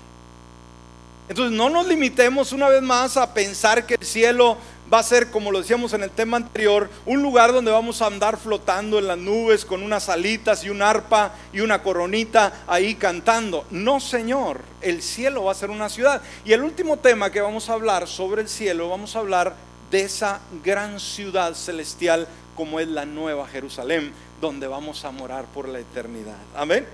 Entonces 1.28 1.54
no 1.54 1.68
nos 1.68 1.86
limitemos 1.86 2.52
una 2.52 2.70
vez 2.70 2.80
más 2.80 3.18
a 3.18 3.34
pensar 3.34 3.84
que 3.84 3.96
el 3.96 4.06
cielo 4.06 4.56
va 4.92 5.00
a 5.00 5.02
ser, 5.02 5.30
como 5.30 5.50
lo 5.50 5.60
decíamos 5.60 5.92
en 5.92 6.02
el 6.02 6.10
tema 6.10 6.36
anterior, 6.36 6.88
un 7.06 7.22
lugar 7.22 7.52
donde 7.52 7.70
vamos 7.70 8.00
a 8.00 8.06
andar 8.06 8.38
flotando 8.38 8.98
en 8.98 9.06
las 9.06 9.18
nubes 9.18 9.64
con 9.64 9.82
unas 9.82 10.08
alitas 10.08 10.64
y 10.64 10.70
un 10.70 10.82
arpa 10.82 11.34
y 11.52 11.60
una 11.60 11.82
coronita 11.82 12.64
ahí 12.66 12.94
cantando. 12.94 13.66
No, 13.70 14.00
Señor, 14.00 14.62
el 14.80 15.02
cielo 15.02 15.44
va 15.44 15.52
a 15.52 15.56
ser 15.56 15.70
una 15.70 15.88
ciudad. 15.88 16.22
Y 16.44 16.52
el 16.52 16.62
último 16.62 16.96
tema 16.96 17.30
que 17.30 17.40
vamos 17.40 17.68
a 17.68 17.74
hablar 17.74 18.06
sobre 18.08 18.42
el 18.42 18.48
cielo, 18.48 18.88
vamos 18.88 19.14
a 19.14 19.20
hablar 19.20 19.54
de 19.90 20.02
esa 20.02 20.40
gran 20.64 21.00
ciudad 21.00 21.54
celestial 21.54 22.26
como 22.54 22.80
es 22.80 22.88
la 22.88 23.06
nueva 23.06 23.46
Jerusalén, 23.46 24.12
donde 24.40 24.66
vamos 24.66 25.04
a 25.04 25.10
morar 25.10 25.44
por 25.46 25.68
la 25.68 25.78
eternidad. 25.78 26.36
Amén. 26.56 26.86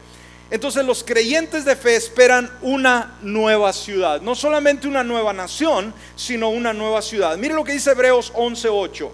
Entonces 0.54 0.84
los 0.84 1.02
creyentes 1.02 1.64
de 1.64 1.74
fe 1.74 1.96
esperan 1.96 2.48
una 2.62 3.16
nueva 3.22 3.72
ciudad, 3.72 4.20
no 4.20 4.36
solamente 4.36 4.86
una 4.86 5.02
nueva 5.02 5.32
nación, 5.32 5.92
sino 6.14 6.48
una 6.48 6.72
nueva 6.72 7.02
ciudad. 7.02 7.36
Mire 7.36 7.54
lo 7.54 7.64
que 7.64 7.72
dice 7.72 7.90
Hebreos 7.90 8.32
11:8. 8.36 9.10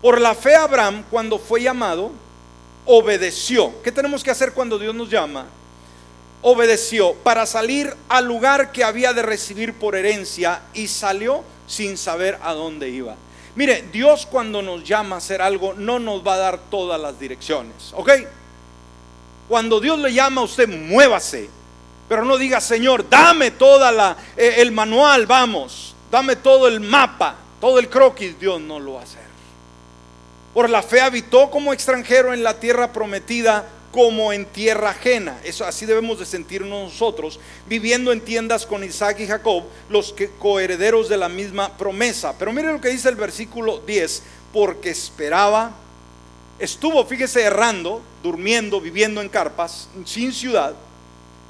Por 0.00 0.20
la 0.20 0.36
fe 0.36 0.54
Abraham, 0.54 1.02
cuando 1.10 1.40
fue 1.40 1.62
llamado, 1.62 2.12
obedeció. 2.84 3.82
¿Qué 3.82 3.90
tenemos 3.90 4.22
que 4.22 4.30
hacer 4.30 4.52
cuando 4.52 4.78
Dios 4.78 4.94
nos 4.94 5.10
llama? 5.10 5.46
Obedeció 6.40 7.14
para 7.24 7.44
salir 7.44 7.92
al 8.08 8.26
lugar 8.26 8.70
que 8.70 8.84
había 8.84 9.12
de 9.12 9.22
recibir 9.22 9.74
por 9.74 9.96
herencia 9.96 10.62
y 10.72 10.86
salió 10.86 11.42
sin 11.66 11.98
saber 11.98 12.38
a 12.42 12.52
dónde 12.52 12.90
iba. 12.90 13.16
Mire, 13.56 13.86
Dios 13.90 14.24
cuando 14.24 14.62
nos 14.62 14.84
llama 14.84 15.16
a 15.16 15.18
hacer 15.18 15.42
algo 15.42 15.74
no 15.74 15.98
nos 15.98 16.24
va 16.24 16.34
a 16.34 16.38
dar 16.38 16.58
todas 16.70 17.00
las 17.00 17.18
direcciones, 17.18 17.92
¿ok? 17.92 18.10
Cuando 19.50 19.80
Dios 19.80 19.98
le 19.98 20.12
llama 20.12 20.42
a 20.42 20.44
usted, 20.44 20.68
muévase. 20.68 21.50
Pero 22.08 22.24
no 22.24 22.38
diga, 22.38 22.60
Señor, 22.60 23.10
dame 23.10 23.50
toda 23.50 23.90
la 23.90 24.16
eh, 24.36 24.54
el 24.58 24.70
manual, 24.70 25.26
vamos. 25.26 25.96
Dame 26.08 26.36
todo 26.36 26.68
el 26.68 26.78
mapa, 26.78 27.34
todo 27.60 27.80
el 27.80 27.88
croquis. 27.88 28.38
Dios 28.38 28.60
no 28.60 28.78
lo 28.78 28.92
va 28.92 29.00
a 29.00 29.02
hacer. 29.02 29.24
Por 30.54 30.70
la 30.70 30.84
fe 30.84 31.00
habitó 31.00 31.50
como 31.50 31.72
extranjero 31.72 32.32
en 32.32 32.44
la 32.44 32.60
tierra 32.60 32.92
prometida 32.92 33.68
como 33.90 34.32
en 34.32 34.46
tierra 34.46 34.90
ajena. 34.90 35.40
Eso 35.42 35.64
así 35.64 35.84
debemos 35.84 36.20
de 36.20 36.26
sentirnos 36.26 36.92
nosotros, 36.92 37.40
viviendo 37.66 38.12
en 38.12 38.20
tiendas 38.20 38.64
con 38.64 38.84
Isaac 38.84 39.18
y 39.18 39.26
Jacob, 39.26 39.64
los 39.88 40.12
que 40.12 40.30
coherederos 40.30 41.08
de 41.08 41.16
la 41.16 41.28
misma 41.28 41.76
promesa. 41.76 42.36
Pero 42.38 42.52
mire 42.52 42.72
lo 42.72 42.80
que 42.80 42.90
dice 42.90 43.08
el 43.08 43.16
versículo 43.16 43.78
10, 43.84 44.22
porque 44.52 44.90
esperaba 44.90 45.72
estuvo, 46.60 47.04
fíjese, 47.04 47.42
errando, 47.42 48.02
durmiendo, 48.22 48.80
viviendo 48.80 49.20
en 49.20 49.28
carpas, 49.28 49.88
sin 50.04 50.32
ciudad. 50.32 50.74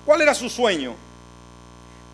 ¿Cuál 0.07 0.23
era 0.23 0.35
su 0.35 0.49
sueño? 0.49 0.95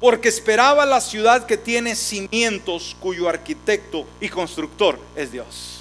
Porque 0.00 0.28
esperaba 0.28 0.84
la 0.84 1.00
ciudad 1.00 1.46
que 1.46 1.56
tiene 1.56 1.94
cimientos, 1.94 2.96
cuyo 2.98 3.28
arquitecto 3.28 4.06
y 4.20 4.28
constructor 4.28 4.98
es 5.14 5.30
Dios. 5.30 5.80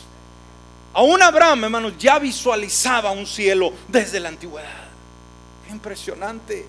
Aún 0.93 1.22
Abraham, 1.22 1.66
hermanos, 1.66 1.93
ya 1.97 2.20
visualizaba 2.20 3.11
un 3.11 3.26
cielo 3.26 3.74
desde 3.88 4.20
la 4.20 4.30
antigüedad. 4.30 4.86
Impresionante. 5.70 6.66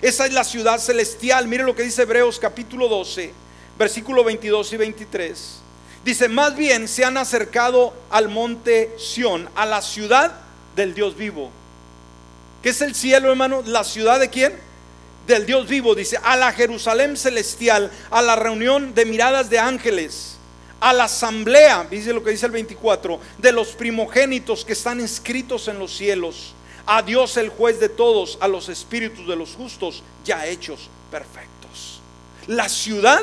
Esa 0.00 0.24
es 0.24 0.32
la 0.32 0.44
ciudad 0.44 0.78
celestial. 0.78 1.46
Mire 1.46 1.64
lo 1.64 1.74
que 1.74 1.82
dice 1.82 2.02
Hebreos 2.02 2.38
capítulo 2.38 2.88
12, 2.88 3.34
versículo 3.78 4.24
22 4.24 4.72
y 4.72 4.76
23. 4.78 5.59
Dice, 6.04 6.28
más 6.28 6.56
bien 6.56 6.88
se 6.88 7.04
han 7.04 7.16
acercado 7.16 7.92
al 8.10 8.28
monte 8.28 8.94
Sión, 8.98 9.48
a 9.54 9.66
la 9.66 9.82
ciudad 9.82 10.32
del 10.74 10.94
Dios 10.94 11.16
vivo. 11.16 11.50
¿Qué 12.62 12.70
es 12.70 12.80
el 12.80 12.94
cielo, 12.94 13.30
hermano? 13.30 13.62
¿La 13.66 13.84
ciudad 13.84 14.18
de 14.18 14.30
quién? 14.30 14.54
Del 15.26 15.44
Dios 15.44 15.68
vivo, 15.68 15.94
dice, 15.94 16.18
a 16.22 16.36
la 16.36 16.52
Jerusalén 16.52 17.16
celestial, 17.16 17.90
a 18.10 18.22
la 18.22 18.36
reunión 18.36 18.94
de 18.94 19.04
miradas 19.04 19.50
de 19.50 19.58
ángeles, 19.58 20.36
a 20.80 20.92
la 20.94 21.04
asamblea, 21.04 21.86
dice 21.90 22.12
lo 22.12 22.24
que 22.24 22.30
dice 22.30 22.46
el 22.46 22.52
24, 22.52 23.20
de 23.38 23.52
los 23.52 23.68
primogénitos 23.68 24.64
que 24.64 24.72
están 24.72 25.00
inscritos 25.00 25.68
en 25.68 25.78
los 25.78 25.94
cielos, 25.94 26.54
a 26.86 27.02
Dios 27.02 27.36
el 27.36 27.50
juez 27.50 27.78
de 27.78 27.90
todos, 27.90 28.38
a 28.40 28.48
los 28.48 28.68
espíritus 28.68 29.28
de 29.28 29.36
los 29.36 29.54
justos 29.54 30.02
ya 30.24 30.46
hechos 30.46 30.88
perfectos. 31.10 32.00
La 32.46 32.68
ciudad, 32.68 33.22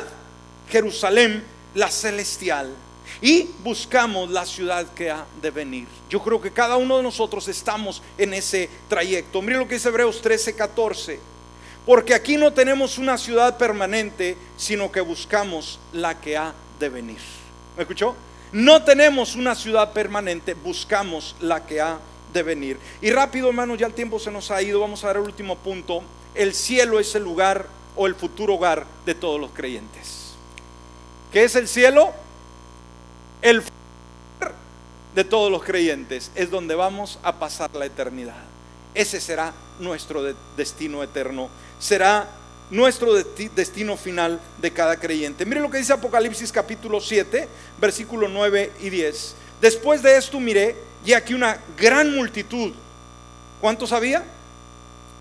Jerusalén, 0.70 1.44
la 1.78 1.90
celestial 1.92 2.74
y 3.22 3.48
buscamos 3.62 4.30
la 4.30 4.44
ciudad 4.44 4.84
que 4.94 5.10
ha 5.10 5.24
de 5.40 5.50
venir. 5.50 5.86
Yo 6.10 6.20
creo 6.20 6.40
que 6.40 6.50
cada 6.50 6.76
uno 6.76 6.96
de 6.96 7.04
nosotros 7.04 7.46
estamos 7.46 8.02
en 8.18 8.34
ese 8.34 8.68
trayecto. 8.88 9.40
Mire 9.40 9.58
lo 9.58 9.68
que 9.68 9.74
dice 9.74 9.88
Hebreos 9.88 10.20
13, 10.20 10.56
14. 10.56 11.20
Porque 11.86 12.14
aquí 12.14 12.36
no 12.36 12.52
tenemos 12.52 12.98
una 12.98 13.16
ciudad 13.16 13.56
permanente, 13.56 14.36
sino 14.56 14.90
que 14.90 15.00
buscamos 15.00 15.78
la 15.92 16.20
que 16.20 16.36
ha 16.36 16.52
de 16.80 16.88
venir. 16.88 17.18
¿Me 17.76 17.82
escuchó? 17.82 18.16
No 18.50 18.82
tenemos 18.82 19.36
una 19.36 19.54
ciudad 19.54 19.92
permanente, 19.92 20.54
buscamos 20.54 21.36
la 21.40 21.64
que 21.64 21.80
ha 21.80 21.98
de 22.32 22.42
venir. 22.42 22.78
Y 23.00 23.10
rápido, 23.10 23.48
hermanos, 23.48 23.78
ya 23.78 23.86
el 23.86 23.94
tiempo 23.94 24.18
se 24.18 24.32
nos 24.32 24.50
ha 24.50 24.60
ido. 24.60 24.80
Vamos 24.80 25.04
a 25.04 25.08
dar 25.08 25.16
el 25.16 25.22
último 25.22 25.56
punto. 25.56 26.02
El 26.34 26.54
cielo 26.54 26.98
es 26.98 27.14
el 27.14 27.22
lugar 27.22 27.66
o 27.94 28.08
el 28.08 28.16
futuro 28.16 28.54
hogar 28.54 28.84
de 29.06 29.14
todos 29.14 29.40
los 29.40 29.52
creyentes. 29.52 30.17
¿Qué 31.32 31.44
es 31.44 31.54
el 31.56 31.68
cielo? 31.68 32.12
El 33.42 33.62
de 35.14 35.24
todos 35.24 35.50
los 35.50 35.62
creyentes 35.62 36.30
es 36.34 36.50
donde 36.50 36.74
vamos 36.74 37.18
a 37.22 37.38
pasar 37.38 37.74
la 37.74 37.86
eternidad. 37.86 38.42
Ese 38.94 39.20
será 39.20 39.52
nuestro 39.78 40.22
destino 40.56 41.02
eterno. 41.02 41.50
Será 41.78 42.28
nuestro 42.70 43.14
destino 43.14 43.96
final 43.96 44.40
de 44.60 44.72
cada 44.72 44.98
creyente. 44.98 45.44
Mire 45.44 45.60
lo 45.60 45.70
que 45.70 45.78
dice 45.78 45.92
Apocalipsis 45.92 46.50
capítulo 46.50 47.00
7, 47.00 47.48
versículo 47.80 48.28
9 48.28 48.72
y 48.80 48.90
10. 48.90 49.34
Después 49.60 50.02
de 50.02 50.16
esto 50.16 50.40
miré 50.40 50.76
y 51.04 51.12
aquí 51.12 51.34
una 51.34 51.58
gran 51.76 52.14
multitud. 52.14 52.72
¿Cuántos 53.60 53.92
había? 53.92 54.24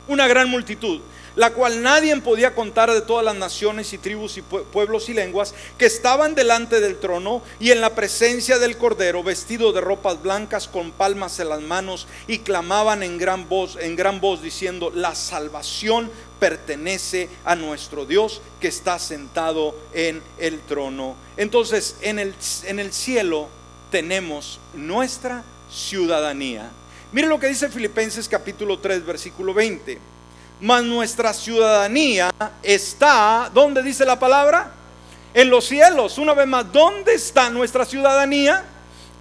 Una 0.08 0.28
gran 0.28 0.50
multitud 0.50 1.02
la 1.38 1.54
cual 1.54 1.84
nadie 1.84 2.20
podía 2.20 2.56
contar 2.56 2.92
de 2.92 3.02
todas 3.02 3.24
las 3.24 3.36
naciones 3.36 3.94
y 3.94 4.00
tribus 4.00 4.38
y 4.38 4.42
pueblos 4.42 5.08
y 5.08 5.14
lenguas 5.14 5.54
que 5.78 5.86
estaban 5.86 6.34
delante 6.34 6.82
del 6.82 6.98
trono 6.98 7.44
y 7.60 7.70
en 7.70 7.80
la 7.80 7.94
presencia 7.94 8.58
del 8.58 8.76
Cordero, 8.76 9.22
vestido 9.22 9.72
de 9.72 9.80
ropas 9.80 10.22
blancas 10.22 10.68
con 10.68 10.92
palmas 10.92 11.40
en 11.40 11.50
las 11.50 11.62
manos 11.62 12.08
y 12.28 12.40
clamaban 12.40 13.04
en 13.04 13.20
gran 13.20 13.48
voz, 13.48 13.78
en 13.80 13.96
gran 13.96 14.20
voz 14.20 14.42
diciendo, 14.42 14.92
la 14.94 15.14
salvación 15.14 16.10
pertenece 16.40 17.30
a 17.46 17.56
nuestro 17.56 18.08
Dios 18.08 18.42
que 18.60 18.68
está 18.68 18.98
sentado 18.98 19.76
en 19.94 20.24
el 20.40 20.60
trono. 20.62 21.16
Entonces, 21.38 21.98
en 22.02 22.18
el, 22.18 22.34
en 22.64 22.80
el 22.80 22.92
cielo 22.92 23.48
tenemos 23.92 24.60
nuestra 24.74 25.44
ciudadanía. 25.72 26.72
Mire 27.12 27.28
lo 27.28 27.40
que 27.40 27.48
dice 27.48 27.70
Filipenses 27.70 28.28
capítulo 28.28 28.80
3, 28.80 29.06
versículo 29.06 29.54
20 29.54 30.17
mas 30.60 30.84
nuestra 30.84 31.34
ciudadanía 31.34 32.32
está, 32.64 33.50
¿dónde 33.54 33.84
dice 33.84 34.06
la 34.06 34.18
palabra? 34.18 34.72
En 35.34 35.50
los 35.50 35.66
cielos. 35.66 36.18
Una 36.18 36.34
vez 36.34 36.48
más, 36.48 36.72
¿dónde 36.72 37.14
está 37.14 37.50
nuestra 37.50 37.86
ciudadanía? 37.86 38.64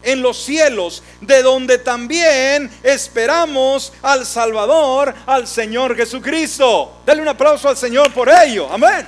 En 0.03 0.23
los 0.23 0.37
cielos, 0.39 1.03
de 1.21 1.43
donde 1.43 1.79
también 1.79 2.71
esperamos 2.83 3.93
al 4.03 4.25
Salvador, 4.25 5.15
al 5.27 5.47
Señor 5.47 5.97
Jesucristo. 5.97 7.01
Dale 7.05 7.23
un 7.23 7.29
aplauso 7.29 7.69
al 7.69 7.77
Señor 7.77 8.13
por 8.13 8.29
ello. 8.29 8.69
Amén. 8.71 9.07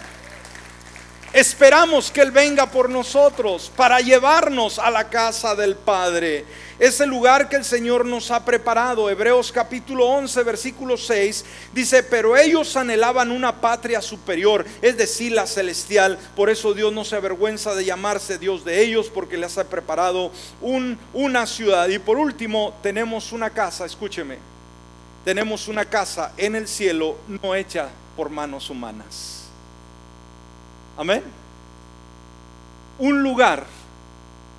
Esperamos 1.32 2.10
que 2.10 2.22
Él 2.22 2.30
venga 2.30 2.66
por 2.66 2.88
nosotros 2.88 3.70
para 3.76 4.00
llevarnos 4.00 4.78
a 4.78 4.90
la 4.90 5.08
casa 5.08 5.54
del 5.54 5.76
Padre. 5.76 6.44
Es 6.78 7.00
el 7.00 7.10
lugar 7.10 7.48
que 7.48 7.56
el 7.56 7.64
Señor 7.64 8.04
nos 8.04 8.30
ha 8.30 8.44
preparado. 8.44 9.10
Hebreos 9.10 9.50
capítulo 9.50 10.06
11, 10.06 10.44
versículo 10.44 10.96
6 10.96 11.44
dice, 11.72 12.04
pero 12.04 12.36
ellos 12.36 12.76
anhelaban 12.76 13.32
una 13.32 13.60
patria 13.60 14.00
superior, 14.00 14.64
es 14.80 14.96
decir, 14.96 15.32
la 15.32 15.48
celestial. 15.48 16.16
Por 16.36 16.50
eso 16.50 16.74
Dios 16.74 16.92
no 16.92 17.04
se 17.04 17.16
avergüenza 17.16 17.74
de 17.74 17.84
llamarse 17.84 18.38
Dios 18.38 18.64
de 18.64 18.80
ellos, 18.80 19.10
porque 19.12 19.36
les 19.36 19.58
ha 19.58 19.68
preparado 19.68 20.30
un, 20.60 20.96
una 21.12 21.46
ciudad. 21.46 21.88
Y 21.88 21.98
por 21.98 22.16
último, 22.16 22.72
tenemos 22.80 23.32
una 23.32 23.50
casa, 23.50 23.84
escúcheme, 23.84 24.38
tenemos 25.24 25.66
una 25.66 25.84
casa 25.84 26.32
en 26.36 26.54
el 26.54 26.68
cielo 26.68 27.16
no 27.26 27.56
hecha 27.56 27.88
por 28.16 28.30
manos 28.30 28.70
humanas. 28.70 29.48
Amén. 30.96 31.24
Un 33.00 33.20
lugar 33.20 33.66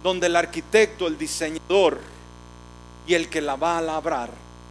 donde 0.04 0.28
el 0.28 0.36
arquitecto, 0.36 1.08
el 1.08 1.18
diseñador 1.18 2.00
y 3.08 3.14
el 3.16 3.30
que 3.30 3.42
la 3.42 3.56
va 3.56 3.78
a 3.78 3.82
labrar 3.82 4.30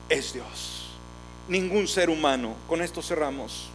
es 0.09 0.33
Dios. 0.33 0.87
Ningún 1.49 1.89
ser 1.89 2.11
humano. 2.11 2.55
Con 2.67 2.83
esto 2.83 3.03
cerramos. 3.03 3.69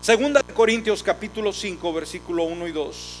Segunda 0.00 0.42
de 0.42 0.52
Corintios 0.52 1.02
capítulo 1.02 1.52
5 1.52 1.92
versículo 1.92 2.44
1 2.44 2.68
y 2.68 2.72
2. 2.72 3.18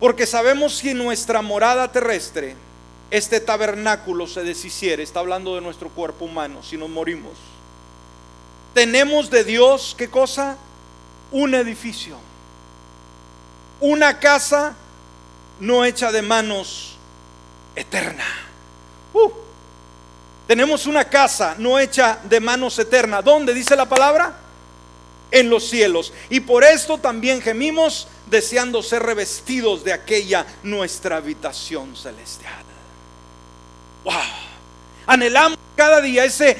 Porque 0.00 0.26
sabemos 0.26 0.80
que 0.80 0.94
nuestra 0.94 1.42
morada 1.42 1.90
terrestre, 1.90 2.54
este 3.10 3.40
tabernáculo 3.40 4.26
se 4.26 4.42
deshiciere, 4.42 5.02
está 5.02 5.20
hablando 5.20 5.54
de 5.54 5.60
nuestro 5.60 5.88
cuerpo 5.88 6.26
humano, 6.26 6.62
si 6.62 6.76
nos 6.76 6.88
morimos. 6.88 7.32
Tenemos 8.74 9.30
de 9.30 9.44
Dios, 9.44 9.94
¿qué 9.98 10.08
cosa? 10.08 10.56
Un 11.32 11.54
edificio. 11.54 12.18
Una 13.80 14.20
casa 14.20 14.76
no 15.60 15.84
hecha 15.84 16.12
de 16.12 16.22
manos 16.22 16.96
eterna. 17.74 18.24
Uh, 19.12 19.30
tenemos 20.46 20.86
una 20.86 21.04
casa 21.04 21.54
no 21.58 21.78
hecha 21.78 22.18
de 22.24 22.40
manos 22.40 22.78
eternas. 22.78 23.24
¿Dónde 23.24 23.52
dice 23.52 23.76
la 23.76 23.86
palabra? 23.86 24.34
En 25.30 25.50
los 25.50 25.68
cielos. 25.68 26.12
Y 26.30 26.40
por 26.40 26.64
esto 26.64 26.98
también 26.98 27.42
gemimos 27.42 28.08
deseando 28.30 28.82
ser 28.82 29.02
revestidos 29.02 29.84
de 29.84 29.92
aquella 29.92 30.46
nuestra 30.62 31.16
habitación 31.16 31.94
celestial. 31.96 32.64
Wow. 34.04 34.14
Anhelamos 35.06 35.58
cada 35.76 36.00
día 36.00 36.24
ese 36.24 36.56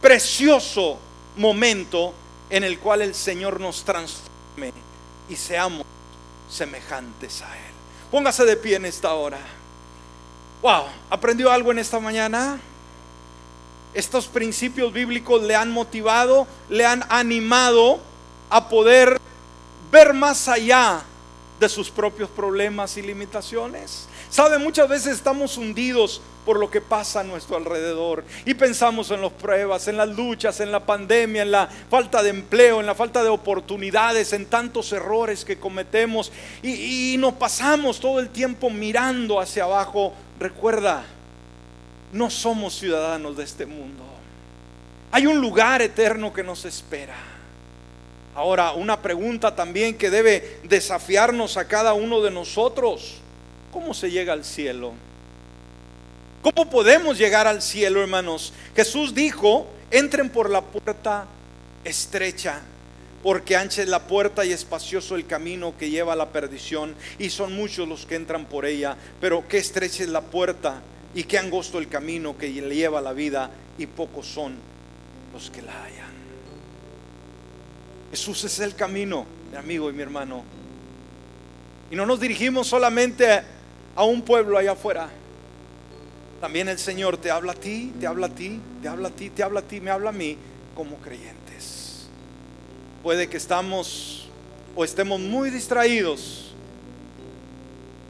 precioso 0.00 0.98
momento 1.36 2.12
en 2.50 2.64
el 2.64 2.78
cual 2.78 3.02
el 3.02 3.14
Señor 3.14 3.60
nos 3.60 3.84
transforme 3.84 4.72
y 5.28 5.36
seamos 5.36 5.84
semejantes 6.50 7.42
a 7.42 7.56
Él. 7.56 7.75
Póngase 8.10 8.44
de 8.44 8.56
pie 8.56 8.76
en 8.76 8.84
esta 8.84 9.14
hora. 9.14 9.38
Wow, 10.62 10.84
¿aprendió 11.10 11.50
algo 11.50 11.72
en 11.72 11.78
esta 11.78 12.00
mañana? 12.00 12.58
Estos 13.94 14.26
principios 14.26 14.92
bíblicos 14.92 15.42
le 15.42 15.56
han 15.56 15.70
motivado, 15.70 16.46
le 16.68 16.86
han 16.86 17.04
animado 17.08 18.00
a 18.50 18.68
poder 18.68 19.20
ver 19.90 20.12
más 20.12 20.48
allá 20.48 21.02
de 21.58 21.68
sus 21.68 21.90
propios 21.90 22.28
problemas 22.28 22.96
y 22.96 23.02
limitaciones. 23.02 24.05
Sabe, 24.30 24.58
muchas 24.58 24.88
veces 24.88 25.14
estamos 25.14 25.56
hundidos 25.56 26.20
por 26.44 26.58
lo 26.58 26.70
que 26.70 26.80
pasa 26.80 27.20
a 27.20 27.24
nuestro 27.24 27.56
alrededor 27.56 28.24
y 28.44 28.54
pensamos 28.54 29.10
en 29.10 29.20
las 29.20 29.32
pruebas, 29.32 29.88
en 29.88 29.96
las 29.96 30.08
luchas, 30.08 30.60
en 30.60 30.70
la 30.70 30.80
pandemia, 30.80 31.42
en 31.42 31.50
la 31.50 31.68
falta 31.90 32.22
de 32.22 32.30
empleo, 32.30 32.80
en 32.80 32.86
la 32.86 32.94
falta 32.94 33.22
de 33.22 33.28
oportunidades, 33.28 34.32
en 34.32 34.46
tantos 34.46 34.92
errores 34.92 35.44
que 35.44 35.58
cometemos 35.58 36.30
y, 36.62 37.14
y 37.14 37.16
nos 37.18 37.34
pasamos 37.34 37.98
todo 37.98 38.20
el 38.20 38.28
tiempo 38.28 38.70
mirando 38.70 39.40
hacia 39.40 39.64
abajo. 39.64 40.12
Recuerda, 40.38 41.04
no 42.12 42.30
somos 42.30 42.78
ciudadanos 42.78 43.36
de 43.36 43.44
este 43.44 43.66
mundo. 43.66 44.04
Hay 45.10 45.26
un 45.26 45.40
lugar 45.40 45.82
eterno 45.82 46.32
que 46.32 46.42
nos 46.42 46.64
espera. 46.64 47.16
Ahora, 48.34 48.72
una 48.72 49.00
pregunta 49.00 49.56
también 49.56 49.96
que 49.96 50.10
debe 50.10 50.60
desafiarnos 50.64 51.56
a 51.56 51.66
cada 51.66 51.94
uno 51.94 52.20
de 52.20 52.30
nosotros. 52.30 53.22
¿Cómo 53.76 53.92
se 53.92 54.10
llega 54.10 54.32
al 54.32 54.42
cielo? 54.42 54.94
¿Cómo 56.40 56.70
podemos 56.70 57.18
llegar 57.18 57.46
al 57.46 57.60
cielo, 57.60 58.00
hermanos? 58.00 58.54
Jesús 58.74 59.14
dijo, 59.14 59.66
entren 59.90 60.30
por 60.30 60.48
la 60.48 60.62
puerta 60.62 61.26
estrecha, 61.84 62.62
porque 63.22 63.54
ancha 63.54 63.82
es 63.82 63.88
la 63.90 64.06
puerta 64.06 64.46
y 64.46 64.52
espacioso 64.52 65.14
el 65.14 65.26
camino 65.26 65.76
que 65.76 65.90
lleva 65.90 66.14
a 66.14 66.16
la 66.16 66.30
perdición, 66.30 66.94
y 67.18 67.28
son 67.28 67.54
muchos 67.54 67.86
los 67.86 68.06
que 68.06 68.14
entran 68.14 68.46
por 68.46 68.64
ella, 68.64 68.96
pero 69.20 69.46
qué 69.46 69.58
estrecha 69.58 70.04
es 70.04 70.08
la 70.08 70.22
puerta 70.22 70.80
y 71.14 71.24
qué 71.24 71.36
angosto 71.36 71.78
el 71.78 71.88
camino 71.88 72.38
que 72.38 72.48
le 72.48 72.74
lleva 72.74 73.00
a 73.00 73.02
la 73.02 73.12
vida, 73.12 73.50
y 73.76 73.84
pocos 73.84 74.26
son 74.26 74.56
los 75.34 75.50
que 75.50 75.60
la 75.60 75.84
hallan. 75.84 76.16
Jesús 78.10 78.42
es 78.44 78.58
el 78.58 78.74
camino, 78.74 79.26
mi 79.50 79.58
amigo 79.58 79.90
y 79.90 79.92
mi 79.92 80.00
hermano. 80.00 80.44
Y 81.90 81.94
no 81.94 82.06
nos 82.06 82.18
dirigimos 82.18 82.66
solamente 82.66 83.54
a 83.96 84.04
un 84.04 84.22
pueblo 84.22 84.58
allá 84.58 84.72
afuera. 84.72 85.08
También 86.40 86.68
el 86.68 86.78
Señor 86.78 87.16
te 87.16 87.30
habla 87.30 87.52
a 87.52 87.54
ti, 87.54 87.92
te 87.98 88.06
habla 88.06 88.26
a 88.26 88.30
ti, 88.30 88.60
te 88.82 88.88
habla 88.88 89.08
a 89.08 89.10
ti, 89.10 89.30
te 89.30 89.42
habla 89.42 89.60
a 89.60 89.62
ti, 89.62 89.80
me 89.80 89.90
habla 89.90 90.10
a 90.10 90.12
mí 90.12 90.36
como 90.74 90.96
creyentes. 90.98 92.06
Puede 93.02 93.28
que 93.28 93.38
estamos 93.38 94.28
o 94.74 94.84
estemos 94.84 95.18
muy 95.18 95.50
distraídos 95.50 96.52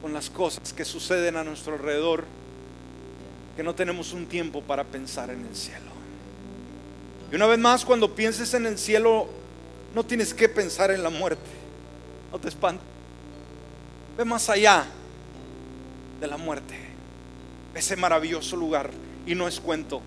con 0.03 0.13
las 0.13 0.29
cosas 0.29 0.73
que 0.73 0.85
suceden 0.85 1.37
a 1.37 1.45
nuestro 1.45 1.75
alrededor, 1.75 2.25
que 3.57 3.63
no 3.63 3.75
tenemos 3.75 4.13
un 4.13 4.27
tiempo 4.27 4.61
para 4.63 4.83
pensar 4.85 5.31
en 5.31 5.47
el 5.47 5.55
cielo. 5.55 5.93
Y 7.31 7.37
una 7.37 7.47
vez 7.47 7.59
más, 7.59 7.85
cuando 7.85 8.15
pienses 8.15 8.53
en 8.55 8.67
el 8.67 8.79
cielo, 8.79 9.29
no 9.95 10.05
tienes 10.05 10.35
que 10.35 10.49
pensar 10.49 10.91
en 10.91 11.03
la 11.03 11.11
muerte. 11.11 11.49
No 12.33 12.39
te 12.39 12.49
espantes. 12.49 12.85
Ve 14.17 14.25
más 14.25 14.49
allá 14.51 14.87
de 16.21 16.27
la 16.27 16.37
muerte. 16.37 16.75
Ese 17.75 17.97
maravilloso 17.97 18.57
lugar. 18.57 18.91
Y 19.27 19.35
no 19.35 19.49
es 19.49 19.61
cuento. 19.61 20.01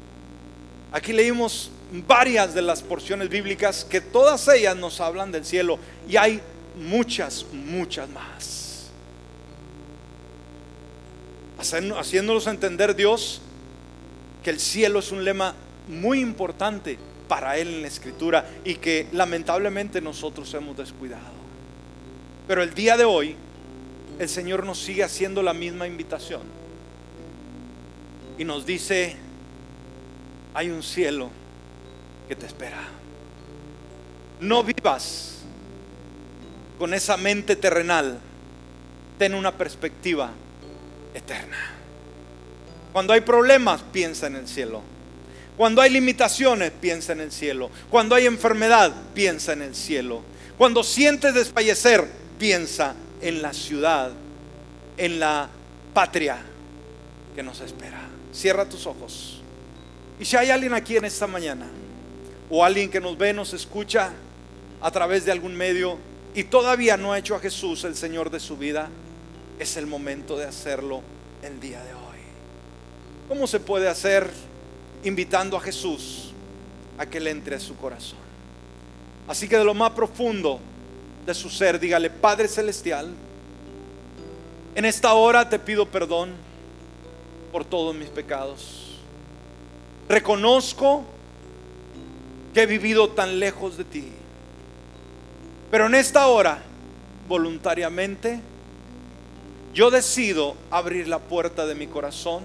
Aquí 0.91 1.13
leímos 1.13 1.71
varias 2.07 2.53
de 2.53 2.61
las 2.61 2.81
porciones 2.81 3.29
bíblicas 3.29 3.85
que 3.85 4.01
todas 4.01 4.47
ellas 4.47 4.75
nos 4.75 5.01
hablan 5.01 5.31
del 5.31 5.45
cielo. 5.45 5.77
Y 6.07 6.17
hay 6.17 6.41
muchas, 6.75 7.45
muchas 7.51 8.09
más. 8.09 8.89
Haciéndonos 11.59 12.47
entender 12.47 12.95
Dios 12.95 13.41
que 14.43 14.49
el 14.49 14.59
cielo 14.59 14.99
es 14.99 15.11
un 15.11 15.23
lema 15.25 15.53
muy 15.87 16.21
importante 16.21 16.97
para 17.27 17.57
Él 17.57 17.67
en 17.67 17.81
la 17.81 17.87
escritura 17.87 18.49
y 18.63 18.75
que 18.75 19.07
lamentablemente 19.11 20.01
nosotros 20.01 20.53
hemos 20.53 20.77
descuidado. 20.77 21.39
Pero 22.47 22.63
el 22.63 22.73
día 22.73 22.95
de 22.95 23.03
hoy 23.03 23.35
el 24.19 24.27
Señor 24.27 24.65
nos 24.65 24.79
sigue 24.79 25.03
haciendo 25.03 25.41
la 25.41 25.53
misma 25.53 25.87
invitación 25.87 26.41
y 28.37 28.43
nos 28.43 28.65
dice, 28.65 29.15
hay 30.53 30.69
un 30.69 30.83
cielo 30.83 31.29
que 32.27 32.35
te 32.35 32.45
espera. 32.45 32.81
No 34.41 34.63
vivas 34.63 35.39
con 36.77 36.93
esa 36.93 37.15
mente 37.15 37.55
terrenal, 37.55 38.19
ten 39.17 39.33
una 39.33 39.53
perspectiva 39.53 40.31
eterna. 41.13 41.57
Cuando 42.91 43.13
hay 43.13 43.21
problemas, 43.21 43.83
piensa 43.93 44.27
en 44.27 44.35
el 44.35 44.47
cielo. 44.47 44.81
Cuando 45.55 45.81
hay 45.81 45.91
limitaciones, 45.91 46.71
piensa 46.71 47.13
en 47.13 47.21
el 47.21 47.31
cielo. 47.31 47.69
Cuando 47.89 48.15
hay 48.15 48.25
enfermedad, 48.25 48.93
piensa 49.13 49.53
en 49.53 49.61
el 49.61 49.75
cielo. 49.75 50.23
Cuando 50.57 50.83
sientes 50.83 51.33
desfallecer, 51.33 52.05
piensa 52.37 52.95
en 53.21 53.41
la 53.41 53.53
ciudad, 53.53 54.11
en 54.97 55.19
la 55.19 55.49
patria 55.93 56.37
que 57.35 57.43
nos 57.43 57.61
espera. 57.61 58.01
Cierra 58.33 58.67
tus 58.67 58.85
ojos. 58.85 59.41
Y 60.19 60.25
si 60.25 60.35
hay 60.35 60.49
alguien 60.49 60.73
aquí 60.73 60.97
en 60.97 61.05
esta 61.05 61.27
mañana, 61.27 61.67
o 62.49 62.63
alguien 62.63 62.89
que 62.89 62.99
nos 62.99 63.17
ve, 63.17 63.33
nos 63.33 63.53
escucha 63.53 64.11
a 64.81 64.91
través 64.91 65.25
de 65.25 65.31
algún 65.31 65.55
medio 65.55 65.97
y 66.33 66.43
todavía 66.43 66.97
no 66.97 67.13
ha 67.13 67.19
hecho 67.19 67.35
a 67.35 67.39
Jesús 67.39 67.83
el 67.83 67.95
Señor 67.95 68.29
de 68.29 68.39
su 68.39 68.57
vida, 68.57 68.89
es 69.59 69.77
el 69.77 69.87
momento 69.87 70.37
de 70.37 70.45
hacerlo 70.45 71.01
el 71.43 71.59
día 71.59 71.83
de 71.83 71.93
hoy. 71.93 71.99
¿Cómo 73.27 73.45
se 73.45 73.59
puede 73.59 73.87
hacer? 73.87 74.29
invitando 75.03 75.57
a 75.57 75.61
Jesús 75.61 76.31
a 76.97 77.05
que 77.05 77.19
le 77.19 77.31
entre 77.31 77.55
a 77.55 77.59
su 77.59 77.75
corazón. 77.75 78.19
Así 79.27 79.47
que 79.47 79.57
de 79.57 79.63
lo 79.63 79.73
más 79.73 79.91
profundo 79.91 80.59
de 81.29 81.35
su 81.35 81.47
ser, 81.51 81.79
dígale, 81.79 82.09
Padre 82.09 82.47
Celestial, 82.47 83.13
en 84.73 84.83
esta 84.83 85.13
hora 85.13 85.47
te 85.47 85.59
pido 85.59 85.85
perdón 85.85 86.31
por 87.51 87.63
todos 87.63 87.93
mis 87.93 88.09
pecados. 88.09 88.97
Reconozco 90.07 91.03
que 92.51 92.63
he 92.63 92.65
vivido 92.65 93.09
tan 93.09 93.37
lejos 93.37 93.77
de 93.77 93.83
ti. 93.83 94.07
Pero 95.69 95.85
en 95.85 95.93
esta 95.93 96.25
hora, 96.25 96.63
voluntariamente, 97.27 98.39
yo 99.71 99.91
decido 99.91 100.55
abrir 100.71 101.07
la 101.07 101.19
puerta 101.19 101.67
de 101.67 101.75
mi 101.75 101.85
corazón 101.85 102.41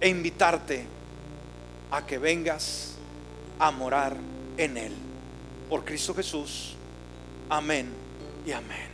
e 0.00 0.08
invitarte 0.08 0.86
a 1.90 2.06
que 2.06 2.16
vengas 2.16 2.94
a 3.58 3.70
morar 3.70 4.16
en 4.56 4.78
Él. 4.78 4.94
Por 5.68 5.84
Cristo 5.84 6.14
Jesús. 6.14 6.77
Amén 7.50 7.86
y 8.46 8.52
amén. 8.52 8.78